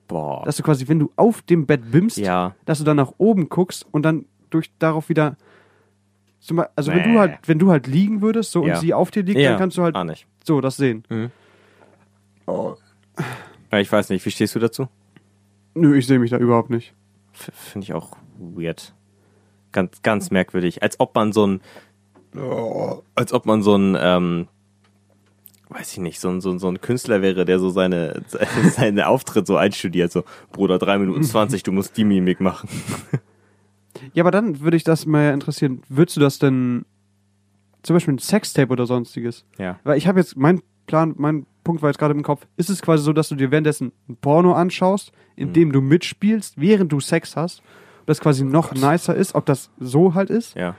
Boah. 0.08 0.44
Dass 0.46 0.58
du 0.58 0.64
quasi, 0.64 0.88
wenn 0.90 1.00
du 1.00 1.12
auf 1.16 1.42
dem 1.42 1.66
Bett 1.66 1.90
bimmst, 1.92 2.18
ja. 2.18 2.54
dass 2.66 2.80
du 2.80 2.84
dann 2.84 2.98
nach 2.98 3.14
oben 3.18 3.48
guckst 3.50 3.86
und 3.92 4.04
dann 4.04 4.26
durch 4.50 4.70
darauf 4.78 5.08
wieder. 5.10 5.38
Zum 6.40 6.62
also 6.76 6.92
wenn 6.92 6.98
Nee. 7.08 7.14
du 7.14 7.20
halt, 7.20 7.40
wenn 7.46 7.60
du 7.60 7.72
halt 7.72 7.88
liegen 7.88 8.22
würdest, 8.22 8.52
so 8.52 8.66
Ja. 8.66 8.74
und 8.74 8.80
sie 8.82 8.94
auf 8.94 9.10
dir 9.12 9.24
liegt, 9.24 9.40
ja. 9.40 9.52
dann 9.52 9.60
kannst 9.60 9.78
du 9.78 9.84
halt 9.84 9.96
Ah, 9.96 10.04
nicht. 10.04 10.28
so 10.44 10.60
das 10.60 10.76
sehen. 10.76 11.04
Ja, 13.72 13.80
ich 13.80 13.92
weiß 13.92 14.10
nicht, 14.10 14.26
wie 14.26 14.32
stehst 14.32 14.56
du 14.56 14.60
dazu? 14.60 14.88
Nö, 15.74 15.96
ich 15.98 16.08
sehe 16.08 16.20
mich 16.20 16.32
da 16.32 16.38
überhaupt 16.38 16.70
nicht. 16.70 16.94
Finde 17.32 17.86
ich 17.86 17.94
auch 17.94 18.18
weird. 18.38 18.94
Ganz, 19.72 20.02
ganz 20.02 20.32
merkwürdig. 20.32 20.84
Als 20.84 21.00
ob 21.00 21.16
man 21.16 21.32
so 21.32 21.48
ein, 21.48 21.62
als 23.16 23.34
ob 23.34 23.46
man 23.46 23.62
so 23.62 23.76
ein, 23.76 23.98
ähm, 24.00 24.48
weiß 25.70 25.92
ich 25.94 25.98
nicht, 26.00 26.20
so 26.20 26.30
ein, 26.30 26.42
so, 26.42 26.52
ein- 26.52 26.60
so 26.60 26.68
ein 26.70 26.80
Künstler 26.82 27.22
wäre, 27.22 27.46
der 27.46 27.60
so 27.60 27.70
seine, 27.70 28.22
seine 28.76 29.08
Auftritt 29.08 29.48
so 29.48 29.58
einstudiert, 29.58 30.12
so, 30.12 30.24
Bruder, 30.52 30.78
drei 30.80 30.98
Minuten 30.98 31.24
zwanzig, 31.24 31.64
du 31.64 31.72
musst 31.72 31.96
die 31.98 32.04
Mimik 32.06 32.40
machen. 32.42 32.70
Ja, 34.14 34.24
aber 34.24 34.32
dann 34.32 34.62
würde 34.62 34.78
ich 34.78 34.84
das 34.86 35.06
mal 35.06 35.32
interessieren. 35.34 35.84
Würdest 35.90 36.16
du 36.18 36.22
das 36.22 36.40
denn 36.40 36.86
zum 37.84 37.96
Beispiel 37.96 38.14
ein 38.16 38.20
Sextape 38.20 38.72
oder 38.72 38.86
sonstiges? 38.88 39.46
Ja. 39.60 39.80
Weil 39.84 39.98
ich 39.98 40.08
habe 40.08 40.18
jetzt, 40.20 40.36
mein 40.38 40.62
Plan, 40.88 41.14
mein 41.18 41.46
Punkt 41.64 41.82
war 41.84 41.90
jetzt 41.90 42.00
gerade 42.00 42.14
im 42.14 42.24
Kopf, 42.24 42.48
ist 42.58 42.70
es 42.70 42.82
quasi 42.82 43.04
so, 43.04 43.14
dass 43.14 43.30
du 43.30 43.36
dir 43.36 43.52
währenddessen 43.52 43.92
ein 44.10 44.16
Porno 44.16 44.54
anschaust, 44.54 45.12
in 45.36 45.52
dem 45.54 45.72
du 45.72 45.82
mitspielst, 45.82 46.60
während 46.60 46.92
du 46.92 47.00
Sex 47.00 47.36
hast, 47.36 47.62
das 48.06 48.22
quasi 48.22 48.44
noch 48.46 48.74
nicer 48.74 49.14
ist, 49.14 49.36
ob 49.36 49.46
das 49.46 49.70
so 49.78 50.16
halt 50.16 50.30
ist? 50.32 50.56
Ja. 50.56 50.76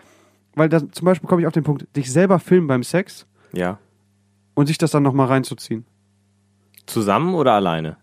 Weil 0.55 0.69
da 0.69 0.79
zum 0.91 1.05
Beispiel 1.05 1.29
komme 1.29 1.43
ich 1.43 1.47
auf 1.47 1.53
den 1.55 1.65
Punkt, 1.65 1.87
dich 1.97 2.13
selber 2.13 2.39
filmen 2.39 2.67
beim 2.67 2.83
Sex 2.83 3.27
Ja. 3.53 3.79
und 4.55 4.67
sich 4.67 4.79
das 4.79 4.91
dann 4.91 5.03
nochmal 5.03 5.29
reinzuziehen. 5.29 5.85
Zusammen 6.87 7.35
oder 7.35 7.53
alleine? 7.53 7.97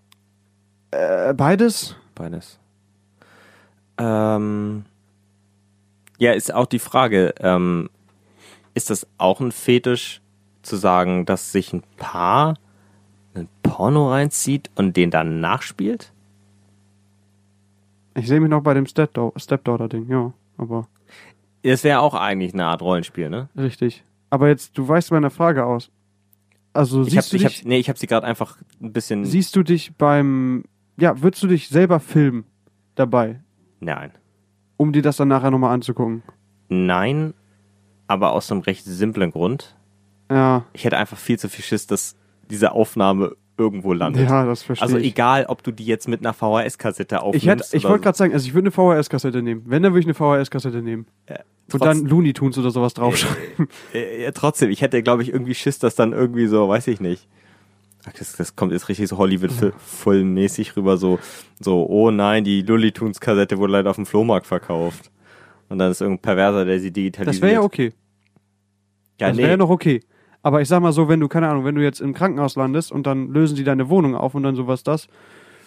Äh, 0.92 1.34
beides? 1.34 1.96
Beides. 2.16 2.60
Ähm, 3.98 4.86
ja, 6.18 6.32
ist 6.34 6.54
auch 6.54 6.66
die 6.66 6.80
Frage, 6.80 7.34
ähm, 7.40 7.90
ist 8.74 8.90
das 8.90 9.06
auch 9.18 9.40
ein 9.42 9.52
Fetisch 9.52 10.22
zu 10.62 10.76
sagen, 10.76 11.26
dass 11.26 11.52
sich 11.52 11.74
ein 11.74 11.84
Paar 11.98 12.56
ein 13.36 13.48
Porno 13.64 14.10
reinzieht 14.10 14.70
und 14.76 14.98
den 14.98 15.12
dann 15.12 15.40
nachspielt? 15.40 16.12
Ich 18.16 18.28
sehe 18.28 18.40
mich 18.40 18.50
noch 18.50 18.62
bei 18.64 18.74
dem 18.74 18.86
Stepdau- 18.86 19.38
Stepdaughter-Ding, 19.38 20.10
ja. 20.10 20.34
Aber 20.58 20.88
Das 21.64 21.84
wäre 21.84 22.00
auch 22.00 22.14
eigentlich 22.14 22.54
eine 22.54 22.66
Art 22.66 22.82
Rollenspiel, 22.82 23.30
ne? 23.30 23.50
richtig. 23.58 24.04
Aber 24.30 24.48
jetzt, 24.48 24.78
du 24.78 24.88
weißt 24.88 25.12
meine 25.12 25.30
Frage 25.30 25.66
aus. 25.66 25.90
Also 26.72 27.02
Ich 27.04 27.18
hab, 27.18 27.24
siehst 27.24 27.34
du 27.34 27.38
ich 27.38 27.46
hab, 27.46 27.52
dich, 27.52 27.66
nee, 27.66 27.78
ich 27.80 27.90
hab 27.90 27.98
sie 27.98 28.06
gerade 28.08 28.28
einfach 28.28 28.58
ein 28.82 28.94
bisschen. 28.94 29.26
siehst 29.26 29.56
du 29.56 29.64
dich 29.64 29.96
beim, 29.96 30.64
ja, 30.98 31.22
würdest 31.22 31.42
du 31.44 31.48
dich 31.48 31.68
selber 31.70 32.00
filmen 32.00 32.46
dabei, 32.96 33.42
Nein. 33.80 34.12
um 34.78 34.94
dir 34.94 35.02
das 35.02 35.18
dann 35.18 35.28
nachher 35.30 35.50
nochmal 35.52 35.74
anzugucken? 35.74 36.22
Nein, 36.70 37.34
aber 38.08 38.34
aus 38.34 38.52
einem 38.52 38.62
recht 38.62 38.86
simplen 38.86 39.32
Grund. 39.32 39.76
Ja, 40.30 40.66
Ich 40.74 40.84
hätte 40.86 40.98
einfach 40.98 41.18
viel 41.18 41.40
zu 41.40 41.50
viel 41.50 41.66
Schiss, 41.66 41.88
dass 41.88 42.16
diese 42.52 42.72
Aufnahme 42.72 43.36
irgendwo 43.60 43.94
landet. 43.94 44.30
ja, 44.30 44.46
das 44.46 44.64
verstehe 44.64 44.86
also 44.86 44.98
ich. 44.98 45.08
egal, 45.08 45.46
ob 45.48 45.64
du 45.64 45.72
die 45.72 45.86
jetzt 45.86 46.08
mit 46.08 46.22
einer 46.22 46.34
VHS-Kassette 46.34 47.22
aufnimmst. 47.22 47.44
Ich, 47.44 47.50
hätte, 47.50 47.78
ich 47.78 47.84
wollte 47.84 48.04
gerade 48.04 48.18
sagen, 48.18 48.34
also 48.34 48.48
ich 48.48 48.54
würde 48.54 48.72
eine 48.76 49.02
VHS-Kassette 49.02 49.42
nehmen. 49.42 49.64
Wenn, 49.66 49.84
dann 49.84 49.94
würde 49.94 50.00
ich 50.00 50.06
eine 50.06 50.14
VHS-Kassette 50.14 50.82
nehmen. 50.82 51.06
Ja, 51.30 51.40
Und 51.74 51.84
dann 51.84 52.06
Looney 52.06 52.34
Tunes 52.34 52.58
oder 52.58 52.72
sowas 52.72 52.94
draufschreiben. 52.94 53.68
Äh, 53.94 54.24
ja, 54.24 54.32
trotzdem, 54.32 54.70
ich 54.70 54.82
hätte, 54.82 55.02
glaube 55.04 55.24
ich, 55.24 55.30
irgendwie 55.30 55.54
Schiss, 55.54 55.80
dass 55.80 55.96
dann 55.96 56.14
irgendwie 56.14 56.48
so, 56.48 56.68
weiß 56.70 56.88
ich 56.88 57.00
nicht. 57.00 57.28
Ach, 58.06 58.14
Das, 58.14 58.34
das 58.34 58.56
kommt 58.56 58.72
jetzt 58.72 58.88
richtig 58.88 59.10
so 59.10 59.18
Hollywood-Film-mäßig 59.18 60.78
rüber, 60.78 60.98
so, 60.98 61.20
so, 61.60 61.86
oh 61.88 62.12
nein, 62.12 62.44
die 62.44 62.62
Looney 62.62 62.92
Tunes-Kassette 62.92 63.58
wurde 63.58 63.74
leider 63.74 63.90
auf 63.90 63.98
dem 63.98 64.06
Flohmarkt 64.06 64.48
verkauft. 64.48 65.12
Und 65.70 65.78
dann 65.78 65.92
ist 65.92 66.02
irgendein 66.02 66.22
Perverser, 66.22 66.66
der 66.66 66.80
sie 66.80 66.92
digitalisiert. 66.92 67.36
Das 67.36 67.42
wäre 67.42 67.54
ja 67.54 67.62
okay. 67.62 67.94
Ja, 69.20 69.28
das 69.28 69.38
nee. 69.38 69.44
wäre 69.44 69.52
ja 69.52 69.58
noch 69.58 69.70
okay. 69.70 70.02
Aber 70.42 70.62
ich 70.62 70.68
sag 70.68 70.82
mal 70.82 70.94
so, 70.94 71.10
wenn 71.10 71.20
du, 71.20 71.28
keine 71.28 71.50
Ahnung, 71.50 71.66
wenn 71.66 71.76
du 71.76 71.84
jetzt 71.84 72.00
im 72.00 72.14
Krankenhaus 72.14 72.56
landest 72.56 72.92
und 72.92 73.06
dann 73.06 73.30
lösen 73.34 73.58
sie 73.58 73.64
deine 73.64 73.90
Wohnung 73.90 74.16
auf 74.16 74.36
und 74.36 74.44
dann 74.44 74.56
sowas 74.56 74.84
das. 74.84 75.08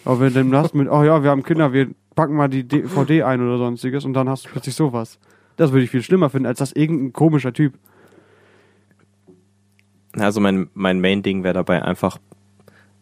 Aber 0.05 0.21
wenn 0.21 0.29
du 0.33 0.43
dann 0.43 0.57
hast 0.57 0.75
mit, 0.75 0.89
oh 0.89 1.03
ja, 1.03 1.23
wir 1.23 1.31
haben 1.31 1.43
Kinder, 1.43 1.73
wir 1.73 1.91
packen 2.15 2.35
mal 2.35 2.49
die 2.49 2.67
DVD 2.67 3.23
ein 3.23 3.41
oder 3.43 3.59
sonstiges 3.59 4.05
und 4.05 4.15
dann 4.15 4.29
hast 4.29 4.47
du 4.47 4.49
plötzlich 4.51 4.75
sowas. 4.75 5.19
Das 5.57 5.73
würde 5.73 5.85
ich 5.85 5.91
viel 5.91 6.03
schlimmer 6.03 6.31
finden, 6.31 6.47
als 6.47 6.59
das 6.59 6.73
irgendein 6.73 7.13
komischer 7.13 7.53
Typ. 7.53 7.75
Also 10.15 10.41
mein, 10.41 10.69
mein 10.75 11.01
Main-Ding 11.01 11.45
wäre 11.45 11.55
dabei 11.55 11.83
einfach, 11.83 12.19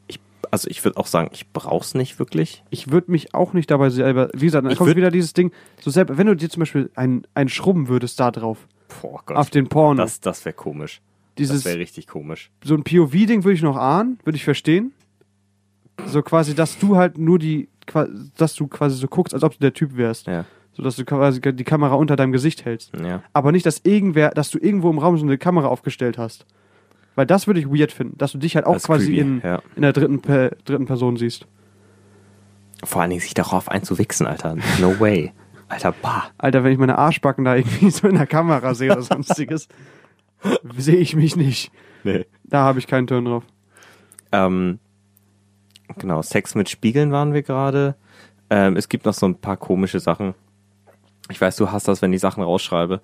ich, 0.06 0.20
also 0.50 0.68
ich 0.68 0.84
würde 0.84 0.98
auch 0.98 1.06
sagen, 1.06 1.30
ich 1.32 1.52
brauch's 1.52 1.94
nicht 1.94 2.18
wirklich. 2.18 2.64
Ich 2.70 2.90
würde 2.90 3.10
mich 3.10 3.34
auch 3.34 3.52
nicht 3.52 3.70
dabei 3.70 3.90
selber, 3.90 4.28
wie 4.34 4.46
gesagt, 4.46 4.64
dann 4.64 4.72
Ich 4.72 4.78
kommt 4.78 4.94
wieder 4.94 5.10
dieses 5.10 5.32
Ding, 5.32 5.52
so 5.80 5.90
selber, 5.90 6.18
wenn 6.18 6.26
du 6.26 6.36
dir 6.36 6.50
zum 6.50 6.60
Beispiel 6.60 6.90
ein, 6.94 7.26
ein 7.34 7.48
Schrubben 7.48 7.88
würdest 7.88 8.18
da 8.20 8.30
drauf, 8.30 8.58
Boah 9.00 9.22
Gott, 9.24 9.36
auf 9.36 9.50
den 9.50 9.68
Porno, 9.68 10.02
das, 10.02 10.20
das 10.20 10.44
wäre 10.44 10.54
komisch. 10.54 11.00
Dieses, 11.38 11.62
das 11.62 11.64
wäre 11.66 11.78
richtig 11.78 12.06
komisch. 12.06 12.50
so 12.64 12.74
ein 12.74 12.82
POV-Ding 12.84 13.44
würde 13.44 13.54
ich 13.54 13.62
noch 13.62 13.76
ahnen, 13.76 14.18
würde 14.24 14.36
ich 14.36 14.44
verstehen. 14.44 14.92
So 16.06 16.22
quasi, 16.22 16.54
dass 16.54 16.78
du 16.78 16.96
halt 16.96 17.18
nur 17.18 17.38
die, 17.38 17.68
dass 18.36 18.54
du 18.54 18.66
quasi 18.66 18.96
so 18.96 19.06
guckst, 19.06 19.34
als 19.34 19.42
ob 19.42 19.52
du 19.52 19.58
der 19.58 19.72
Typ 19.74 19.96
wärst. 19.96 20.26
Ja, 20.26 20.44
So 20.72 20.82
dass 20.82 20.96
du 20.96 21.04
quasi 21.04 21.40
die 21.40 21.64
Kamera 21.64 21.94
unter 21.94 22.16
deinem 22.16 22.32
Gesicht 22.32 22.64
hältst. 22.64 22.92
ja. 23.02 23.22
Aber 23.32 23.52
nicht, 23.52 23.66
dass 23.66 23.80
irgendwer, 23.84 24.30
dass 24.30 24.50
du 24.50 24.58
irgendwo 24.58 24.90
im 24.90 24.98
Raum 24.98 25.18
so 25.18 25.24
eine 25.24 25.36
Kamera 25.38 25.68
aufgestellt 25.68 26.16
hast. 26.18 26.46
Weil 27.16 27.26
das 27.26 27.46
würde 27.46 27.60
ich 27.60 27.66
weird 27.68 27.92
finden, 27.92 28.16
dass 28.18 28.32
du 28.32 28.38
dich 28.38 28.54
halt 28.54 28.66
auch 28.66 28.74
Das 28.74 28.84
quasi 28.84 29.06
creepy, 29.06 29.18
in, 29.20 29.40
ja. 29.42 29.60
in 29.76 29.82
der 29.82 29.92
dritten, 29.92 30.20
Pe 30.22 30.56
dritten 30.64 30.86
Person 30.86 31.16
siehst. 31.16 31.46
Vor 32.82 33.02
allen 33.02 33.10
Dingen 33.10 33.20
sich 33.20 33.34
darauf 33.34 33.68
einzuwichsen, 33.68 34.26
Alter. 34.26 34.56
No 34.80 34.98
way. 35.00 35.32
Alter, 35.68 35.92
bah. 36.00 36.30
Alter, 36.38 36.64
wenn 36.64 36.72
ich 36.72 36.78
meine 36.78 36.96
Arschbacken 36.96 37.44
da 37.44 37.56
irgendwie 37.56 37.90
so 37.90 38.08
in 38.08 38.14
der 38.14 38.26
Kamera 38.26 38.74
sehe 38.74 38.92
oder 38.92 39.02
sonstiges, 39.02 39.68
sehe 40.76 40.96
ich 40.96 41.14
mich 41.16 41.36
nicht. 41.36 41.70
Nee. 42.04 42.26
Da 42.44 42.64
habe 42.64 42.78
ich 42.78 42.86
keinen 42.86 43.06
Turn 43.06 43.24
drauf. 43.24 43.44
Ähm, 44.32 44.78
genau, 45.98 46.22
Sex 46.22 46.54
mit 46.54 46.68
Spiegeln 46.68 47.12
waren 47.12 47.32
wir 47.34 47.42
gerade. 47.42 47.94
Ähm, 48.48 48.76
es 48.76 48.88
gibt 48.88 49.04
noch 49.06 49.14
so 49.14 49.26
ein 49.26 49.36
paar 49.36 49.56
komische 49.56 50.00
Sachen. 50.00 50.34
Ich 51.30 51.40
weiß, 51.40 51.56
du 51.56 51.70
hast 51.70 51.86
das, 51.88 52.02
wenn 52.02 52.12
ich 52.12 52.20
Sachen 52.20 52.42
rausschreibe. 52.42 53.00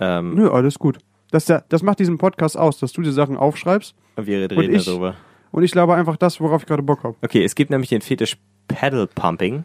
Ähm, 0.00 0.34
Nö, 0.34 0.50
alles 0.50 0.78
gut. 0.78 0.98
Das, 1.30 1.44
das 1.44 1.82
macht 1.82 1.98
diesen 1.98 2.18
Podcast 2.18 2.56
aus, 2.56 2.78
dass 2.78 2.92
du 2.92 3.02
die 3.02 3.12
Sachen 3.12 3.36
aufschreibst 3.36 3.94
wir 4.16 4.44
und 4.44 4.52
reden 4.58 4.74
ich- 4.74 4.84
darüber. 4.86 5.14
und 5.52 5.62
ich 5.62 5.72
glaube 5.72 5.94
einfach 5.94 6.16
das, 6.16 6.40
worauf 6.40 6.62
ich 6.62 6.66
gerade 6.66 6.82
Bock 6.82 7.04
habe. 7.04 7.16
Okay, 7.22 7.44
es 7.44 7.54
gibt 7.54 7.70
nämlich 7.70 7.90
den 7.90 8.00
Fetisch 8.00 8.38
Pedal 8.66 9.06
Pumping. 9.06 9.64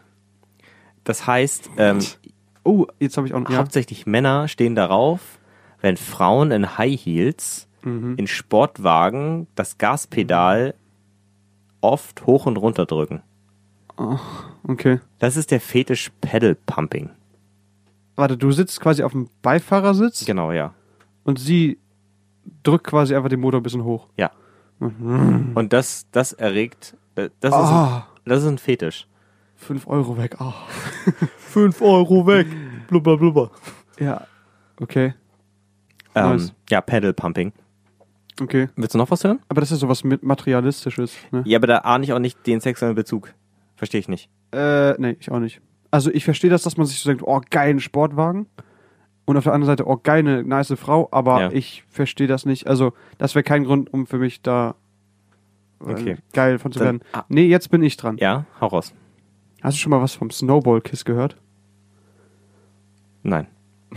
Das 1.04 1.26
heißt, 1.26 1.70
ähm, 1.78 1.98
Oh, 2.66 2.86
jetzt 2.98 3.16
habe 3.18 3.26
ich 3.26 3.34
auch 3.34 3.40
noch. 3.40 3.50
Ja. 3.50 3.58
hauptsächlich 3.58 4.06
Männer 4.06 4.48
stehen 4.48 4.74
darauf, 4.74 5.38
wenn 5.84 5.98
Frauen 5.98 6.50
in 6.50 6.78
High 6.78 6.98
Heels 6.98 7.68
Mhm. 7.82 8.14
in 8.16 8.26
Sportwagen 8.26 9.46
das 9.56 9.76
Gaspedal 9.76 10.72
oft 11.82 12.24
hoch 12.26 12.46
und 12.46 12.56
runter 12.56 12.86
drücken. 12.86 13.20
Okay. 14.66 15.00
Das 15.18 15.36
ist 15.36 15.50
der 15.50 15.60
Fetisch 15.60 16.10
Pedal 16.22 16.54
Pumping. 16.54 17.10
Warte, 18.16 18.38
du 18.38 18.50
sitzt 18.52 18.80
quasi 18.80 19.02
auf 19.02 19.12
dem 19.12 19.28
Beifahrersitz 19.42 20.24
Genau, 20.24 20.50
ja. 20.52 20.72
und 21.24 21.38
sie 21.38 21.78
drückt 22.62 22.86
quasi 22.86 23.14
einfach 23.14 23.28
den 23.28 23.40
Motor 23.40 23.60
ein 23.60 23.62
bisschen 23.62 23.84
hoch. 23.84 24.08
Ja. 24.16 24.30
Und 24.80 25.68
das, 25.74 26.06
das 26.10 26.32
erregt, 26.32 26.96
äh, 27.16 27.28
das 27.40 27.50
ist, 27.54 27.60
Ah, 27.60 28.06
das 28.24 28.42
ist 28.42 28.48
ein 28.48 28.58
Fetisch. 28.58 29.06
5 29.56 29.86
Euro 29.86 30.16
weg. 30.16 30.40
Ah. 30.40 30.54
Fünf 31.36 31.82
Euro 31.82 32.26
weg. 32.26 32.46
Blubber, 32.88 33.16
blubber. 33.18 33.50
Ja. 33.98 34.26
Okay. 34.80 35.12
Ähm, 36.14 36.30
Nice. 36.32 36.54
ja, 36.70 36.80
Pedal 36.80 37.12
Pumping. 37.12 37.52
Okay. 38.40 38.68
Willst 38.76 38.94
du 38.94 38.98
noch 38.98 39.10
was 39.10 39.22
hören? 39.24 39.40
Aber 39.48 39.60
das 39.60 39.70
ist 39.70 39.80
sowas 39.80 40.02
mit 40.04 40.22
Materialistisches. 40.24 41.16
Ne? 41.30 41.42
Ja, 41.46 41.58
aber 41.58 41.66
da 41.68 41.78
ahne 41.78 42.04
ich 42.04 42.12
auch 42.12 42.18
nicht 42.18 42.46
den 42.46 42.60
sexuellen 42.60 42.94
Bezug. 42.96 43.32
Verstehe 43.76 44.00
ich 44.00 44.08
nicht. 44.08 44.28
Äh, 44.52 44.94
nee, 45.00 45.16
ich 45.20 45.30
auch 45.30 45.38
nicht. 45.38 45.60
Also 45.90 46.10
ich 46.10 46.24
verstehe 46.24 46.50
das, 46.50 46.62
dass 46.62 46.76
man 46.76 46.86
sich 46.86 46.98
so 47.00 47.08
denkt, 47.08 47.22
oh, 47.24 47.40
geilen 47.50 47.78
Sportwagen. 47.80 48.46
Und 49.26 49.36
auf 49.36 49.44
der 49.44 49.52
anderen 49.52 49.72
Seite, 49.72 49.86
oh, 49.88 49.98
geile, 50.02 50.42
nice 50.44 50.74
Frau. 50.76 51.08
Aber 51.12 51.40
Ja. 51.40 51.50
ich 51.52 51.84
verstehe 51.88 52.26
das 52.26 52.44
nicht. 52.44 52.66
Also 52.66 52.92
das 53.18 53.34
wäre 53.34 53.42
kein 53.44 53.64
Grund, 53.64 53.92
um 53.92 54.06
für 54.06 54.18
mich 54.18 54.42
da 54.42 54.74
äh, 55.80 55.92
Okay. 55.92 56.16
geil 56.32 56.58
von 56.58 56.72
zu 56.72 56.78
Dann- 56.80 56.86
werden. 56.86 57.00
ah. 57.12 57.24
Nee, 57.28 57.46
jetzt 57.46 57.70
bin 57.70 57.82
ich 57.82 57.96
dran. 57.96 58.16
Ja, 58.18 58.46
hau 58.60 58.66
raus. 58.66 58.92
Hast 59.62 59.76
du 59.76 59.80
schon 59.80 59.90
mal 59.90 60.00
was 60.02 60.14
vom 60.14 60.30
Snowball-Kiss 60.30 61.04
gehört? 61.04 61.36
Nein. 63.22 63.46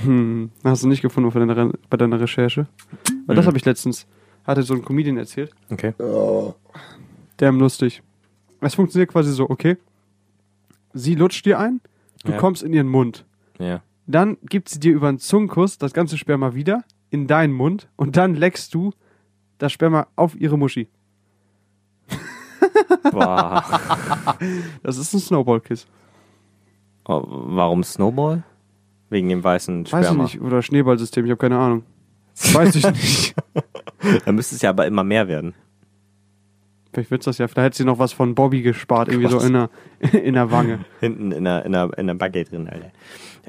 Hm, 0.03 0.51
hast 0.63 0.83
du 0.83 0.87
nicht 0.87 1.01
gefunden 1.01 1.31
bei 1.31 1.39
deiner, 1.45 1.71
bei 1.89 1.97
deiner 1.97 2.19
Recherche? 2.19 2.67
Weil 3.25 3.35
das 3.35 3.45
Mhm. 3.45 3.47
habe 3.47 3.57
ich 3.57 3.65
letztens, 3.65 4.05
hatte 4.45 4.63
so 4.63 4.73
ein 4.73 4.83
Comedian 4.85 5.17
erzählt. 5.17 5.51
Okay. 5.69 5.93
Der 7.39 7.51
lustig. 7.51 8.01
Es 8.61 8.75
funktioniert 8.75 9.11
quasi 9.11 9.31
so, 9.31 9.49
okay. 9.49 9.77
Sie 10.93 11.15
lutscht 11.15 11.45
dir 11.45 11.59
ein, 11.59 11.81
du 12.23 12.31
Ja. 12.31 12.37
kommst 12.37 12.63
in 12.63 12.73
ihren 12.73 12.87
Mund. 12.87 13.25
Ja. 13.59 13.81
Dann 14.07 14.37
gibt 14.43 14.69
sie 14.69 14.79
dir 14.79 14.93
über 14.93 15.09
einen 15.09 15.19
Zungenkuss 15.19 15.77
das 15.77 15.93
ganze 15.93 16.17
Sperma 16.17 16.53
wieder 16.53 16.83
in 17.09 17.27
deinen 17.27 17.53
Mund 17.53 17.87
und 17.95 18.17
dann 18.17 18.35
leckst 18.35 18.73
du 18.73 18.93
das 19.57 19.71
Sperma 19.71 20.07
auf 20.15 20.35
ihre 20.39 20.57
Muschi. 20.57 20.87
Boah. 23.11 23.63
Das 24.83 24.97
ist 24.97 25.13
ein 25.13 25.19
Snowball-Kiss. 25.19 25.87
Oh, 27.05 27.23
warum 27.25 27.83
Snowball? 27.83 28.43
Wegen 29.09 29.29
dem 29.29 29.43
weißen 29.43 29.85
Weiß 29.85 30.01
ich 30.01 30.07
Sperma. 30.07 30.23
nicht. 30.23 30.41
Oder 30.41 30.61
Schneeballsystem, 30.61 31.25
ich 31.25 31.31
habe 31.31 31.39
keine 31.39 31.57
Ahnung. 31.57 31.83
Weiß 32.53 32.75
ich 32.75 32.85
nicht. 32.85 33.35
Da 34.25 34.31
müsste 34.31 34.53
es 34.55 34.61
ja 34.61 34.69
aber 34.69 34.85
immer 34.85 35.03
mehr 35.03 35.27
werden. 35.27 35.55
Vielleicht 36.93 37.09
wird's 37.09 37.25
das 37.25 37.39
ja. 37.39 37.47
Vielleicht 37.47 37.65
hätte 37.65 37.77
sie 37.77 37.83
noch 37.83 37.97
was 37.97 38.13
von 38.13 38.35
Bobby 38.35 38.61
gespart, 38.61 39.09
irgendwie 39.09 39.27
so 39.29 39.39
in 39.39 39.53
der, 39.53 39.69
in 40.23 40.35
der 40.35 40.51
Wange. 40.51 40.85
Hinten 40.99 41.31
in 41.31 41.43
der, 41.45 41.65
in 41.65 41.71
der, 41.71 41.89
in 41.97 42.07
der 42.07 42.13
Baguette 42.13 42.51
drin, 42.51 42.69
Alter. 42.69 42.91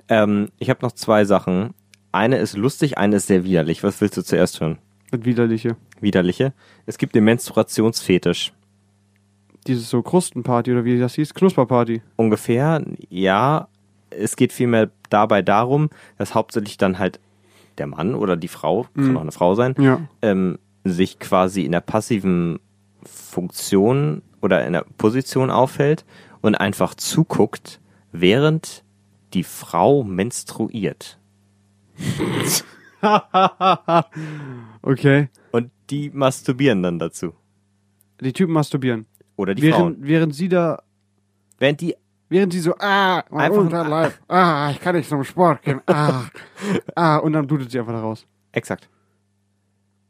Ähm, 0.09 0.49
ich 0.59 0.71
habe 0.71 0.81
noch 0.83 0.93
zwei 0.93 1.27
Sachen. 1.27 1.75
Eine 2.13 2.39
ist 2.39 2.57
lustig, 2.57 2.97
eine 2.97 3.17
ist 3.17 3.27
sehr 3.27 3.45
widerlich. 3.45 3.83
Was 3.85 4.01
willst 4.01 4.17
du 4.17 4.23
zuerst 4.23 4.61
hören? 4.61 4.79
Das 5.11 5.25
Widerliche. 5.25 5.77
widerliche. 6.01 6.53
Es 6.87 6.97
gibt 6.99 7.15
den 7.15 7.25
Menstruationsfetisch. 7.25 8.53
Dieses 9.67 9.91
so 9.91 10.03
Krustenparty 10.03 10.73
oder 10.73 10.85
wie 10.85 10.99
das 10.99 11.15
hieß, 11.15 11.35
Knusperparty. 11.35 12.01
Ungefähr, 12.17 12.83
ja. 13.11 13.69
Es 14.11 14.37
geht 14.37 14.53
vielmehr 14.53 14.91
dabei 15.11 15.43
darum, 15.43 15.91
dass 16.17 16.35
hauptsächlich 16.35 16.77
dann 16.79 16.99
halt 16.99 17.21
der 17.79 17.87
Mann 17.87 18.15
oder 18.15 18.37
die 18.37 18.49
Frau, 18.49 18.87
kann 18.95 19.11
Mhm. 19.11 19.17
auch 19.17 19.21
eine 19.23 19.33
Frau 19.33 19.55
sein, 19.55 19.75
Ja. 19.79 20.01
ähm, 20.23 20.59
sich 20.85 21.19
quasi 21.19 21.65
in 21.65 21.73
der 21.73 21.81
passiven 21.81 22.61
Funktion 23.05 24.23
oder 24.41 24.67
in 24.67 24.73
der 24.73 24.85
Position 24.97 25.51
aufhält 25.51 26.05
und 26.41 26.55
einfach 26.55 26.95
zuguckt, 26.95 27.81
während 28.13 28.85
die 29.35 29.45
Frau 29.45 30.03
menstruiert. 30.05 31.19
Okay. 34.83 35.29
Und 35.53 35.71
die 35.91 36.11
masturbieren 36.11 36.83
dann 36.83 36.99
dazu. 36.99 37.35
Die 38.21 38.33
Typen 38.33 38.53
masturbieren. 38.53 39.07
Oder 39.37 39.55
die 39.55 39.71
Frauen. 39.71 39.95
Während, 39.99 40.09
während 40.09 40.35
sie 40.35 40.49
da, 40.49 40.83
Während 41.59 41.81
die 41.81 41.95
während 42.29 42.53
sie 42.53 42.61
so, 42.61 42.74
ah, 42.79 43.18
Einfach- 43.31 43.59
Unterleib, 43.59 44.18
ah, 44.29 44.70
ich 44.70 44.81
kann 44.81 44.95
nicht 44.97 45.09
zum 45.09 45.24
Sport 45.24 45.62
gehen, 45.62 45.81
ah, 45.87 46.24
ah, 46.95 47.16
und 47.18 47.33
dann 47.33 47.47
blutet 47.47 47.70
sie 47.70 47.79
einfach 47.79 47.93
da 47.93 48.01
raus. 48.01 48.26
Exakt. 48.53 48.89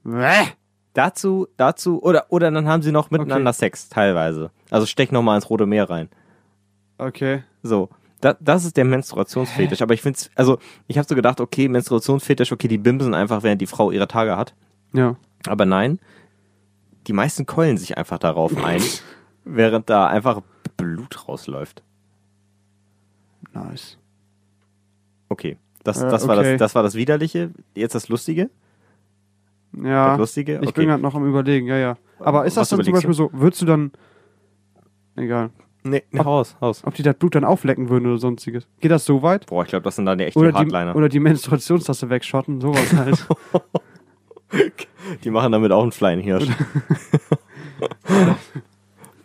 Bäh. 0.05 0.47
Dazu, 0.95 1.47
dazu, 1.57 2.03
oder, 2.03 2.27
oder 2.31 2.51
dann 2.51 2.67
haben 2.67 2.83
sie 2.83 2.91
noch 2.93 3.11
miteinander 3.11 3.53
Sex, 3.53 3.89
teilweise. 3.89 4.51
Also 4.71 4.87
steck 4.87 5.13
noch 5.13 5.23
mal 5.23 5.37
ins 5.37 5.49
Rote 5.49 5.67
Meer 5.67 5.89
rein. 5.89 6.09
Okay. 6.97 7.45
So. 7.63 7.89
Da, 8.21 8.37
das 8.41 8.65
ist 8.65 8.77
der 8.77 8.85
Menstruationsfetisch. 8.85 9.81
Aber 9.81 9.95
ich 9.95 10.03
finde 10.03 10.19
also 10.35 10.59
ich 10.89 10.99
habe 10.99 11.07
so 11.07 11.15
gedacht, 11.15 11.41
okay, 11.41 11.69
Menstruationsfetisch, 11.69 12.51
okay, 12.51 12.67
die 12.67 12.79
bimsen 12.79 13.15
einfach, 13.15 13.45
während 13.45 13.61
die 13.61 13.67
Frau 13.67 13.93
ihre 13.93 14.09
Tage 14.09 14.37
hat. 14.37 14.55
Ja. 14.93 15.15
Aber 15.47 15.67
nein, 15.67 16.01
die 17.07 17.13
meisten 17.13 17.47
keulen 17.47 17.79
sich 17.79 17.97
einfach 17.97 18.19
darauf 18.19 18.57
ein, 18.57 18.83
während 19.45 19.89
da 19.89 20.09
einfach 20.09 20.43
Blut 20.77 21.29
rausläuft. 21.29 21.83
Nice. 23.55 23.99
Okay. 25.29 25.57
Das, 25.85 26.03
Äh, 26.03 26.11
das, 26.11 26.27
war 26.29 26.39
okay. 26.39 26.53
das, 26.53 26.59
das 26.59 26.75
war 26.75 26.83
das 26.83 26.95
Widerliche. 26.95 27.51
Jetzt 27.75 27.95
das 27.95 28.09
Lustige. 28.09 28.51
Ja. 29.73 30.11
Das 30.11 30.19
Lustige. 30.19 30.55
Ich 30.63 30.69
Okay. 30.69 30.81
bin 30.81 30.89
gerade 30.89 31.03
noch 31.03 31.15
am 31.15 31.27
überlegen, 31.27 31.67
ja, 31.67 31.77
ja. 31.77 31.97
Aber 32.19 32.45
ist 32.47 32.57
das 32.57 32.73
Was 32.73 32.77
dann 32.79 32.85
zum 32.85 32.95
Beispiel 32.95 33.15
so, 33.15 33.31
würdest 33.33 33.63
du 33.63 33.67
dann, 33.67 33.93
egal, 35.17 35.51
nee, 35.85 36.03
nee, 36.11 36.21
raus, 36.21 36.57
raus. 36.61 36.83
ob 36.85 36.95
die 36.95 37.03
das 37.03 37.15
Blut 37.17 37.35
dann 37.37 37.45
auflecken 37.45 37.89
würden 37.89 38.07
oder 38.07 38.19
sonstiges? 38.19 38.67
Geht 38.81 38.91
das 38.91 39.05
so 39.05 39.23
weit? 39.23 39.47
Boah, 39.47 39.63
ich 39.63 39.69
glaube, 39.69 39.85
das 39.85 39.97
sind 39.97 40.07
dann 40.07 40.19
die 40.19 40.25
echten 40.25 40.39
Oder 40.39 40.51
die, 40.51 40.59
Hardliner. 40.59 40.97
oder 40.97 41.09
die 41.09 41.21
Menstruationstasse 41.21 42.11
wegschotten, 42.11 42.61
sowas 42.61 42.93
halt. 42.95 43.25
die 45.25 45.31
machen 45.31 45.53
damit 45.53 45.71
auch 45.71 45.83
einen 45.83 45.93
Flying 45.93 46.21
Hirsch. 46.21 46.49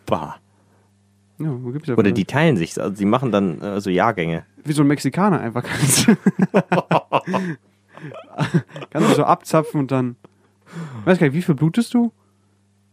bah. 0.05 0.35
Ja, 1.45 1.57
wo 1.61 1.71
gibt's 1.71 1.87
ja 1.87 1.95
Oder 1.95 2.11
die 2.11 2.25
teilen 2.25 2.57
sich, 2.57 2.79
also 2.79 2.93
die 2.95 3.05
machen 3.05 3.31
dann 3.31 3.61
äh, 3.61 3.81
so 3.81 3.89
Jahrgänge. 3.89 4.45
Wie 4.63 4.73
so 4.73 4.81
ein 4.83 4.87
Mexikaner 4.87 5.39
einfach. 5.39 5.63
Kannst 5.63 6.07
kannst 8.89 9.09
du 9.09 9.15
so 9.15 9.23
abzapfen 9.23 9.79
und 9.79 9.91
dann. 9.91 10.15
Weiß 11.05 11.19
gar 11.19 11.27
nicht, 11.27 11.35
wie 11.35 11.41
viel 11.41 11.55
blutest 11.55 11.93
du? 11.93 12.11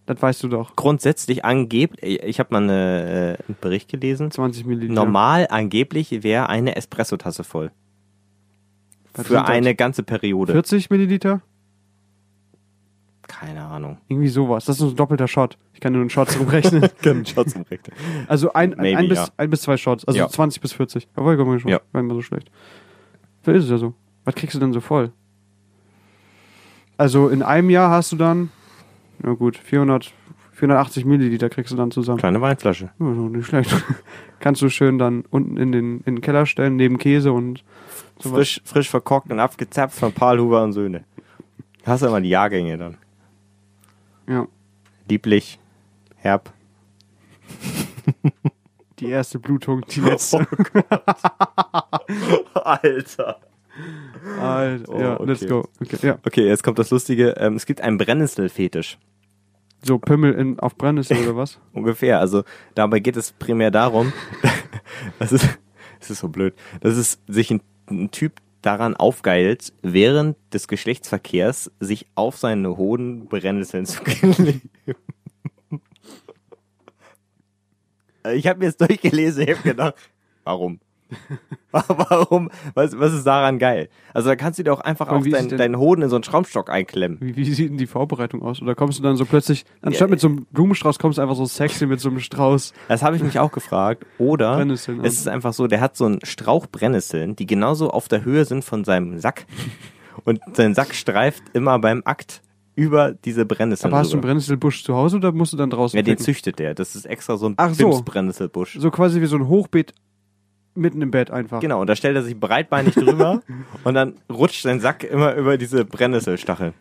Das 0.07 0.20
weißt 0.20 0.42
du 0.42 0.48
doch. 0.48 0.74
Grundsätzlich 0.76 1.44
angeblich, 1.44 2.22
ich 2.22 2.40
habe 2.40 2.53
mal 2.53 2.62
eine, 2.62 3.36
äh, 3.38 3.44
einen 3.46 3.57
Bericht 3.61 3.88
gelesen, 3.88 4.30
20 4.30 4.66
Milliliter. 4.66 4.92
normal 4.92 5.46
angeblich 5.51 6.24
wäre 6.24 6.48
eine 6.48 6.74
Espressotasse 6.76 7.44
voll. 7.44 7.70
Was 9.14 9.26
Für 9.26 9.44
eine 9.44 9.74
ganze 9.74 10.03
Periode. 10.03 10.53
40 10.53 10.90
Milliliter? 10.90 11.42
Keine 13.41 13.64
Ahnung. 13.64 13.97
Irgendwie 14.09 14.28
sowas. 14.28 14.66
Das 14.66 14.76
ist 14.76 14.80
so 14.80 14.88
ein 14.88 14.97
doppelter 14.97 15.26
Shot. 15.26 15.57
Ich 15.72 15.80
kann 15.80 15.95
nur 15.95 16.03
einen 16.03 16.11
Shot 16.11 16.38
rumrechnen. 16.38 16.86
Können 17.03 17.24
Shots 17.24 17.55
im 17.55 17.62
Recht. 17.62 17.91
Also 18.28 18.53
ein, 18.53 18.74
ein, 18.74 18.80
Maybe, 18.82 18.99
ein, 18.99 19.09
bis, 19.09 19.18
ja. 19.18 19.28
ein 19.38 19.49
bis 19.49 19.62
zwei 19.62 19.78
Shots. 19.78 20.05
Also 20.05 20.18
Ja. 20.18 20.28
20 20.28 20.61
bis 20.61 20.72
40. 20.74 21.09
Aber 21.14 21.36
komm 21.38 21.49
mal 21.49 21.59
schon. 21.59 21.70
Ja. 21.70 21.80
War 21.93 22.03
immer 22.03 22.12
so 22.14 22.20
schlecht. 22.20 22.51
Vielleicht 23.43 23.61
ist 23.61 23.64
es 23.64 23.70
ja 23.70 23.78
so. 23.78 23.95
Was 24.26 24.34
kriegst 24.34 24.55
du 24.55 24.59
denn 24.61 24.74
so 24.74 24.80
voll? 24.80 25.12
Also 26.99 27.28
in 27.30 27.43
einem 27.43 27.70
Jahr 27.70 27.91
hast 27.91 28.12
du 28.12 28.16
dann, 28.16 28.51
na 29.22 29.32
gut, 29.32 29.57
400, 29.57 30.12
480 30.53 31.07
Milliliter 31.07 31.49
kriegst 31.49 31.72
du 31.72 31.76
dann 31.76 31.91
zusammen. 31.91 32.18
Kleine 32.18 32.43
Weinflasche. 32.43 32.91
Ja, 32.99 33.07
so 33.14 33.28
nicht 33.28 33.47
schlecht. 33.47 33.74
Kannst 34.41 34.61
du 34.61 34.68
schön 34.68 34.99
dann 34.99 35.24
unten 35.30 35.57
in 35.57 35.72
den, 35.72 36.01
in 36.01 36.16
den 36.16 36.20
Keller 36.20 36.45
stellen, 36.45 36.76
neben 36.76 36.99
Käse 36.99 37.32
und 37.32 37.64
sowas. 38.18 38.36
Frisch, 38.36 38.61
frisch 38.64 38.91
verkorkt 38.91 39.30
und 39.32 39.41
abgezapft 39.41 39.99
von 39.99 40.12
Paul 40.12 40.38
Huber 40.41 40.62
und 40.62 40.74
Söhne. 40.74 41.05
Hast 41.86 42.03
du 42.03 42.09
immer 42.09 42.20
die 42.20 42.28
Jahrgänge 42.28 42.76
dann. 42.76 42.99
Ja. 44.28 44.46
Lieblich, 45.08 45.58
herb. 46.16 46.52
Die 48.98 49.08
erste 49.08 49.38
Blutung, 49.38 49.82
die 49.88 50.00
letzte. 50.00 50.46
Alter. 52.52 53.40
Alter, 54.38 54.92
Oh, 54.92 55.00
ja, 55.00 55.14
okay. 55.14 55.24
let's 55.24 55.46
go. 55.46 55.64
Okay, 55.80 56.06
ja. 56.06 56.18
Okay, 56.26 56.46
jetzt 56.46 56.62
kommt 56.62 56.78
das 56.78 56.90
Lustige. 56.90 57.30
Ähm, 57.38 57.54
es 57.56 57.64
gibt 57.64 57.80
einen 57.80 57.96
Brennnesselfetisch. 57.96 58.98
So 59.82 59.98
Pimmel 59.98 60.34
in, 60.34 60.60
auf 60.60 60.76
Brennnessel 60.76 61.16
oder 61.22 61.36
was? 61.36 61.58
Ungefähr. 61.72 62.20
Also 62.20 62.44
dabei 62.74 63.00
geht 63.00 63.16
es 63.16 63.32
primär 63.32 63.70
darum, 63.70 64.12
das 65.18 65.32
ist, 65.32 65.48
das 65.98 66.10
ist 66.10 66.18
so 66.18 66.28
blöd, 66.28 66.54
dass 66.80 66.96
es 66.96 67.18
sich 67.26 67.50
ein, 67.50 67.62
ein 67.88 68.10
Typ 68.10 68.34
daran 68.62 68.96
aufgeilt, 68.96 69.72
während 69.82 70.36
des 70.52 70.68
Geschlechtsverkehrs 70.68 71.70
sich 71.80 72.06
auf 72.14 72.36
seine 72.36 72.76
Hoden 72.76 73.26
Brennnesseln 73.26 73.86
zu 73.86 74.02
kleben. 74.04 74.70
Ich 78.34 78.46
habe 78.46 78.58
mir 78.58 78.66
das 78.66 78.76
durchgelesen, 78.76 79.44
ich 79.44 79.50
habe 79.50 79.62
gedacht, 79.62 79.94
warum? 80.44 80.78
Warum? 81.72 82.50
Was, 82.74 82.98
was 82.98 83.12
ist 83.12 83.26
daran 83.26 83.58
geil? 83.58 83.88
Also 84.12 84.28
da 84.28 84.36
kannst 84.36 84.58
du 84.58 84.62
dir 84.64 84.72
auch 84.72 84.80
einfach 84.80 85.24
wie 85.24 85.30
dein, 85.30 85.48
deinen 85.48 85.78
Hoden 85.78 86.02
in 86.02 86.08
so 86.08 86.16
einen 86.16 86.24
Schraubstock 86.24 86.68
einklemmen. 86.70 87.18
Wie, 87.20 87.36
wie 87.36 87.44
sieht 87.54 87.70
denn 87.70 87.78
die 87.78 87.86
Vorbereitung 87.86 88.42
aus? 88.42 88.61
Oder 88.61 88.74
kommst 88.74 88.98
du 88.98 89.02
dann 89.02 89.16
so 89.16 89.24
plötzlich, 89.24 89.64
anstatt 89.82 90.08
Ja, 90.08 90.11
mit 90.11 90.20
so 90.20 90.28
einem 90.28 90.46
Blumenstrauß, 90.52 90.98
kommst 90.98 91.18
du 91.18 91.22
einfach 91.22 91.36
so 91.36 91.44
sexy 91.44 91.86
mit 91.86 92.00
so 92.00 92.08
einem 92.08 92.20
Strauß 92.20 92.72
Das 92.88 93.02
habe 93.02 93.16
ich 93.16 93.22
mich 93.22 93.38
auch 93.38 93.52
gefragt. 93.52 94.04
Oder 94.18 94.61
es 94.68 94.88
ist 94.88 95.28
einfach 95.28 95.52
so, 95.52 95.66
der 95.66 95.80
hat 95.80 95.96
so 95.96 96.06
einen 96.06 96.18
Strauch 96.24 96.66
Brennnesseln, 96.66 97.36
die 97.36 97.46
genauso 97.46 97.90
auf 97.90 98.08
der 98.08 98.24
Höhe 98.24 98.44
sind 98.44 98.64
von 98.64 98.84
seinem 98.84 99.18
Sack. 99.18 99.46
Und 100.24 100.40
sein 100.54 100.74
Sack 100.74 100.94
streift 100.94 101.42
immer 101.54 101.78
beim 101.78 102.02
Akt 102.04 102.42
über 102.76 103.12
diese 103.12 103.44
Brennnesseln. 103.46 103.92
Aber 103.92 104.00
hast 104.00 104.08
du 104.08 104.14
einen 104.14 104.20
rüber. 104.20 104.28
Brennnesselbusch 104.28 104.84
zu 104.84 104.94
Hause 104.94 105.16
oder 105.16 105.32
musst 105.32 105.52
du 105.52 105.56
dann 105.56 105.70
draußen 105.70 105.96
Ja, 105.96 106.02
den 106.02 106.12
picken? 106.12 106.24
züchtet 106.24 106.58
der. 106.58 106.74
Das 106.74 106.94
ist 106.94 107.04
extra 107.06 107.36
so 107.36 107.46
ein 107.48 107.54
Ach 107.56 107.72
so. 107.74 107.88
Bims-Brennnesselbusch. 107.88 108.78
So 108.80 108.90
quasi 108.90 109.20
wie 109.20 109.26
so 109.26 109.36
ein 109.36 109.48
Hochbeet 109.48 109.94
mitten 110.74 111.02
im 111.02 111.10
Bett 111.10 111.30
einfach. 111.30 111.60
Genau, 111.60 111.80
und 111.80 111.86
da 111.88 111.96
stellt 111.96 112.16
er 112.16 112.22
sich 112.22 112.38
breitbeinig 112.38 112.94
drüber 112.94 113.42
und 113.84 113.94
dann 113.94 114.14
rutscht 114.30 114.62
sein 114.62 114.80
Sack 114.80 115.04
immer 115.04 115.34
über 115.34 115.58
diese 115.58 115.84
Brennnesselstacheln. 115.84 116.74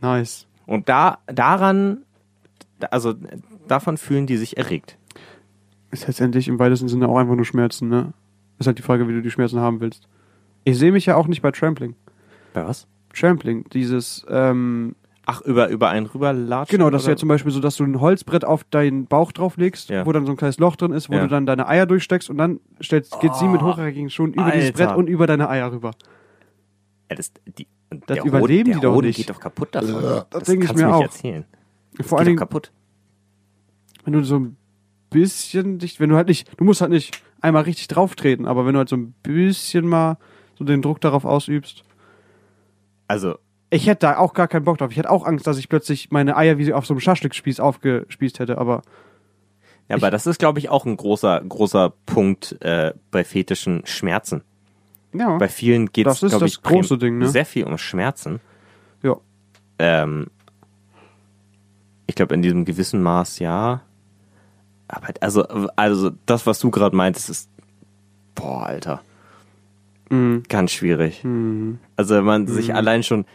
Nice. 0.00 0.46
Und 0.66 0.88
da, 0.88 1.18
daran, 1.26 2.04
also 2.90 3.14
davon 3.66 3.96
fühlen 3.96 4.26
die 4.26 4.36
sich 4.36 4.56
erregt. 4.56 4.98
Ist 5.90 6.06
letztendlich 6.06 6.48
im 6.48 6.58
weitesten 6.58 6.88
Sinne 6.88 7.08
auch 7.08 7.16
einfach 7.16 7.34
nur 7.34 7.46
Schmerzen, 7.46 7.88
ne? 7.88 8.12
Ist 8.58 8.66
halt 8.66 8.78
die 8.78 8.82
Frage, 8.82 9.08
wie 9.08 9.12
du 9.12 9.22
die 9.22 9.30
Schmerzen 9.30 9.60
haben 9.60 9.80
willst. 9.80 10.08
Ich 10.64 10.78
sehe 10.78 10.92
mich 10.92 11.06
ja 11.06 11.16
auch 11.16 11.28
nicht 11.28 11.42
bei 11.42 11.50
Trampling. 11.50 11.94
Bei 12.52 12.66
was? 12.66 12.86
Trampling, 13.14 13.64
dieses, 13.72 14.26
ähm, 14.28 14.94
Ach, 15.30 15.42
über, 15.42 15.68
über 15.68 15.90
einen 15.90 16.06
rüberlatschen? 16.06 16.78
genau, 16.78 16.88
das 16.88 17.02
ist 17.02 17.08
ja 17.08 17.16
zum 17.16 17.28
Beispiel 17.28 17.52
so, 17.52 17.60
dass 17.60 17.76
du 17.76 17.84
ein 17.84 18.00
Holzbrett 18.00 18.46
auf 18.46 18.64
deinen 18.64 19.04
Bauch 19.06 19.30
drauflegst, 19.30 19.90
Ja. 19.90 20.06
wo 20.06 20.12
dann 20.12 20.24
so 20.24 20.32
ein 20.32 20.38
kleines 20.38 20.58
Loch 20.58 20.74
drin 20.76 20.92
ist, 20.92 21.10
wo 21.10 21.14
Ja. 21.14 21.20
du 21.22 21.28
dann 21.28 21.44
deine 21.44 21.68
Eier 21.68 21.84
durchsteckst 21.84 22.30
und 22.30 22.38
dann 22.38 22.60
stellst, 22.82 23.20
geht 23.20 23.34
sie 23.34 23.46
mit 23.46 23.60
hochhackigen 23.60 24.08
Schuhen 24.08 24.32
über 24.32 24.50
dieses 24.52 24.70
Alter. 24.70 24.86
Brett 24.86 24.96
und 24.96 25.06
über 25.06 25.26
deine 25.26 25.50
Eier 25.50 25.70
rüber. 25.70 25.90
Ja, 27.10 27.16
das, 27.16 27.30
die, 27.58 27.66
Das 27.90 28.16
der 28.16 28.24
überleben 28.24 28.40
Hoden, 28.42 28.64
die 28.64 28.72
doch 28.72 28.80
der 28.80 28.92
Hoden 28.92 29.06
nicht. 29.08 29.16
geht 29.18 29.28
doch 29.30 29.38
kaputt 29.40 29.68
davon. 29.74 30.24
Das, 30.30 30.44
denk 30.44 30.62
ich 30.62 30.66
kannst 30.68 30.80
du 30.82 30.86
mir 30.86 30.92
nicht 30.92 30.96
auch. 30.98 31.02
erzählen. 31.02 31.44
Das 31.98 32.06
Vor 32.06 32.18
allen 32.18 32.26
Dingen, 32.26 32.38
kaputt. 32.38 32.72
wenn 34.04 34.14
du 34.14 34.24
so 34.24 34.38
ein 34.38 34.56
bisschen 35.10 35.78
dich, 35.78 36.00
wenn 36.00 36.08
du 36.10 36.16
halt 36.16 36.28
nicht, 36.28 36.50
du 36.58 36.64
musst 36.64 36.80
halt 36.80 36.90
nicht 36.90 37.22
einmal 37.42 37.62
richtig 37.64 37.88
drauf 37.88 38.14
treten, 38.14 38.46
aber 38.46 38.64
wenn 38.66 38.72
du 38.72 38.78
halt 38.78 38.88
so 38.88 38.96
ein 38.96 39.12
bisschen 39.22 39.86
mal 39.86 40.16
so 40.58 40.64
den 40.64 40.80
Druck 40.82 41.00
darauf 41.02 41.24
ausübst. 41.26 41.84
Also, 43.08 43.38
Ich 43.70 43.86
hätte 43.86 44.00
da 44.06 44.16
auch 44.18 44.32
gar 44.32 44.48
keinen 44.48 44.64
Bock 44.64 44.78
drauf. 44.78 44.90
Ich 44.90 44.96
hätte 44.96 45.10
auch 45.10 45.26
Angst, 45.26 45.46
dass 45.46 45.58
ich 45.58 45.68
plötzlich 45.68 46.10
meine 46.10 46.36
Eier 46.36 46.56
wie 46.58 46.72
auf 46.72 46.86
so 46.86 46.94
einem 46.94 47.00
Schaschlikspieß 47.00 47.60
aufgespießt 47.60 48.38
hätte, 48.38 48.58
aber 48.58 48.82
ja, 49.88 49.96
aber 49.96 50.10
das 50.10 50.26
ist, 50.26 50.38
glaube 50.38 50.58
ich, 50.58 50.68
auch 50.68 50.84
ein 50.84 50.96
großer, 50.96 51.40
großer 51.48 51.92
Punkt 52.04 52.60
äh, 52.60 52.92
bei 53.10 53.24
fetischen 53.24 53.86
Schmerzen. 53.86 54.42
ja. 55.14 55.38
Bei 55.38 55.48
vielen 55.48 55.86
geht 55.92 56.06
es, 56.06 56.20
glaube 56.20 56.46
ich, 56.46 56.62
große 56.62 56.98
Ding, 56.98 57.18
ne? 57.18 57.28
sehr 57.28 57.46
viel 57.46 57.64
um 57.64 57.78
Schmerzen. 57.78 58.40
Ja. 59.02 59.16
Ähm, 59.78 60.26
ich 62.06 62.14
glaube, 62.14 62.34
in 62.34 62.42
diesem 62.42 62.64
gewissen 62.66 63.02
Maß 63.02 63.38
ja. 63.38 63.82
Aber 64.88 65.08
also, 65.20 65.42
also 65.76 66.10
das, 66.26 66.46
was 66.46 66.58
du 66.58 66.70
gerade 66.70 66.96
meintest, 66.96 67.30
ist, 67.30 67.50
boah, 68.34 68.64
Alter, 68.64 69.02
Mhm. 70.10 70.42
ganz 70.48 70.72
schwierig. 70.72 71.22
Mhm. 71.24 71.78
Also 71.96 72.14
wenn 72.14 72.24
man 72.24 72.46
sich 72.46 72.74
allein 72.74 73.02
schon, 73.02 73.26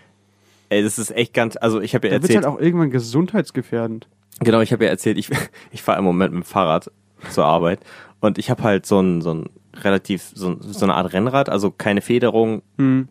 Ey, 0.74 0.84
das 0.84 0.97
ist 0.97 1.11
echt 1.11 1.34
ganz, 1.34 1.55
also 1.57 1.80
ich 1.82 1.93
habe 1.95 2.07
ja 2.07 2.13
Da 2.15 2.21
wird 2.21 2.32
erzählt, 2.32 2.45
halt 2.45 2.55
auch 2.55 2.59
irgendwann 2.59 2.89
gesundheitsgefährdend. 2.89 4.07
genau, 4.39 4.61
ich 4.61 4.71
habe 4.74 4.84
ja 4.86 4.89
erzählt, 4.89 5.17
ich, 5.17 5.30
ich 5.71 5.82
fahre 5.82 5.99
im 5.99 6.05
Moment 6.05 6.34
mit 6.34 6.43
dem 6.43 6.45
Fahrrad 6.45 6.91
zur 7.30 7.45
Arbeit 7.45 7.80
und 8.19 8.38
ich 8.38 8.49
habe 8.49 8.63
halt 8.63 8.86
so 8.86 8.99
ein, 8.99 9.21
so 9.21 9.34
ein 9.34 9.49
relativ, 9.76 10.32
so, 10.34 10.57
so 10.59 10.86
eine 10.86 10.95
Art 10.95 11.13
Rennrad, 11.13 11.49
also 11.49 11.71
keine 11.71 12.01
Federung, 12.01 12.61
Hm. 12.78 13.07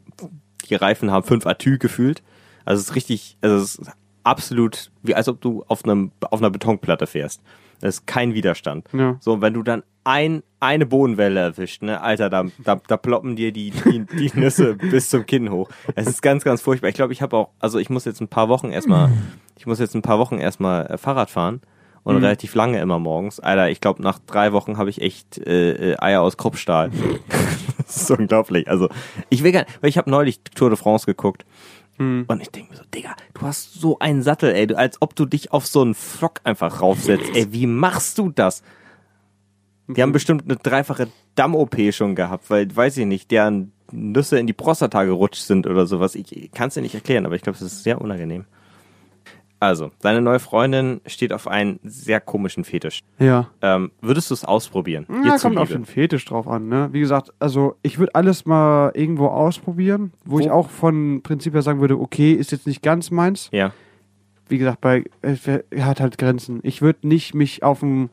die 0.68 0.74
Reifen 0.74 1.10
haben 1.10 1.24
fünf 1.24 1.46
Atü 1.46 1.78
gefühlt. 1.78 2.22
Also 2.64 2.80
es 2.80 2.90
ist 2.90 2.94
richtig, 2.94 3.36
also 3.40 3.56
es 3.56 3.76
ist 3.76 3.90
absolut 4.24 4.90
wie 5.02 5.14
als 5.14 5.28
ob 5.28 5.40
du 5.40 5.64
auf 5.66 5.84
einem 5.84 6.12
auf 6.30 6.40
einer 6.40 6.50
Betonplatte 6.50 7.06
fährst. 7.06 7.42
Das 7.82 7.96
ist 7.96 8.06
kein 8.06 8.32
Widerstand. 8.32 8.88
Ja. 8.92 9.16
So, 9.20 9.40
wenn 9.40 9.54
du 9.54 9.62
dann 9.64 9.82
ein, 10.04 10.42
eine 10.60 10.86
Bodenwelle 10.86 11.40
erwischt, 11.40 11.82
ne, 11.82 12.00
Alter, 12.00 12.30
da, 12.30 12.44
da, 12.62 12.80
da 12.86 12.96
ploppen 12.96 13.34
dir 13.34 13.52
die, 13.52 13.70
die, 13.70 14.06
die 14.06 14.30
Nüsse 14.38 14.74
bis 14.90 15.10
zum 15.10 15.26
Kinn 15.26 15.50
hoch. 15.50 15.68
Es 15.96 16.06
ist 16.06 16.22
ganz, 16.22 16.44
ganz 16.44 16.62
furchtbar. 16.62 16.88
Ich 16.88 16.94
glaube, 16.94 17.12
ich 17.12 17.22
habe 17.22 17.36
auch, 17.36 17.50
also 17.58 17.78
ich 17.78 17.90
muss 17.90 18.04
jetzt 18.04 18.20
ein 18.20 18.28
paar 18.28 18.48
Wochen 18.48 18.70
erstmal, 18.70 19.10
ich 19.58 19.66
muss 19.66 19.80
jetzt 19.80 19.94
ein 19.94 20.02
paar 20.02 20.20
Wochen 20.20 20.38
erstmal 20.38 20.86
äh, 20.86 20.96
Fahrrad 20.96 21.28
fahren 21.28 21.60
und 22.04 22.16
relativ 22.16 22.54
lange 22.54 22.80
immer 22.80 23.00
morgens. 23.00 23.40
Alter, 23.40 23.68
ich 23.68 23.80
glaube, 23.80 24.02
nach 24.02 24.20
drei 24.20 24.52
Wochen 24.52 24.78
habe 24.78 24.90
ich 24.90 25.02
echt 25.02 25.38
äh, 25.38 25.92
äh, 25.92 25.96
Eier 26.00 26.22
aus 26.22 26.36
Kruppstahl. 26.36 26.90
das 27.78 27.96
ist 27.96 28.10
unglaublich. 28.10 28.68
Also, 28.68 28.88
ich 29.28 29.42
will 29.42 29.52
gar 29.52 29.66
weil 29.80 29.90
ich 29.90 29.98
habe 29.98 30.10
neulich 30.10 30.40
Tour 30.54 30.70
de 30.70 30.78
France 30.78 31.06
geguckt 31.06 31.44
und 32.28 32.42
ich 32.42 32.50
denke 32.50 32.70
mir 32.70 32.76
so, 32.76 32.84
Digga, 32.94 33.14
du 33.34 33.42
hast 33.42 33.74
so 33.74 33.98
einen 33.98 34.22
Sattel, 34.22 34.54
ey, 34.54 34.66
du, 34.66 34.76
als 34.76 35.00
ob 35.00 35.14
du 35.16 35.26
dich 35.26 35.52
auf 35.52 35.66
so 35.66 35.82
einen 35.82 35.94
Flock 35.94 36.40
einfach 36.44 36.80
raufsetzt. 36.80 37.30
Ey, 37.34 37.52
wie 37.52 37.66
machst 37.66 38.18
du 38.18 38.30
das? 38.30 38.62
Die 39.88 40.00
haben 40.00 40.12
bestimmt 40.12 40.44
eine 40.44 40.56
dreifache 40.56 41.08
Damm-OP 41.34 41.76
schon 41.92 42.14
gehabt, 42.14 42.50
weil, 42.50 42.74
weiß 42.74 42.96
ich 42.98 43.06
nicht, 43.06 43.30
deren 43.30 43.72
Nüsse 43.90 44.38
in 44.38 44.46
die 44.46 44.52
Prostata 44.52 45.04
gerutscht 45.04 45.42
sind 45.42 45.66
oder 45.66 45.86
sowas. 45.86 46.14
Ich 46.14 46.50
kann 46.52 46.68
es 46.68 46.74
dir 46.74 46.82
nicht 46.82 46.94
erklären, 46.94 47.26
aber 47.26 47.34
ich 47.34 47.42
glaube, 47.42 47.56
es 47.56 47.62
ist 47.62 47.82
sehr 47.82 48.00
unangenehm. 48.00 48.46
Also, 49.62 49.92
deine 50.00 50.20
neue 50.20 50.40
Freundin 50.40 51.00
steht 51.06 51.32
auf 51.32 51.46
einen 51.46 51.78
sehr 51.84 52.20
komischen 52.20 52.64
Fetisch. 52.64 52.98
Ja. 53.20 53.48
Ähm, 53.62 53.92
würdest 54.00 54.28
du 54.30 54.34
es 54.34 54.44
ausprobieren? 54.44 55.06
Ja, 55.24 55.38
kommt 55.38 55.56
auf 55.56 55.68
den 55.70 55.84
Fetisch 55.84 56.24
drauf 56.24 56.48
an, 56.48 56.66
ne? 56.66 56.88
Wie 56.90 56.98
gesagt, 56.98 57.32
also 57.38 57.76
ich 57.80 58.00
würde 58.00 58.12
alles 58.16 58.44
mal 58.44 58.90
irgendwo 58.94 59.28
ausprobieren, 59.28 60.12
wo, 60.24 60.32
Wo? 60.34 60.40
ich 60.40 60.50
auch 60.50 60.68
von 60.68 61.22
Prinzip 61.22 61.54
her 61.54 61.62
sagen 61.62 61.80
würde, 61.80 61.96
okay, 61.96 62.32
ist 62.32 62.50
jetzt 62.50 62.66
nicht 62.66 62.82
ganz 62.82 63.12
meins. 63.12 63.50
Ja. 63.52 63.72
Wie 64.48 64.58
gesagt, 64.58 64.80
bei 64.80 65.04
er 65.22 65.86
hat 65.86 66.00
halt 66.00 66.18
Grenzen. 66.18 66.58
Ich 66.64 66.82
würde 66.82 67.06
nicht 67.06 67.32
mich 67.32 67.62
auf 67.62 67.78
dem 67.78 68.10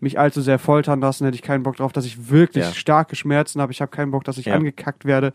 mich 0.00 0.18
allzu 0.18 0.42
sehr 0.42 0.58
foltern 0.58 1.00
lassen, 1.00 1.24
hätte 1.24 1.36
ich 1.36 1.42
keinen 1.42 1.62
Bock 1.62 1.76
drauf, 1.76 1.92
dass 1.92 2.04
ich 2.04 2.28
wirklich 2.30 2.66
Ja. 2.66 2.72
starke 2.72 3.16
Schmerzen 3.16 3.62
habe. 3.62 3.72
Ich 3.72 3.80
habe 3.80 3.90
keinen 3.90 4.10
Bock, 4.10 4.24
dass 4.24 4.36
ich 4.36 4.44
Ja. 4.44 4.54
angekackt 4.56 5.06
werde. 5.06 5.32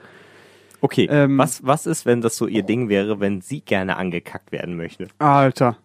Okay, 0.82 1.07
Ähm, 1.09 1.38
was, 1.38 1.65
was 1.65 1.86
ist, 1.86 2.05
wenn 2.05 2.21
das 2.21 2.36
so 2.36 2.47
ihr 2.47 2.63
Ding 2.63 2.89
wäre, 2.89 3.19
wenn 3.19 3.41
sie 3.41 3.61
gerne 3.61 3.97
angekackt 3.97 4.51
werden 4.51 4.75
möchte? 4.75 5.07
Alter. 5.19 5.77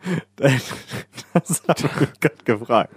Das 1.34 1.62
habe 1.68 1.80
ich 2.12 2.20
gerade 2.20 2.44
gefragt. 2.44 2.94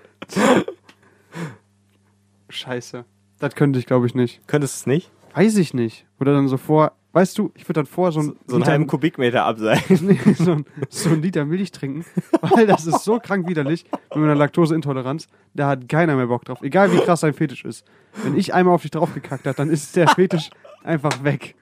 Scheiße. 2.49 3.05
Das 3.39 3.55
könnte 3.55 3.79
ich, 3.79 3.85
glaube 3.85 4.07
ich, 4.07 4.15
nicht. 4.15 4.45
Könntest 4.47 4.75
du 4.75 4.77
es 4.81 4.85
nicht? 4.87 5.11
Weiß 5.33 5.57
ich 5.57 5.73
nicht. 5.73 6.05
Oder 6.19 6.33
dann 6.33 6.47
so 6.47 6.57
vor, 6.57 6.91
weißt 7.13 7.37
du, 7.37 7.51
ich 7.55 7.63
würde 7.63 7.79
dann 7.79 7.85
vor 7.85 8.11
so 8.11 8.19
ein, 8.19 8.35
So 8.47 8.55
einen 8.55 8.59
Liter- 8.61 8.71
halben 8.71 8.87
Kubikmeter 8.87 9.45
abseilen. 9.45 9.81
so, 10.35 10.51
ein, 10.51 10.65
so 10.89 11.09
ein 11.09 11.21
Liter 11.21 11.45
Milch 11.45 11.71
trinken, 11.71 12.05
weil 12.41 12.67
das 12.67 12.85
ist 12.85 13.03
so 13.03 13.19
krank 13.19 13.47
widerlich 13.47 13.85
mit 14.13 14.17
meiner 14.23 14.35
Laktoseintoleranz. 14.35 15.27
Da 15.53 15.67
hat 15.67 15.87
keiner 15.89 16.15
mehr 16.15 16.27
Bock 16.27 16.45
drauf. 16.45 16.61
Egal 16.61 16.91
wie 16.93 16.97
krass 16.99 17.21
sein 17.21 17.33
Fetisch 17.33 17.65
ist. 17.65 17.85
Wenn 18.23 18.35
ich 18.37 18.53
einmal 18.53 18.75
auf 18.75 18.81
dich 18.81 18.91
draufgekackt 18.91 19.45
habe, 19.45 19.55
dann 19.55 19.69
ist 19.69 19.95
der 19.95 20.07
Fetisch 20.09 20.49
einfach 20.83 21.23
weg. 21.23 21.55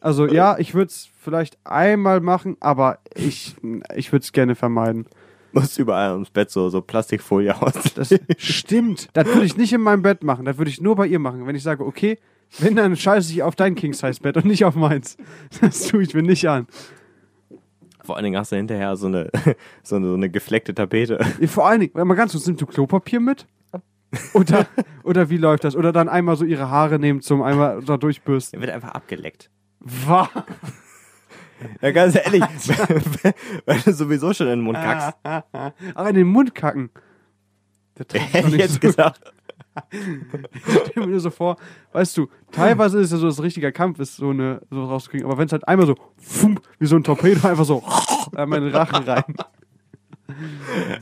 Also 0.00 0.26
ja, 0.26 0.56
ich 0.58 0.74
würde 0.74 0.88
es 0.88 1.08
vielleicht 1.18 1.58
einmal 1.64 2.20
machen, 2.20 2.56
aber 2.60 2.98
ich, 3.14 3.56
ich 3.94 4.12
würde 4.12 4.22
es 4.22 4.32
gerne 4.32 4.54
vermeiden. 4.54 5.06
Muss 5.52 5.78
überall 5.78 6.12
ums 6.12 6.30
Bett 6.30 6.50
so, 6.50 6.68
so 6.68 6.80
Plastikfolie 6.80 7.54
aus. 7.62 7.94
Das 7.94 8.14
stimmt. 8.38 9.08
Das 9.12 9.26
würde 9.26 9.44
ich 9.44 9.56
nicht 9.56 9.72
in 9.72 9.80
meinem 9.80 10.02
Bett 10.02 10.22
machen. 10.22 10.44
Das 10.44 10.58
würde 10.58 10.70
ich 10.70 10.80
nur 10.80 10.96
bei 10.96 11.06
ihr 11.06 11.18
machen. 11.18 11.46
Wenn 11.46 11.56
ich 11.56 11.62
sage, 11.62 11.84
okay, 11.84 12.18
wenn, 12.58 12.76
dann 12.76 12.96
scheiße 12.96 13.32
ich 13.32 13.42
auf 13.42 13.56
dein 13.56 13.74
King-Size-Bett 13.74 14.36
und 14.36 14.46
nicht 14.46 14.64
auf 14.64 14.74
meins. 14.74 15.16
Das 15.60 15.88
tue 15.88 16.02
ich 16.02 16.14
mir 16.14 16.22
nicht 16.22 16.48
an. 16.48 16.66
Vor 18.04 18.16
allen 18.16 18.24
Dingen 18.24 18.38
hast 18.38 18.52
du 18.52 18.56
hinterher 18.56 18.96
so 18.96 19.08
eine, 19.08 19.30
so 19.82 19.96
eine, 19.96 20.08
so 20.08 20.14
eine 20.14 20.30
gefleckte 20.30 20.74
Tapete. 20.74 21.18
Vor 21.46 21.66
allen 21.66 21.80
Dingen, 21.80 21.92
wenn 21.94 22.06
man 22.06 22.16
ganz 22.16 22.32
kurz, 22.32 22.46
nimmst 22.46 22.62
du 22.62 22.66
Klopapier 22.66 23.20
mit? 23.20 23.46
Oder, 24.32 24.66
oder 25.02 25.28
wie 25.30 25.36
läuft 25.36 25.64
das? 25.64 25.74
Oder 25.76 25.92
dann 25.92 26.08
einmal 26.08 26.36
so 26.36 26.44
ihre 26.44 26.70
Haare 26.70 26.98
nehmen 26.98 27.20
zum 27.20 27.42
einmal 27.42 27.82
da 27.82 27.96
durchbürsten. 27.96 28.60
Der 28.60 28.66
wird 28.66 28.74
einfach 28.74 28.94
abgeleckt. 28.94 29.50
Was? 29.80 30.28
Ja, 31.80 31.90
ganz 31.90 32.14
ehrlich, 32.14 32.42
weil 33.66 33.80
du 33.80 33.92
sowieso 33.92 34.32
schon 34.34 34.46
in 34.48 34.58
den 34.58 34.60
Mund 34.62 34.76
kackst. 34.78 35.16
Aber 35.94 36.08
in 36.10 36.14
den 36.16 36.26
Mund 36.28 36.54
kacken. 36.54 36.90
Der 38.12 38.20
Hätte 38.20 38.48
ich 38.48 38.54
jetzt 38.56 38.74
so, 38.74 38.80
gesagt. 38.80 39.32
stell 39.88 41.02
mir 41.02 41.06
nur 41.06 41.20
so 41.20 41.30
vor, 41.30 41.56
weißt 41.92 42.16
du, 42.16 42.28
teilweise 42.50 43.00
ist 43.00 43.12
ja 43.12 43.18
so, 43.18 43.26
dass 43.26 43.42
richtiger 43.42 43.72
Kampf 43.72 43.98
ist, 44.00 44.16
so 44.16 44.30
eine 44.30 44.60
so 44.70 44.84
rauszukriegen, 44.84 45.26
aber 45.26 45.38
wenn 45.38 45.46
es 45.46 45.52
halt 45.52 45.66
einmal 45.68 45.86
so 45.86 45.94
fump, 46.18 46.60
wie 46.78 46.86
so 46.86 46.96
ein 46.96 47.04
Torpedo 47.04 47.46
einfach 47.48 47.64
so 47.64 47.82
einmal 48.34 48.58
in 48.58 48.66
den 48.66 48.74
Rachen 48.74 49.04
rein. 49.04 49.24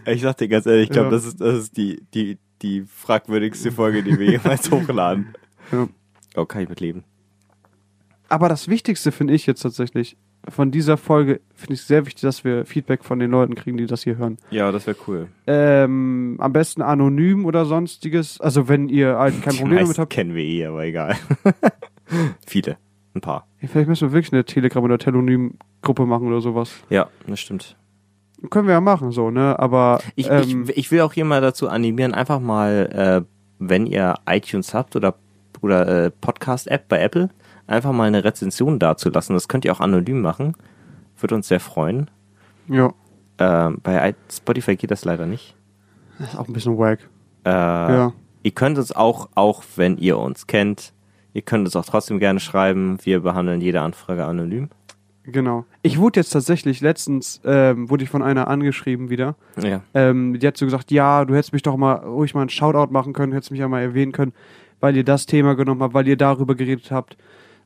Ich 0.06 0.22
sag 0.22 0.36
dir 0.36 0.48
ganz 0.48 0.66
ehrlich, 0.66 0.84
ich 0.84 0.90
glaube, 0.90 1.06
Ja. 1.06 1.12
das 1.12 1.24
ist, 1.24 1.40
das 1.40 1.54
ist 1.56 1.76
die, 1.76 2.02
die, 2.14 2.38
die 2.62 2.82
fragwürdigste 2.82 3.72
Folge, 3.72 4.02
die 4.02 4.18
wir 4.18 4.30
jemals 4.30 4.70
hochladen. 4.70 5.34
Ja. 5.72 5.88
Oh, 6.36 6.44
kann 6.44 6.62
ich 6.62 6.68
mitleben. 6.68 7.04
Aber 8.28 8.48
das 8.48 8.68
Wichtigste 8.68 9.12
finde 9.12 9.34
ich 9.34 9.46
jetzt 9.46 9.60
tatsächlich 9.62 10.16
von 10.48 10.70
dieser 10.70 10.96
Folge, 10.96 11.40
finde 11.54 11.74
ich 11.74 11.82
sehr 11.82 12.04
wichtig, 12.06 12.22
dass 12.22 12.44
wir 12.44 12.64
Feedback 12.66 13.04
von 13.04 13.18
den 13.18 13.30
Leuten 13.30 13.54
kriegen, 13.54 13.76
die 13.76 13.86
das 13.86 14.02
hier 14.04 14.16
hören. 14.18 14.38
Ja, 14.50 14.70
das 14.72 14.86
wäre 14.86 14.96
cool. 15.06 15.28
Ähm, 15.46 16.36
am 16.38 16.52
besten 16.52 16.82
anonym 16.82 17.44
oder 17.46 17.64
sonstiges. 17.64 18.40
Also 18.40 18.68
wenn 18.68 18.88
ihr 18.88 19.16
halt 19.18 19.42
kein 19.42 19.54
Die 19.54 19.58
Problem 19.62 19.78
damit 19.80 19.98
habt. 19.98 20.12
kennen 20.12 20.34
wir 20.34 20.44
eh, 20.44 20.66
aber 20.66 20.84
egal. 20.84 21.16
Viele. 22.46 22.76
Ein 23.14 23.20
paar. 23.20 23.46
Vielleicht 23.60 23.88
müssen 23.88 24.08
wir 24.08 24.12
wirklich 24.12 24.32
eine 24.32 24.44
Telegram- 24.44 24.82
oder 24.84 24.98
Telonym-Gruppe 24.98 26.04
machen 26.04 26.26
oder 26.26 26.40
sowas. 26.40 26.72
Ja, 26.90 27.08
das 27.26 27.40
stimmt. 27.40 27.76
Können 28.50 28.66
wir 28.66 28.74
ja 28.74 28.80
machen, 28.80 29.12
so, 29.12 29.30
ne? 29.30 29.58
Aber 29.58 30.00
Ich, 30.16 30.28
ähm, 30.28 30.64
ich, 30.68 30.76
ich 30.76 30.90
will 30.90 31.00
auch 31.00 31.12
hier 31.12 31.24
mal 31.24 31.40
dazu 31.40 31.68
animieren, 31.68 32.12
einfach 32.12 32.40
mal, 32.40 33.24
äh, 33.24 33.26
wenn 33.58 33.86
ihr 33.86 34.16
iTunes 34.28 34.74
habt 34.74 34.96
oder, 34.96 35.14
oder 35.62 36.06
äh, 36.06 36.10
Podcast-App 36.10 36.88
bei 36.88 37.00
Apple, 37.00 37.30
einfach 37.66 37.92
mal 37.92 38.04
eine 38.04 38.24
Rezension 38.24 38.78
dazulassen. 38.78 39.34
Das 39.34 39.48
könnt 39.48 39.64
ihr 39.64 39.72
auch 39.72 39.80
anonym 39.80 40.20
machen. 40.20 40.56
Würde 41.18 41.34
uns 41.34 41.48
sehr 41.48 41.60
freuen. 41.60 42.10
ja, 42.68 42.92
Ähm, 43.38 43.78
bei 43.82 44.14
Spotify 44.32 44.76
geht 44.76 44.90
das 44.90 45.04
leider 45.04 45.26
nicht. 45.26 45.56
das 46.18 46.30
ist 46.34 46.38
auch 46.38 46.46
ein 46.46 46.52
bisschen 46.52 46.78
wack. 46.78 47.00
Äh, 47.44 47.50
Ja. 47.50 48.12
Ihr 48.42 48.50
könnt 48.52 48.76
uns 48.78 48.92
auch, 48.92 49.30
auch 49.34 49.62
wenn 49.76 49.96
ihr 49.96 50.18
uns 50.18 50.46
kennt, 50.46 50.92
ihr 51.32 51.40
könnt 51.42 51.64
uns 51.66 51.74
auch 51.76 51.84
trotzdem 51.86 52.18
gerne 52.18 52.40
schreiben. 52.40 52.98
Wir 53.02 53.20
behandeln 53.20 53.60
jede 53.62 53.80
Anfrage 53.80 54.24
anonym. 54.26 54.68
Genau. 55.24 55.64
Ich 55.80 55.98
wurde 55.98 56.20
jetzt 56.20 56.30
tatsächlich 56.30 56.82
letztens, 56.82 57.40
ähm, 57.46 57.88
wurde 57.88 58.04
ich 58.04 58.10
von 58.10 58.22
einer 58.22 58.48
angeschrieben 58.48 59.08
wieder. 59.08 59.36
Ja. 59.62 59.80
Ähm, 59.94 60.38
die 60.38 60.46
hat 60.46 60.58
so 60.58 60.66
gesagt, 60.66 60.90
ja, 60.90 61.24
du 61.24 61.34
hättest 61.34 61.54
mich 61.54 61.62
doch 61.62 61.78
mal 61.78 61.94
ruhig 61.94 62.34
mal 62.34 62.42
einen 62.42 62.50
Shoutout 62.50 62.92
machen 62.92 63.14
können, 63.14 63.32
hättest 63.32 63.50
mich 63.50 63.60
ja 63.60 63.68
mal 63.68 63.80
erwähnen 63.80 64.12
können, 64.12 64.34
weil 64.80 64.94
ihr 64.94 65.04
das 65.04 65.24
Thema 65.24 65.54
genommen 65.56 65.82
habt, 65.82 65.94
weil 65.94 66.06
ihr 66.06 66.18
darüber 66.18 66.54
geredet 66.54 66.90
habt. 66.90 67.16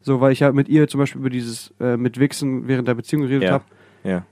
So, 0.01 0.21
weil 0.21 0.33
ich 0.33 0.41
ja 0.41 0.53
mit 0.53 0.69
ihr 0.69 0.89
zum 0.89 1.01
Beispiel 1.01 1.21
über 1.21 1.31
dieses 1.31 1.75
äh, 1.81 1.97
mit 1.97 2.19
Wichsen 2.19 2.69
während 2.69 2.87
der 2.89 2.95
Beziehung 2.95 3.23
geredet 3.23 3.45
Ja. 3.45 3.53
habe. 3.53 3.65
Ja. 4.05 4.25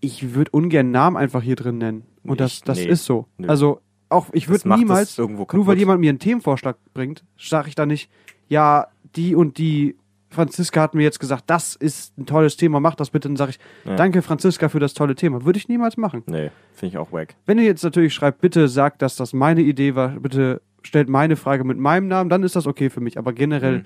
Ich 0.00 0.34
würde 0.34 0.50
ungern 0.52 0.90
Namen 0.90 1.16
einfach 1.16 1.42
hier 1.42 1.56
drin 1.56 1.78
nennen. 1.78 2.04
Und 2.22 2.40
das, 2.40 2.54
Ich- 2.58 2.62
das 2.64 2.78
nee. 2.78 2.86
ist 2.86 3.04
so. 3.04 3.26
Nö. 3.38 3.48
Also 3.48 3.80
auch 4.08 4.28
ich 4.32 4.48
würde 4.48 4.68
niemals, 4.68 5.18
nur 5.18 5.66
weil 5.66 5.78
jemand 5.78 6.00
mir 6.00 6.10
einen 6.10 6.18
Themenvorschlag 6.18 6.76
bringt, 6.94 7.24
sage 7.38 7.68
ich 7.68 7.74
da 7.74 7.84
nicht, 7.86 8.10
ja, 8.48 8.86
die 9.16 9.34
und 9.34 9.58
die 9.58 9.96
Franziska 10.30 10.82
hat 10.82 10.94
mir 10.94 11.02
jetzt 11.02 11.20
gesagt, 11.20 11.44
das 11.46 11.74
ist 11.74 12.16
ein 12.18 12.26
tolles 12.26 12.56
Thema, 12.56 12.80
mach 12.80 12.94
das 12.94 13.10
bitte. 13.10 13.28
Dann 13.28 13.36
sage 13.36 13.52
ich, 13.52 13.58
Ja. 13.84 13.96
danke 13.96 14.20
Franziska 14.22 14.68
für 14.68 14.78
das 14.78 14.92
tolle 14.94 15.14
Thema. 15.14 15.44
Würde 15.44 15.58
ich 15.58 15.68
niemals 15.68 15.96
machen. 15.96 16.22
Nee, 16.26 16.50
finde 16.74 16.92
ich 16.92 16.98
auch 16.98 17.12
wack. 17.12 17.34
Wenn 17.46 17.58
ihr 17.58 17.64
jetzt 17.64 17.82
natürlich 17.82 18.12
schreibt, 18.14 18.40
bitte 18.40 18.68
sagt, 18.68 19.00
dass 19.02 19.16
das 19.16 19.32
meine 19.32 19.62
Idee 19.62 19.94
war, 19.94 20.08
bitte 20.10 20.60
stellt 20.82 21.08
meine 21.08 21.36
Frage 21.36 21.64
mit 21.64 21.78
meinem 21.78 22.08
Namen, 22.08 22.28
dann 22.30 22.42
ist 22.42 22.56
das 22.56 22.66
okay 22.66 22.90
für 22.90 23.00
mich. 23.00 23.18
Aber 23.18 23.32
generell, 23.32 23.78
Mhm. 23.78 23.84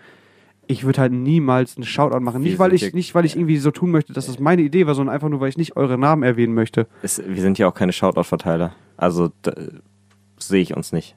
Ich 0.73 0.85
würde 0.85 1.01
halt 1.01 1.12
niemals 1.12 1.77
einen 1.77 1.85
Shoutout 1.85 2.20
machen. 2.20 2.43
Wir 2.43 2.51
Nicht 2.51 2.59
weil, 2.59 2.73
ich, 2.73 2.83
hier- 2.83 2.95
nicht, 2.95 3.14
weil 3.14 3.25
ich 3.25 3.37
irgendwie 3.37 3.59
so 3.59 3.70
tun 3.70 3.91
möchte, 3.91 4.12
dass 4.12 4.27
das 4.27 4.39
meine 4.39 4.62
Idee 4.62 4.87
war, 4.87 4.95
sondern 4.95 5.14
einfach 5.14 5.29
nur, 5.29 5.41
weil 5.41 5.49
ich 5.49 5.57
nicht 5.57 5.77
eure 5.77 5.97
Namen 5.99 6.23
erwähnen 6.23 6.55
möchte. 6.55 6.87
Es, 7.03 7.23
wir 7.25 7.41
sind 7.43 7.59
ja 7.59 7.68
auch 7.68 7.75
keine 7.75 7.93
Shoutout-Verteiler. 7.93 8.75
Also 8.97 9.31
sehe 10.39 10.62
ich 10.62 10.77
uns 10.77 10.93
nicht. 10.93 11.16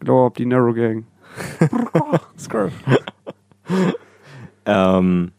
Glaub, 0.00 0.34
die 0.36 0.46
Narrow 0.46 0.74
Gang. 0.74 1.04
Ähm, 4.68 5.30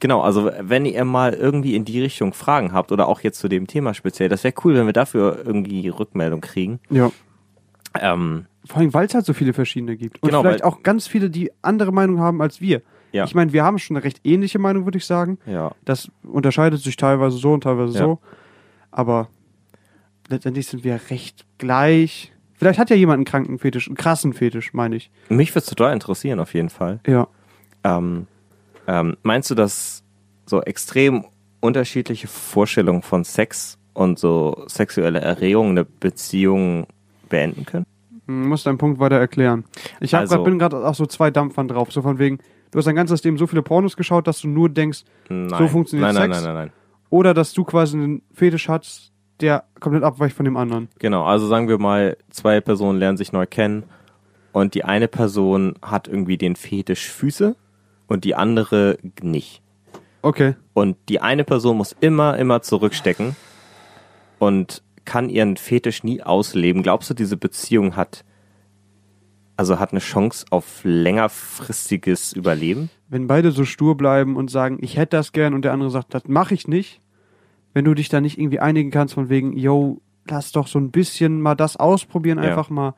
genau, 0.00 0.20
also 0.20 0.50
wenn 0.60 0.84
ihr 0.84 1.04
mal 1.04 1.32
irgendwie 1.32 1.74
in 1.74 1.84
die 1.84 2.00
Richtung 2.02 2.32
Fragen 2.34 2.72
habt 2.72 2.92
oder 2.92 3.08
auch 3.08 3.20
jetzt 3.20 3.38
zu 3.38 3.48
dem 3.48 3.66
Thema 3.66 3.94
speziell, 3.94 4.28
das 4.28 4.44
wäre 4.44 4.54
cool, 4.64 4.74
wenn 4.74 4.86
wir 4.86 4.92
dafür 4.92 5.42
irgendwie 5.44 5.88
Rückmeldung 5.88 6.40
kriegen. 6.40 6.78
Ja. 6.90 7.10
Ähm, 7.98 8.46
Vor 8.66 8.78
allem, 8.78 8.94
weil 8.94 9.06
es 9.06 9.14
halt 9.14 9.26
so 9.26 9.32
viele 9.34 9.52
verschiedene 9.52 9.96
gibt. 9.96 10.22
Und 10.22 10.28
Genau, 10.30 10.42
vielleicht 10.42 10.64
auch 10.64 10.82
ganz 10.82 11.06
viele, 11.06 11.28
die 11.30 11.50
andere 11.62 11.92
Meinung 11.92 12.18
haben 12.20 12.40
als 12.40 12.60
wir. 12.60 12.82
Ja. 13.12 13.24
Ich 13.24 13.34
meine, 13.34 13.52
wir 13.52 13.62
haben 13.62 13.78
schon 13.78 13.96
eine 13.96 14.04
recht 14.04 14.20
ähnliche 14.24 14.58
Meinung, 14.58 14.86
würde 14.86 14.98
ich 14.98 15.06
sagen. 15.06 15.38
Ja. 15.46 15.72
Das 15.84 16.10
unterscheidet 16.24 16.80
sich 16.80 16.96
teilweise 16.96 17.36
so 17.36 17.52
und 17.52 17.62
teilweise 17.62 17.92
Ja. 17.92 18.04
so. 18.04 18.18
Aber 18.90 19.28
letztendlich 20.28 20.66
sind 20.66 20.82
wir 20.84 20.98
recht 21.10 21.44
gleich. 21.58 22.32
Vielleicht 22.54 22.78
hat 22.78 22.90
ja 22.90 22.96
jemand 22.96 23.16
einen 23.18 23.24
kranken 23.24 23.58
Fetisch, 23.58 23.88
einen 23.88 23.96
krassen 23.96 24.32
Fetisch, 24.32 24.72
meine 24.72 24.96
ich. 24.96 25.10
Mich 25.28 25.50
würde 25.50 25.60
es 25.60 25.66
total 25.66 25.92
interessieren, 25.92 26.40
auf 26.40 26.54
jeden 26.54 26.70
Fall. 26.70 27.00
Ja. 27.06 27.28
Ähm, 27.84 28.26
ähm, 28.86 29.16
meinst 29.22 29.50
du, 29.50 29.54
dass 29.54 30.02
so 30.46 30.62
extrem 30.62 31.24
unterschiedliche 31.60 32.26
Vorstellungen 32.28 33.02
von 33.02 33.24
Sex 33.24 33.78
und 33.92 34.18
so 34.18 34.64
sexuelle 34.66 35.20
Erregung 35.20 35.70
eine 35.70 35.84
Beziehung 35.84 36.86
beenden 37.28 37.64
können? 37.66 37.86
Hm, 38.26 38.48
Muss 38.48 38.62
deinen 38.64 38.78
Punkt 38.78 38.98
weiter 39.00 39.16
erklären. 39.16 39.64
Ich 40.00 40.14
hab 40.14 40.22
Also- 40.22 40.36
grad, 40.36 40.44
bin 40.44 40.58
gerade 40.58 40.86
auf 40.86 40.96
so 40.96 41.06
zwei 41.06 41.30
Dampfern 41.30 41.68
drauf. 41.68 41.92
So 41.92 42.02
von 42.02 42.18
wegen, 42.18 42.38
du 42.70 42.78
hast 42.78 42.86
dein 42.86 42.96
ganzes 42.96 43.22
Leben 43.24 43.36
so 43.38 43.46
viele 43.46 43.62
Pornos 43.62 43.96
geschaut, 43.96 44.26
dass 44.26 44.40
du 44.40 44.48
nur 44.48 44.68
denkst, 44.68 45.04
Nein. 45.28 45.68
funktioniert 45.68 46.12
nein, 46.12 46.14
nein, 46.14 46.32
Sex? 46.32 46.44
Nein, 46.44 46.54
nein, 46.54 46.64
nein. 46.66 46.72
oder 47.10 47.34
dass 47.34 47.52
du 47.52 47.64
quasi 47.64 47.96
einen 47.96 48.22
Fetisch 48.32 48.68
hast, 48.68 49.12
der 49.40 49.64
komplett 49.80 50.04
abweicht 50.04 50.36
von 50.36 50.44
dem 50.44 50.56
anderen. 50.56 50.88
Genau, 50.98 51.24
also 51.24 51.46
sagen 51.48 51.68
wir 51.68 51.78
mal, 51.78 52.16
zwei 52.30 52.60
Personen 52.60 52.98
lernen 52.98 53.16
sich 53.18 53.32
neu 53.32 53.46
kennen 53.46 53.84
und 54.52 54.74
die 54.74 54.84
eine 54.84 55.08
Person 55.08 55.74
hat 55.82 56.06
irgendwie 56.08 56.38
den 56.38 56.54
Fetisch 56.56 57.08
Füße 57.10 57.56
und 58.06 58.24
die 58.24 58.34
andere 58.36 58.96
nicht. 59.22 59.60
Okay. 60.22 60.54
Und 60.72 60.96
die 61.08 61.20
eine 61.20 61.44
Person 61.44 61.76
muss 61.76 61.94
immer, 62.00 62.38
immer 62.38 62.62
zurückstecken 62.62 63.34
und 64.38 64.82
kann 65.04 65.28
ihren 65.28 65.56
Fetisch 65.56 66.02
nie 66.04 66.22
ausleben. 66.22 66.82
Glaubst 66.82 67.10
du, 67.10 67.14
diese 67.14 67.36
Beziehung 67.36 67.96
hat, 67.96 68.24
also 69.56 69.78
hat 69.78 69.92
eine 69.92 70.00
Chance 70.00 70.46
auf 70.50 70.80
längerfristiges 70.84 72.32
Überleben? 72.32 72.90
Wenn 73.08 73.26
beide 73.26 73.50
so 73.52 73.64
stur 73.64 73.96
bleiben 73.96 74.36
und 74.36 74.50
sagen, 74.50 74.78
ich 74.80 74.96
hätte 74.96 75.16
das 75.16 75.32
gern 75.32 75.54
und 75.54 75.64
der 75.64 75.72
andere 75.72 75.90
sagt, 75.90 76.14
das 76.14 76.24
mache 76.26 76.54
ich 76.54 76.68
nicht, 76.68 77.00
wenn 77.72 77.84
du 77.84 77.94
dich 77.94 78.08
da 78.08 78.20
nicht 78.20 78.38
irgendwie 78.38 78.60
einigen 78.60 78.90
kannst 78.90 79.14
von 79.14 79.28
wegen, 79.28 79.56
yo, 79.56 80.00
lass 80.28 80.52
doch 80.52 80.66
so 80.66 80.78
ein 80.78 80.90
bisschen 80.90 81.40
mal 81.40 81.54
das 81.54 81.76
ausprobieren, 81.76 82.38
Ja. 82.42 82.50
einfach 82.50 82.70
mal, 82.70 82.94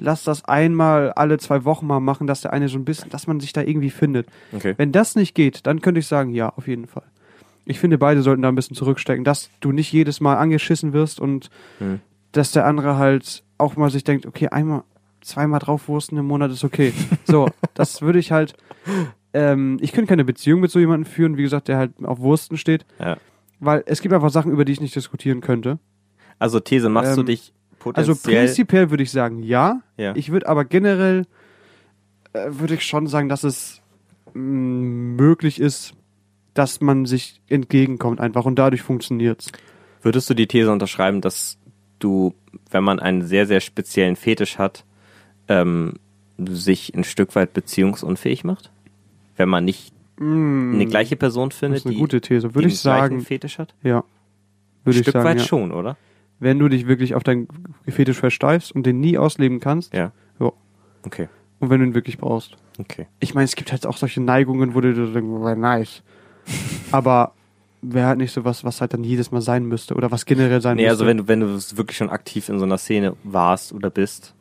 lass 0.00 0.24
das 0.24 0.44
einmal 0.44 1.12
alle 1.12 1.38
zwei 1.38 1.64
Wochen 1.64 1.86
mal 1.86 2.00
machen, 2.00 2.26
dass 2.26 2.40
der 2.40 2.52
eine 2.52 2.68
so 2.68 2.78
ein 2.78 2.84
bisschen, 2.84 3.10
dass 3.10 3.26
man 3.26 3.38
sich 3.40 3.52
da 3.52 3.62
irgendwie 3.62 3.90
findet. 3.90 4.26
Okay. 4.52 4.74
Wenn 4.76 4.92
das 4.92 5.14
nicht 5.14 5.34
geht, 5.34 5.66
dann 5.66 5.80
könnte 5.80 6.00
ich 6.00 6.06
sagen, 6.06 6.30
ja, 6.30 6.48
auf 6.50 6.66
jeden 6.66 6.86
Fall. 6.86 7.04
Ich 7.66 7.78
finde, 7.80 7.96
beide 7.98 8.22
sollten 8.22 8.42
da 8.42 8.48
ein 8.48 8.54
bisschen 8.54 8.76
zurückstecken, 8.76 9.24
dass 9.24 9.50
du 9.60 9.72
nicht 9.72 9.92
jedes 9.92 10.20
Mal 10.20 10.36
angeschissen 10.36 10.92
wirst 10.92 11.20
und 11.20 11.50
Hm. 11.78 12.00
dass 12.32 12.52
der 12.52 12.66
andere 12.66 12.96
halt 12.98 13.42
auch 13.58 13.76
mal 13.76 13.90
sich 13.90 14.04
denkt, 14.04 14.26
okay, 14.26 14.48
einmal, 14.48 14.82
zweimal 15.22 15.60
draufwursten 15.60 16.18
im 16.18 16.26
Monat 16.26 16.50
ist 16.50 16.64
okay. 16.64 16.92
So, 17.24 17.48
das 17.74 18.02
würde 18.02 18.18
ich 18.18 18.32
halt, 18.32 18.54
ähm, 19.32 19.78
ich 19.80 19.92
könnte 19.92 20.08
keine 20.08 20.24
Beziehung 20.24 20.60
mit 20.60 20.70
so 20.70 20.78
jemandem 20.78 21.10
führen, 21.10 21.36
wie 21.38 21.42
gesagt, 21.42 21.68
der 21.68 21.78
halt 21.78 21.92
auf 22.02 22.18
Wursten 22.20 22.56
steht, 22.58 22.84
Ja. 23.00 23.16
weil 23.60 23.82
es 23.86 24.02
gibt 24.02 24.12
einfach 24.12 24.30
Sachen, 24.30 24.52
über 24.52 24.64
die 24.64 24.72
ich 24.72 24.80
nicht 24.80 24.94
diskutieren 24.94 25.40
könnte. 25.40 25.78
Also 26.38 26.60
These, 26.60 26.88
machst 26.90 27.16
du 27.16 27.20
Ähm, 27.22 27.26
dich 27.26 27.52
Also 27.94 28.12
potenziell... 28.12 28.44
prinzipiell 28.46 28.90
würde 28.90 29.02
ich 29.04 29.10
sagen, 29.10 29.42
ja. 29.42 29.80
Ja. 29.96 30.14
Ich 30.16 30.30
würde 30.32 30.48
aber 30.48 30.64
generell, 30.66 31.24
äh, 32.34 32.46
würde 32.50 32.74
ich 32.74 32.84
schon 32.84 33.06
sagen, 33.06 33.28
dass 33.30 33.44
es 33.44 33.80
mh, 34.34 34.40
möglich 35.22 35.60
ist, 35.60 35.94
dass 36.54 36.80
man 36.80 37.04
sich 37.06 37.40
entgegenkommt 37.48 38.20
einfach 38.20 38.44
und 38.44 38.56
dadurch 38.58 38.82
funktioniert's. 38.82 39.50
Würdest 40.02 40.28
du 40.30 40.34
die 40.34 40.46
These 40.46 40.70
unterschreiben, 40.70 41.20
dass 41.20 41.58
du, 41.98 42.34
wenn 42.70 42.84
man 42.84 43.00
einen 43.00 43.22
sehr, 43.22 43.46
sehr 43.46 43.60
speziellen 43.60 44.16
Fetisch 44.16 44.58
hat, 44.58 44.84
ähm, 45.48 45.94
sich 46.38 46.94
ein 46.94 47.04
Stück 47.04 47.34
weit 47.34 47.52
beziehungsunfähig 47.52 48.44
macht? 48.44 48.70
Wenn 49.36 49.48
man 49.48 49.64
nicht 49.64 49.92
eine 50.20 50.86
gleiche 50.86 51.16
Person 51.16 51.48
Das 51.48 51.58
findet, 51.58 51.78
ist 51.78 51.86
eine 51.86 51.94
die 51.94 52.00
gute 52.00 52.20
These. 52.20 52.54
Würde 52.54 52.68
ich 52.68 52.78
sagen, 52.78 53.20
Fetisch 53.20 53.58
hat? 53.58 53.74
ja. 53.82 54.04
Würde 54.84 54.98
ein 54.98 55.00
ich 55.00 55.04
Stück 55.04 55.12
sagen, 55.14 55.24
weit 55.24 55.38
ja. 55.38 55.44
schon, 55.44 55.72
oder? 55.72 55.96
Wenn 56.38 56.58
du 56.58 56.68
dich 56.68 56.86
wirklich 56.86 57.14
auf 57.14 57.24
deinen 57.24 57.48
Fetisch 57.88 58.18
versteifst 58.18 58.70
und 58.72 58.84
den 58.86 59.00
nie 59.00 59.16
ausleben 59.18 59.58
kannst, 59.60 59.94
Ja. 59.94 60.12
Ja. 60.38 60.52
Okay. 61.04 61.28
und 61.58 61.70
wenn 61.70 61.80
du 61.80 61.86
ihn 61.86 61.94
wirklich 61.94 62.18
brauchst. 62.18 62.56
Okay. 62.78 63.06
Ich 63.18 63.34
meine, 63.34 63.46
es 63.46 63.56
gibt 63.56 63.72
halt 63.72 63.86
auch 63.86 63.96
solche 63.96 64.20
Neigungen, 64.20 64.74
wo 64.74 64.80
du 64.80 64.92
dir 64.92 65.06
denkst, 65.06 65.58
nice. 65.58 66.02
Aber 66.90 67.32
wäre 67.82 68.06
halt 68.08 68.18
nicht 68.18 68.32
so 68.32 68.44
was, 68.44 68.64
was 68.64 68.80
halt 68.80 68.94
dann 68.94 69.04
jedes 69.04 69.30
Mal 69.30 69.40
sein 69.42 69.66
müsste 69.66 69.94
oder 69.94 70.10
was 70.10 70.24
generell 70.24 70.60
sein 70.60 70.76
Nee, 70.76 70.82
müsste. 70.82 70.92
also 70.92 71.06
wenn 71.06 71.16
du, 71.18 71.28
wenn 71.28 71.40
du 71.40 71.46
wirklich 71.76 71.96
schon 71.96 72.10
aktiv 72.10 72.48
in 72.48 72.58
so 72.58 72.64
einer 72.64 72.78
Szene 72.78 73.14
warst 73.24 73.72
oder 73.72 73.90
bist, 73.90 74.34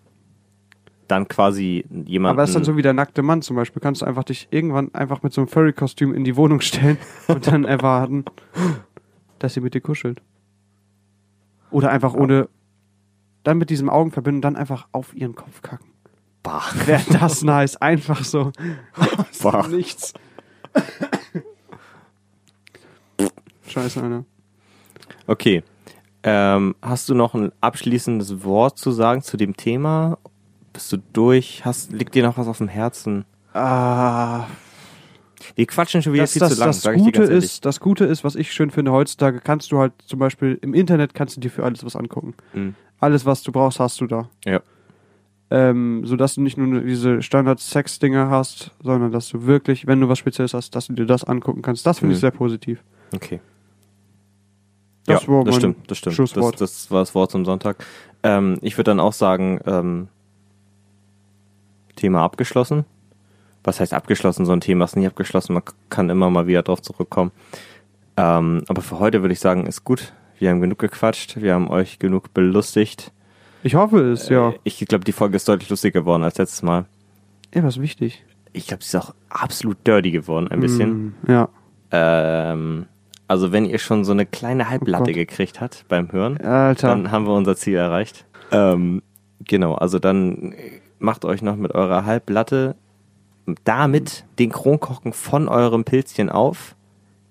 dann 1.08 1.28
quasi 1.28 1.86
jemanden. 2.06 2.34
Aber 2.36 2.44
das 2.44 2.52
ist 2.52 2.56
dann 2.56 2.64
so 2.64 2.78
wie 2.78 2.82
der 2.82 2.94
nackte 2.94 3.22
Mann 3.22 3.42
zum 3.42 3.56
Beispiel. 3.58 3.82
Kannst 3.82 4.02
du 4.02 4.06
einfach 4.06 4.24
dich 4.24 4.48
irgendwann 4.52 4.94
einfach 4.96 5.22
mit 5.24 5.34
so 5.34 5.42
einem 5.42 5.50
Furry-Kostüm 5.50 6.14
in 6.14 6.24
die 6.24 6.38
Wohnung 6.38 6.62
stellen 6.62 6.98
und 7.28 7.48
dann 7.48 7.66
erwarten, 7.66 8.24
dass 9.40 9.54
sie 9.56 9.62
mit 9.62 9.74
dir 9.74 9.82
kuschelt. 9.82 10.22
Oder 11.72 11.90
einfach 11.92 12.14
ohne, 12.14 12.48
dann 13.44 13.58
mit 13.58 13.70
diesem 13.70 13.90
Augen 13.90 14.12
verbinden 14.12 14.42
dann 14.42 14.56
einfach 14.56 14.88
auf 14.92 15.14
ihren 15.14 15.36
Kopf 15.36 15.62
kacken. 15.62 15.88
Bah. 16.44 16.64
Wäre 16.86 17.02
das 17.20 17.44
nice. 17.44 17.76
Einfach 17.78 18.24
so. 18.24 18.52
Bah. 19.42 19.68
Nichts. 19.68 20.14
Scheiße, 23.74 24.02
Alter. 24.02 24.26
Okay. 25.28 25.64
Ähm, 26.24 26.76
hast 26.82 27.10
du 27.10 27.16
noch 27.16 27.34
ein 27.34 27.52
abschließendes 27.60 28.44
Wort 28.44 28.78
zu 28.78 28.92
sagen 28.92 29.22
zu 29.22 29.36
dem 29.36 29.58
Thema? 29.58 30.18
Bist 30.72 30.92
du 30.94 30.98
durch? 31.12 31.66
Hast, 31.66 31.92
liegt 31.92 32.16
dir 32.16 32.24
noch 32.24 32.38
was 32.38 32.48
auf 32.48 32.60
dem 32.60 32.68
Herzen? 32.70 33.26
Ah, 33.54 34.46
Wir 35.56 35.66
quatschen 35.68 36.02
schon 36.02 36.14
wieder 36.14 36.24
das, 36.24 36.34
viel 36.34 36.40
das, 36.40 36.54
zu 36.54 36.60
lang, 36.60 36.70
das, 36.70 36.78
ich 36.78 36.84
dir 36.84 36.98
Gute 37.04 37.24
ist, 37.24 37.66
das 37.66 37.80
Gute 37.80 38.06
ist, 38.06 38.24
was 38.24 38.36
ich 38.36 38.54
schön 38.54 38.72
finde, 38.72 38.92
heutzutage 38.92 39.40
kannst 39.42 39.72
du 39.72 39.80
halt 39.80 39.94
zum 40.06 40.18
Beispiel 40.20 40.58
im 40.62 40.74
Internet 40.74 41.14
kannst 41.14 41.36
du 41.36 41.42
dir 41.42 41.50
für 41.52 41.64
alles 41.64 41.84
was 41.86 41.96
angucken. 41.96 42.34
Mhm. 42.54 42.76
Alles, 43.00 43.26
was 43.26 43.44
du 43.44 43.52
brauchst, 43.52 43.80
hast 43.80 44.00
du 44.00 44.08
da. 44.08 44.30
Ja. 44.46 44.62
Ähm, 45.52 46.04
sodass 46.06 46.36
du 46.36 46.42
nicht 46.42 46.58
nur 46.58 46.82
diese 46.82 47.22
Standard-Sex-Dinger 47.22 48.30
hast, 48.30 48.72
sondern 48.82 49.12
dass 49.12 49.28
du 49.30 49.46
wirklich, 49.46 49.86
wenn 49.86 50.00
du 50.00 50.08
was 50.10 50.18
Spezielles 50.20 50.54
hast, 50.54 50.74
dass 50.76 50.88
du 50.88 50.94
dir 50.94 51.06
das 51.06 51.24
angucken 51.26 51.62
kannst. 51.62 51.86
Das 51.86 52.00
finde 52.00 52.14
ich 52.14 52.20
Mhm. 52.20 52.22
sehr 52.22 52.32
positiv. 52.32 52.84
Okay. 53.14 53.40
Das 55.06 55.24
ja, 55.24 55.28
war 55.28 55.44
das 55.44 55.56
stimmt, 55.56 55.90
das 55.92 55.98
stimmt. 55.98 56.16
Schlusswort. 56.16 56.54
Das, 56.62 56.72
das 56.74 56.92
war 56.92 57.00
das 57.02 57.14
Wort 57.14 57.32
zum 57.32 57.46
Sonntag. 57.46 57.86
Ähm, 58.24 58.58
ich 58.62 58.78
würde 58.78 58.92
dann 58.92 59.00
auch 59.00 59.14
sagen, 59.14 59.60
ähm, 59.66 60.08
Thema 61.96 62.24
abgeschlossen. 62.24 62.86
Was 63.64 63.80
heißt 63.80 63.94
abgeschlossen? 63.94 64.46
So 64.46 64.52
ein 64.52 64.62
Thema 64.62 64.86
ist 64.86 64.96
nie 64.96 65.08
abgeschlossen. 65.08 65.54
Man 65.54 65.64
kann 65.90 66.10
immer 66.10 66.30
mal 66.30 66.48
wieder 66.48 66.64
drauf 66.64 66.82
zurückkommen. 66.82 67.32
Ähm, 68.18 68.64
aber 68.68 68.82
für 68.82 69.00
heute 69.00 69.22
würde 69.22 69.34
ich 69.34 69.40
sagen, 69.40 69.66
ist 69.66 69.84
gut. 69.84 70.14
Wir 70.40 70.50
haben 70.50 70.62
genug 70.62 70.80
gequatscht. 70.80 71.42
Wir 71.42 71.54
haben 71.54 71.70
euch 71.70 72.00
genug 72.00 72.34
belustigt. 72.34 73.12
Ich 73.64 73.76
hoffe 73.76 74.12
es, 74.12 74.30
ja. 74.30 74.50
Äh, 74.50 74.60
Ich 74.64 74.78
glaube, 74.86 75.06
die 75.06 75.14
Folge 75.14 75.38
ist 75.38 75.48
deutlich 75.48 75.70
lustiger 75.70 76.02
geworden 76.02 76.24
als 76.24 76.38
letztes 76.38 76.64
Mal. 76.64 76.86
Ja, 77.54 77.64
was 77.64 77.80
wichtig. 77.80 78.24
Ich 78.52 78.68
glaube, 78.68 78.84
sie 78.84 78.98
ist 78.98 79.04
auch 79.04 79.14
absolut 79.30 79.78
dirty 79.88 80.12
geworden, 80.12 80.48
ein 80.50 80.60
bisschen. 80.60 81.16
Mm, 81.26 81.32
ja. 81.32 81.50
Ähm, 81.92 82.86
also 83.28 83.52
wenn 83.52 83.66
ihr 83.66 83.80
schon 83.80 84.04
so 84.04 84.12
eine 84.12 84.26
kleine 84.26 84.70
Halblatte 84.70 85.12
Oh 85.12 85.14
gekriegt 85.14 85.62
habt 85.62 85.86
beim 85.88 86.12
Hören, 86.12 86.38
Alter. 86.38 86.88
dann 86.90 87.12
haben 87.12 87.26
wir 87.26 87.34
unser 87.34 87.56
Ziel 87.56 87.76
erreicht. 87.76 88.26
Ähm, 88.52 89.02
genau, 89.46 89.76
also 89.76 90.00
dann 90.00 90.54
macht 91.00 91.26
euch 91.26 91.42
noch 91.42 91.56
mit 91.56 91.74
eurer 91.74 92.06
Halblatte 92.06 92.76
damit 93.64 94.26
den 94.40 94.52
Kronkorken 94.52 95.14
von 95.14 95.48
eurem 95.48 95.84
Pilzchen 95.84 96.30
auf, 96.30 96.76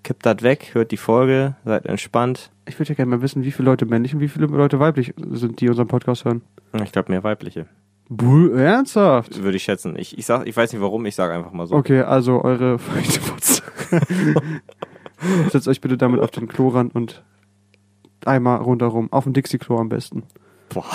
kippt 0.03 0.25
das 0.25 0.41
weg, 0.41 0.71
hört 0.73 0.91
die 0.91 0.97
Folge, 0.97 1.55
seid 1.65 1.85
entspannt. 1.85 2.51
ich 2.67 2.77
würde 2.79 2.89
ja 2.89 2.95
gerne 2.95 3.09
mal 3.15 3.21
wissen, 3.21 3.43
wie 3.43 3.51
viele 3.51 3.69
Leute 3.69 3.85
männlich 3.85 4.13
und 4.13 4.19
wie 4.19 4.27
viele 4.27 4.47
Leute 4.47 4.79
weiblich 4.79 5.13
sind, 5.31 5.59
die 5.61 5.69
unseren 5.69 5.87
Podcast 5.87 6.25
hören. 6.25 6.41
Ich 6.83 6.91
glaube, 6.91 7.11
mehr 7.11 7.23
weibliche. 7.23 7.67
Buh, 8.09 8.49
ernsthaft? 8.53 9.41
Würde 9.41 9.57
ich 9.57 9.63
schätzen. 9.63 9.95
Ich, 9.97 10.17
ich, 10.17 10.25
sag, 10.25 10.45
ich 10.45 10.55
weiß 10.55 10.71
nicht 10.73 10.81
warum, 10.81 11.05
ich 11.05 11.15
sage 11.15 11.33
einfach 11.33 11.51
mal 11.51 11.65
so. 11.65 11.75
Okay, 11.75 12.01
also 12.01 12.43
eure 12.43 12.77
Feuchteputz. 12.77 13.63
Setzt 15.49 15.67
euch 15.67 15.81
bitte 15.81 15.97
damit 15.97 16.19
auf 16.19 16.31
den 16.31 16.47
Klorand 16.47 16.95
und 16.95 17.23
einmal 18.25 18.57
rundherum. 18.57 19.11
Auf 19.11 19.25
dem 19.25 19.33
Dixie-Klo 19.33 19.77
am 19.77 19.89
besten. 19.89 20.23
Boah. 20.69 20.85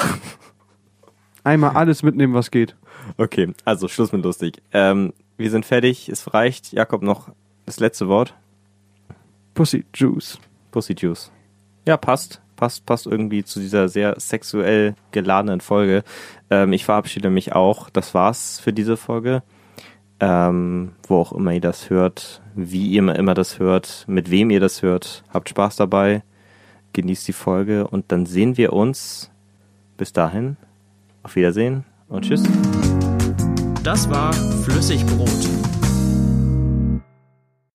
Einmal 1.44 1.76
alles 1.76 2.02
mitnehmen, 2.02 2.34
was 2.34 2.50
geht. 2.50 2.76
Okay, 3.16 3.52
also 3.64 3.88
Schluss 3.88 4.12
mit 4.12 4.24
lustig. 4.24 4.60
Ähm, 4.72 5.12
wir 5.36 5.50
sind 5.50 5.64
fertig, 5.64 6.08
es 6.08 6.34
reicht. 6.34 6.72
Jakob 6.72 7.02
noch 7.02 7.30
das 7.64 7.80
letzte 7.80 8.08
Wort. 8.08 8.34
Pussy 9.54 9.84
Juice. 9.94 10.38
Pussy 10.70 10.94
Juice. 10.98 11.30
Ja, 11.86 11.96
passt. 11.96 12.42
Passt, 12.56 12.86
passt 12.86 13.06
irgendwie 13.06 13.44
zu 13.44 13.60
dieser 13.60 13.88
sehr 13.88 14.18
sexuell 14.18 14.96
geladenen 15.12 15.60
Folge. 15.60 16.02
Ähm, 16.50 16.72
ich 16.72 16.84
verabschiede 16.84 17.30
mich 17.30 17.52
auch. 17.52 17.88
Das 17.88 18.14
war's 18.14 18.58
für 18.58 18.72
diese 18.72 18.96
Folge. 18.96 19.42
Ähm, 20.20 20.92
wo 21.06 21.16
auch 21.18 21.32
immer 21.32 21.52
ihr 21.52 21.60
das 21.60 21.90
hört, 21.90 22.42
wie 22.56 22.88
ihr 22.88 23.14
immer 23.14 23.34
das 23.34 23.60
hört, 23.60 24.04
mit 24.08 24.30
wem 24.30 24.50
ihr 24.50 24.60
das 24.60 24.82
hört. 24.82 25.22
Habt 25.32 25.48
Spaß 25.48 25.76
dabei. 25.76 26.22
Genießt 26.92 27.28
die 27.28 27.32
Folge 27.32 27.86
und 27.86 28.10
dann 28.10 28.26
sehen 28.26 28.56
wir 28.56 28.72
uns. 28.72 29.30
Bis 29.96 30.12
dahin. 30.12 30.56
Auf 31.22 31.36
Wiedersehen 31.36 31.84
und 32.08 32.24
tschüss. 32.24 32.42
Das 33.84 34.08
war 34.10 34.32
Flüssigbrot 34.32 35.67